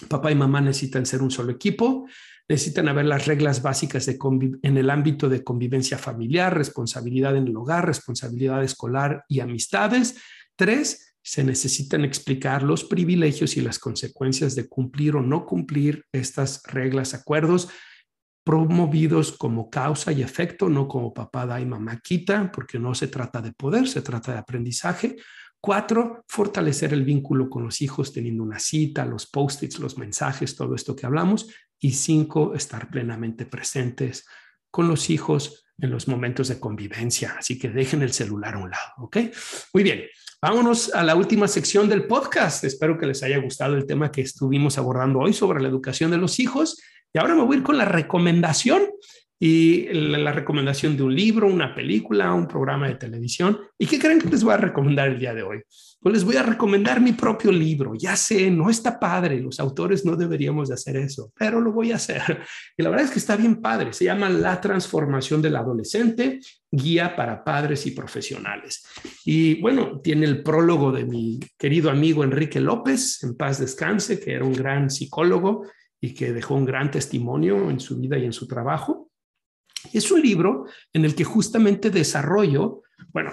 Papá 0.09 0.31
y 0.31 0.35
mamá 0.35 0.61
necesitan 0.61 1.05
ser 1.05 1.21
un 1.21 1.31
solo 1.31 1.51
equipo 1.51 2.05
necesitan 2.47 2.87
haber 2.87 3.05
las 3.05 3.25
reglas 3.25 3.61
básicas 3.61 4.05
de 4.05 4.19
en 4.61 4.77
el 4.77 4.89
ámbito 4.89 5.29
de 5.29 5.43
convivencia 5.43 5.97
familiar, 5.97 6.55
responsabilidad 6.55 7.35
en 7.35 7.47
el 7.47 7.57
hogar, 7.57 7.85
responsabilidad 7.85 8.63
escolar 8.63 9.25
y 9.27 9.39
amistades. 9.39 10.17
Tres, 10.55 11.15
se 11.23 11.43
necesitan 11.43 12.05
explicar 12.05 12.61
los 12.61 12.83
privilegios 12.83 13.57
y 13.57 13.61
las 13.61 13.79
consecuencias 13.79 14.53
de 14.53 14.67
cumplir 14.69 15.15
o 15.15 15.21
no 15.21 15.45
cumplir 15.45 16.05
estas 16.11 16.61
reglas, 16.67 17.15
acuerdos 17.15 17.69
promovidos 18.45 19.31
como 19.31 19.71
causa 19.71 20.11
y 20.11 20.21
efecto, 20.21 20.69
no 20.69 20.87
como 20.87 21.13
papá 21.13 21.47
da 21.47 21.59
y 21.59 21.65
mamá 21.65 21.99
quita, 21.99 22.51
porque 22.51 22.77
no 22.77 22.93
se 22.93 23.07
trata 23.07 23.41
de 23.41 23.51
poder, 23.51 23.87
se 23.87 24.03
trata 24.03 24.33
de 24.33 24.37
aprendizaje. 24.37 25.15
Cuatro, 25.59 26.23
fortalecer 26.27 26.93
el 26.93 27.03
vínculo 27.03 27.49
con 27.49 27.63
los 27.63 27.81
hijos 27.81 28.13
teniendo 28.13 28.43
una 28.43 28.59
cita, 28.59 29.03
los 29.03 29.25
post-its, 29.25 29.79
los 29.79 29.97
mensajes, 29.97 30.55
todo 30.55 30.75
esto 30.75 30.95
que 30.95 31.07
hablamos. 31.07 31.49
Y 31.79 31.93
cinco, 31.93 32.53
estar 32.53 32.87
plenamente 32.91 33.47
presentes 33.47 34.27
con 34.69 34.87
los 34.87 35.09
hijos 35.09 35.65
en 35.79 35.89
los 35.89 36.07
momentos 36.07 36.47
de 36.47 36.59
convivencia. 36.59 37.35
Así 37.39 37.57
que 37.57 37.69
dejen 37.69 38.03
el 38.03 38.13
celular 38.13 38.53
a 38.53 38.59
un 38.59 38.69
lado, 38.69 38.93
¿ok? 38.97 39.17
Muy 39.73 39.81
bien, 39.81 40.03
vámonos 40.49 40.93
a 40.93 41.03
la 41.03 41.15
última 41.15 41.47
sección 41.47 41.89
del 41.89 42.05
podcast. 42.05 42.63
Espero 42.65 42.99
que 42.99 43.07
les 43.07 43.23
haya 43.23 43.39
gustado 43.39 43.73
el 43.75 43.87
tema 43.87 44.11
que 44.11 44.21
estuvimos 44.21 44.77
abordando 44.77 45.17
hoy 45.17 45.33
sobre 45.33 45.59
la 45.59 45.67
educación 45.67 46.11
de 46.11 46.17
los 46.17 46.39
hijos. 46.39 46.79
Y 47.11 47.17
ahora 47.17 47.33
me 47.33 47.41
voy 47.41 47.55
a 47.55 47.59
ir 47.59 47.63
con 47.63 47.79
la 47.79 47.85
recomendación 47.85 48.83
y 49.39 49.87
la, 49.91 50.31
recomendación 50.31 50.95
de 50.95 51.01
un 51.01 51.15
libro, 51.15 51.47
una 51.47 51.73
película, 51.73 52.31
un 52.31 52.47
programa 52.47 52.87
de 52.87 52.93
televisión. 52.93 53.59
¿Y 53.79 53.87
qué 53.87 53.97
creen 53.97 54.19
que 54.19 54.29
les 54.29 54.43
voy 54.43 54.53
a 54.53 54.57
recomendar 54.57 55.07
el 55.07 55.19
día 55.19 55.33
de 55.33 55.41
hoy? 55.41 55.63
Pues 55.99 56.13
les 56.13 56.23
voy 56.23 56.35
a 56.35 56.43
recomendar 56.43 57.01
mi 57.01 57.13
propio 57.13 57.51
libro. 57.51 57.93
Ya 57.97 58.15
sé, 58.15 58.51
no 58.51 58.69
está 58.69 58.99
padre, 58.99 59.41
los 59.41 59.59
autores 59.59 60.05
no 60.05 60.15
deberíamos 60.15 60.69
de 60.69 60.75
hacer 60.75 60.95
eso, 60.97 61.33
pero 61.35 61.59
lo 61.59 61.71
voy 61.71 61.91
a 61.91 61.95
hacer. 61.95 62.21
Y 62.77 62.83
la 62.83 62.89
verdad 62.89 63.05
es 63.05 63.11
que 63.11 63.19
está 63.19 63.35
bien 63.35 63.61
padre. 63.61 63.93
Se 63.93 64.05
llama 64.05 64.29
La 64.29 64.61
transformación 64.61 65.41
del 65.41 65.55
adolescente, 65.55 66.39
guía 66.75 67.15
para 67.15 67.43
padres 67.43 67.85
y 67.85 67.91
profesionales. 67.91 68.85
Y 69.23 69.61
bueno, 69.61 70.01
tiene 70.01 70.25
el 70.25 70.43
prólogo 70.43 70.91
de 70.91 71.05
mi 71.05 71.39
querido 71.57 71.89
amigo 71.89 72.23
Enrique 72.23 72.59
López, 72.59 73.23
en 73.23 73.35
paz 73.35 73.59
descanse, 73.59 74.19
que 74.19 74.33
era 74.33 74.45
un 74.45 74.53
gran 74.53 74.89
psicólogo 74.89 75.65
y 75.99 76.13
que 76.13 76.33
dejó 76.33 76.55
un 76.55 76.65
gran 76.65 76.91
testimonio 76.91 77.69
en 77.69 77.79
su 77.79 77.97
vida 77.97 78.17
y 78.17 78.25
en 78.25 78.33
su 78.33 78.47
trabajo. 78.47 79.09
Es 79.93 80.11
un 80.11 80.21
libro 80.21 80.65
en 80.93 81.05
el 81.05 81.15
que 81.15 81.23
justamente 81.23 81.89
desarrollo, 81.89 82.81
bueno, 83.11 83.31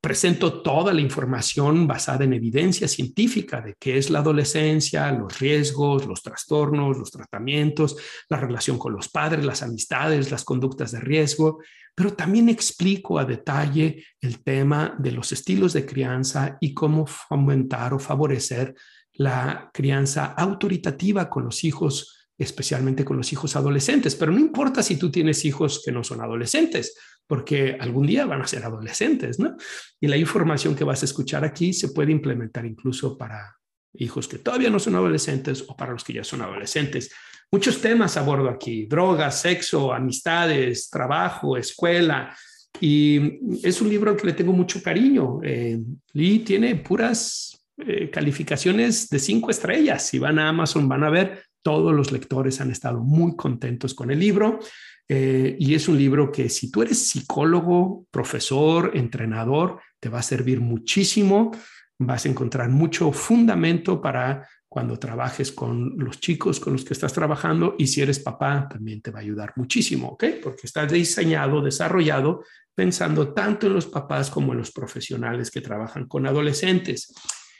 presento 0.00 0.62
toda 0.62 0.92
la 0.92 1.00
información 1.00 1.86
basada 1.86 2.24
en 2.24 2.32
evidencia 2.32 2.88
científica 2.88 3.60
de 3.60 3.74
qué 3.78 3.98
es 3.98 4.10
la 4.10 4.20
adolescencia, 4.20 5.10
los 5.12 5.38
riesgos, 5.38 6.06
los 6.06 6.22
trastornos, 6.22 6.98
los 6.98 7.10
tratamientos, 7.10 7.96
la 8.28 8.38
relación 8.38 8.78
con 8.78 8.92
los 8.92 9.08
padres, 9.08 9.44
las 9.44 9.62
amistades, 9.62 10.30
las 10.30 10.44
conductas 10.44 10.92
de 10.92 11.00
riesgo, 11.00 11.60
pero 11.94 12.12
también 12.12 12.48
explico 12.48 13.18
a 13.18 13.24
detalle 13.24 14.04
el 14.20 14.42
tema 14.42 14.94
de 14.98 15.12
los 15.12 15.32
estilos 15.32 15.72
de 15.72 15.86
crianza 15.86 16.56
y 16.60 16.74
cómo 16.74 17.06
fomentar 17.06 17.94
o 17.94 17.98
favorecer 17.98 18.74
la 19.12 19.70
crianza 19.72 20.34
autoritativa 20.36 21.30
con 21.30 21.44
los 21.44 21.62
hijos 21.62 22.23
especialmente 22.36 23.04
con 23.04 23.16
los 23.16 23.32
hijos 23.32 23.56
adolescentes, 23.56 24.16
pero 24.16 24.32
no 24.32 24.38
importa 24.38 24.82
si 24.82 24.96
tú 24.96 25.10
tienes 25.10 25.44
hijos 25.44 25.82
que 25.84 25.92
no 25.92 26.02
son 26.02 26.20
adolescentes, 26.20 26.96
porque 27.26 27.76
algún 27.78 28.06
día 28.06 28.26
van 28.26 28.42
a 28.42 28.46
ser 28.46 28.64
adolescentes, 28.64 29.38
¿no? 29.38 29.56
Y 30.00 30.08
la 30.08 30.16
información 30.16 30.74
que 30.74 30.84
vas 30.84 31.02
a 31.02 31.06
escuchar 31.06 31.44
aquí 31.44 31.72
se 31.72 31.88
puede 31.88 32.12
implementar 32.12 32.66
incluso 32.66 33.16
para 33.16 33.56
hijos 33.94 34.28
que 34.28 34.38
todavía 34.38 34.70
no 34.70 34.78
son 34.78 34.96
adolescentes 34.96 35.64
o 35.68 35.76
para 35.76 35.92
los 35.92 36.04
que 36.04 36.14
ya 36.14 36.24
son 36.24 36.42
adolescentes. 36.42 37.10
Muchos 37.50 37.80
temas 37.80 38.16
abordo 38.16 38.48
aquí, 38.48 38.86
drogas, 38.86 39.40
sexo, 39.40 39.92
amistades, 39.92 40.90
trabajo, 40.90 41.56
escuela. 41.56 42.36
Y 42.80 43.38
es 43.62 43.80
un 43.80 43.88
libro 43.88 44.10
al 44.10 44.16
que 44.16 44.26
le 44.26 44.32
tengo 44.32 44.52
mucho 44.52 44.82
cariño. 44.82 45.38
Eh, 45.44 45.78
Lee 46.12 46.40
tiene 46.40 46.74
puras 46.74 47.64
eh, 47.78 48.10
calificaciones 48.10 49.08
de 49.08 49.20
cinco 49.20 49.50
estrellas. 49.50 50.04
Si 50.06 50.18
van 50.18 50.40
a 50.40 50.48
Amazon 50.48 50.88
van 50.88 51.04
a 51.04 51.10
ver 51.10 51.43
todos 51.64 51.94
los 51.94 52.12
lectores 52.12 52.60
han 52.60 52.70
estado 52.70 53.00
muy 53.00 53.34
contentos 53.34 53.94
con 53.94 54.10
el 54.10 54.20
libro 54.20 54.60
eh, 55.08 55.56
y 55.58 55.74
es 55.74 55.88
un 55.88 55.98
libro 55.98 56.30
que 56.30 56.48
si 56.48 56.70
tú 56.70 56.82
eres 56.82 57.08
psicólogo, 57.08 58.06
profesor, 58.10 58.92
entrenador, 58.94 59.80
te 59.98 60.08
va 60.08 60.20
a 60.20 60.22
servir 60.22 60.60
muchísimo. 60.60 61.52
Vas 61.98 62.26
a 62.26 62.28
encontrar 62.28 62.68
mucho 62.68 63.12
fundamento 63.12 64.00
para 64.00 64.46
cuando 64.68 64.98
trabajes 64.98 65.52
con 65.52 65.94
los 65.98 66.18
chicos 66.18 66.58
con 66.58 66.72
los 66.72 66.84
que 66.84 66.94
estás 66.94 67.12
trabajando 67.12 67.76
y 67.78 67.86
si 67.86 68.02
eres 68.02 68.18
papá 68.18 68.68
también 68.68 69.00
te 69.00 69.12
va 69.12 69.20
a 69.20 69.22
ayudar 69.22 69.52
muchísimo, 69.56 70.08
¿ok? 70.08 70.24
Porque 70.42 70.66
está 70.66 70.84
diseñado, 70.84 71.62
desarrollado 71.62 72.42
pensando 72.74 73.32
tanto 73.32 73.68
en 73.68 73.74
los 73.74 73.86
papás 73.86 74.30
como 74.30 74.52
en 74.52 74.58
los 74.58 74.72
profesionales 74.72 75.50
que 75.50 75.60
trabajan 75.60 76.08
con 76.08 76.26
adolescentes. 76.26 77.14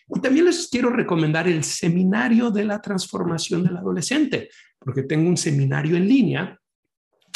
Y 0.09 0.21
también 0.21 0.45
les 0.45 0.69
quiero 0.69 0.91
recomendar 0.91 1.49
el 1.49 1.65
seminario 1.65 2.51
de 2.51 2.65
la 2.65 2.81
transformación 2.81 3.65
del 3.65 3.77
adolescente, 3.77 4.51
porque 4.79 5.03
tengo 5.03 5.29
un 5.29 5.37
seminario 5.37 5.97
en 5.97 6.09
línea 6.09 6.61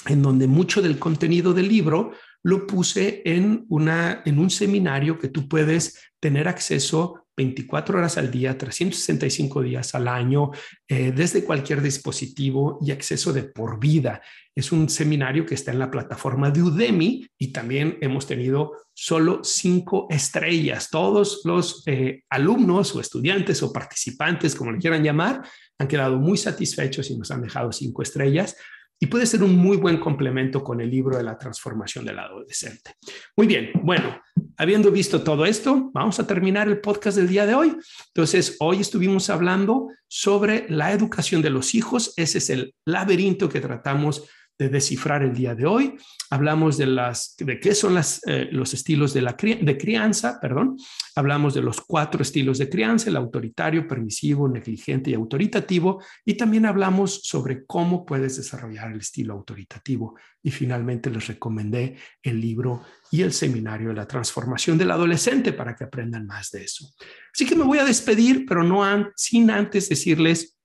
en 0.07 0.23
donde 0.23 0.47
mucho 0.47 0.81
del 0.83 0.99
contenido 0.99 1.53
del 1.53 1.69
libro 1.69 2.13
lo 2.43 2.67
puse 2.67 3.23
en, 3.25 3.65
una, 3.69 4.23
en 4.25 4.39
un 4.39 4.51
seminario 4.51 5.19
que 5.19 5.29
tú 5.29 5.49
puedes 5.49 6.13
tener 6.21 6.47
acceso 6.49 7.27
24 7.39 7.99
horas 7.99 8.19
al 8.19 8.33
día, 8.33 8.59
365 8.59 9.63
días 9.63 9.95
al 9.95 10.09
año, 10.09 10.51
eh, 10.89 11.13
desde 11.15 11.45
cualquier 11.45 11.81
dispositivo 11.81 12.81
y 12.83 12.91
acceso 12.91 13.33
de 13.33 13.45
por 13.45 13.79
vida. 13.79 14.21
Es 14.57 14.73
un 14.73 14.89
seminario 14.89 15.47
que 15.47 15.55
está 15.55 15.71
en 15.71 15.79
la 15.79 15.89
plataforma 15.89 16.51
de 16.51 16.65
Udemy 16.65 17.29
y 17.39 17.53
también 17.53 17.97
hemos 18.01 18.27
tenido 18.27 18.73
solo 18.93 19.45
cinco 19.45 20.09
estrellas. 20.11 20.91
Todos 20.91 21.43
los 21.45 21.85
eh, 21.87 22.25
alumnos 22.29 22.97
o 22.97 23.01
estudiantes 23.01 23.63
o 23.63 23.73
participantes, 23.73 24.57
como 24.57 24.73
le 24.73 24.79
quieran 24.79 25.05
llamar, 25.05 25.43
han 25.79 25.87
quedado 25.87 26.19
muy 26.19 26.37
satisfechos 26.37 27.09
y 27.09 27.17
nos 27.17 27.31
han 27.31 27.43
dejado 27.43 27.71
cinco 27.71 28.03
estrellas. 28.03 28.57
Y 29.01 29.07
puede 29.07 29.27
ser 29.27 29.43
un 29.43 29.57
muy 29.57 29.77
buen 29.77 29.99
complemento 29.99 30.63
con 30.63 30.81
el 30.81 30.91
libro 30.91 31.17
de 31.17 31.23
la 31.23 31.39
transformación 31.39 32.05
del 32.05 32.19
adolescente. 32.19 32.95
Muy 33.37 33.47
bien, 33.47 33.71
bueno, 33.83 34.21
habiendo 34.57 34.91
visto 34.91 35.23
todo 35.23 35.47
esto, 35.47 35.91
vamos 35.95 36.19
a 36.19 36.27
terminar 36.27 36.69
el 36.69 36.81
podcast 36.81 37.17
del 37.17 37.29
día 37.29 37.47
de 37.47 37.55
hoy. 37.55 37.77
Entonces, 38.09 38.57
hoy 38.59 38.81
estuvimos 38.81 39.31
hablando 39.31 39.89
sobre 40.09 40.67
la 40.69 40.93
educación 40.93 41.43
de 41.43 41.51
los 41.51 41.75
hijos. 41.75 42.13
Ese 42.17 42.39
es 42.39 42.51
el 42.51 42.75
laberinto 42.85 43.49
que 43.49 43.61
tratamos 43.61 44.29
de 44.59 44.69
descifrar 44.69 45.23
el 45.23 45.33
día 45.33 45.55
de 45.55 45.67
hoy. 45.67 45.97
Hablamos 46.31 46.77
de, 46.77 46.87
las, 46.87 47.37
de 47.39 47.61
qué 47.61 47.75
son 47.75 47.95
las, 47.95 48.21
eh, 48.27 48.49
los 48.51 48.75
estilos 48.75 49.15
de, 49.15 49.23
la 49.23 49.37
de 49.39 49.79
crianza, 49.79 50.39
perdón. 50.41 50.77
Hablamos 51.15 51.55
de 51.55 51.63
los 51.63 51.81
cuatro 51.81 52.23
estilos 52.23 52.59
de 52.59 52.69
crianza, 52.69 53.09
el 53.09 53.17
autoritario, 53.17 53.87
permisivo, 53.87 54.49
negligente 54.49 55.11
y 55.11 55.15
autoritativo. 55.15 56.03
Y 56.25 56.35
también 56.35 56.67
hablamos 56.67 57.23
sobre 57.23 57.65
cómo 57.65 58.05
puedes 58.05 58.37
desarrollar 58.37 58.91
el 58.93 58.99
estilo 58.99 59.35
autoritativo. 59.35 60.19
Y 60.43 60.51
finalmente 60.51 61.09
les 61.09 61.27
recomendé 61.29 61.97
el 62.23 62.41
libro 62.41 62.83
y 63.11 63.23
el 63.23 63.33
seminario 63.33 63.89
de 63.89 63.95
la 63.95 64.07
transformación 64.07 64.77
del 64.77 64.91
adolescente 64.91 65.53
para 65.53 65.75
que 65.75 65.85
aprendan 65.85 66.27
más 66.27 66.51
de 66.51 66.65
eso. 66.65 66.91
Así 67.33 67.47
que 67.47 67.57
me 67.57 67.65
voy 67.65 67.79
a 67.79 67.85
despedir, 67.85 68.45
pero 68.47 68.65
no 68.65 68.83
sin 69.15 69.51
antes 69.51 69.89
decirles 69.89 70.58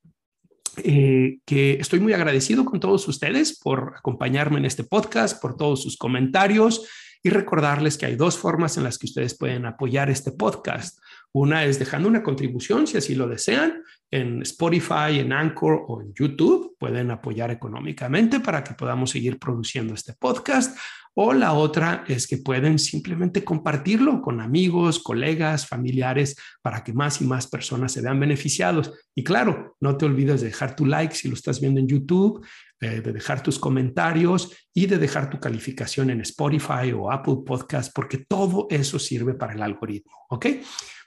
eh, 0.78 1.40
que 1.46 1.74
estoy 1.74 2.00
muy 2.00 2.14
agradecido 2.14 2.66
con 2.66 2.80
todos 2.80 3.08
ustedes 3.08 3.60
por 3.60 3.94
acompañarme 3.98 4.60
en 4.60 4.66
este 4.66 4.84
podcast, 4.84 5.42
por 5.42 5.56
todos 5.56 5.84
sus 5.84 5.98
comentarios 5.98 6.88
y 7.22 7.30
recordarles 7.30 7.98
que 7.98 8.06
hay 8.06 8.16
dos 8.16 8.38
formas 8.38 8.78
en 8.78 8.84
las 8.84 8.98
que 8.98 9.06
ustedes 9.06 9.38
pueden 9.38 9.66
apoyar 9.66 10.10
este 10.10 10.32
podcast. 10.32 11.00
Una 11.32 11.64
es 11.64 11.80
dejando 11.80 12.10
una 12.10 12.22
contribución, 12.22 12.86
si 12.86 12.98
así 12.98 13.16
lo 13.16 13.28
desean, 13.28 13.82
en 14.12 14.42
Spotify, 14.44 15.20
en 15.20 15.34
Anchor 15.34 15.86
o 15.88 16.02
en 16.02 16.14
YouTube. 16.14 16.76
Pueden 16.78 17.10
apoyar 17.10 17.50
económicamente 17.50 18.40
para 18.40 18.64
que 18.64 18.76
podamos 18.76 19.10
seguir 19.10 19.40
produciendo 19.40 19.94
este 19.94 20.14
podcast. 20.14 20.78
O 21.16 21.34
la 21.34 21.54
otra 21.54 22.04
es 22.08 22.26
que 22.26 22.38
pueden 22.38 22.80
simplemente 22.80 23.44
compartirlo 23.44 24.22
con 24.22 24.42
amigos, 24.42 24.98
colegas, 24.98 25.68
familiares, 25.68 26.36
para 26.62 26.84
que 26.84 26.92
más 26.92 27.22
y 27.22 27.26
más 27.26 27.48
personas 27.48 27.92
se 27.92 28.02
vean 28.02 28.20
beneficiados. 28.20 28.92
Y 29.14 29.24
claro, 29.24 29.78
no 29.80 29.96
te 29.96 30.06
olvides 30.06 30.42
de 30.42 30.48
dejar 30.48 30.76
tu 30.76 30.88
like 30.88 31.14
si 31.14 31.28
lo 31.28 31.36
estás 31.36 31.62
viendo 31.62 31.80
en 31.80 31.88
YouTube, 31.88 32.44
eh, 32.82 33.02
de 33.02 33.14
dejar 33.14 33.44
tus 33.44 33.60
comentarios 33.60 34.52
y 34.74 34.88
de 34.88 34.98
dejar 34.98 35.30
tu 35.30 35.40
calificación 35.40 36.10
en 36.10 36.22
Spotify 36.22 36.92
o 36.96 37.12
Apple 37.12 37.38
Podcast, 37.46 37.94
porque 37.94 38.18
todo 38.18 38.66
eso 38.72 38.98
sirve 38.98 39.36
para 39.36 39.54
el 39.54 39.62
algoritmo. 39.62 40.12
¿Ok? 40.30 40.48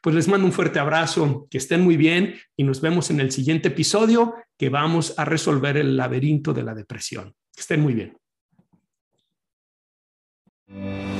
Pues 0.01 0.15
les 0.15 0.29
mando 0.29 0.47
un 0.47 0.53
fuerte 0.53 0.79
abrazo, 0.79 1.49
que 1.51 1.59
estén 1.59 1.83
muy 1.83 1.97
bien 1.97 2.37
y 2.57 2.63
nos 2.63 2.81
vemos 2.81 3.11
en 3.11 3.19
el 3.19 3.33
siguiente 3.33 3.69
episodio 3.69 4.35
que 4.57 4.69
vamos 4.69 5.19
a 5.19 5.25
resolver 5.25 5.77
el 5.77 5.97
laberinto 5.97 6.55
de 6.55 6.63
la 6.63 6.75
depresión. 6.75 7.35
Que 7.53 7.63
estén 7.63 7.81
muy 7.81 7.95
bien. 7.95 8.17
mm 10.69 11.16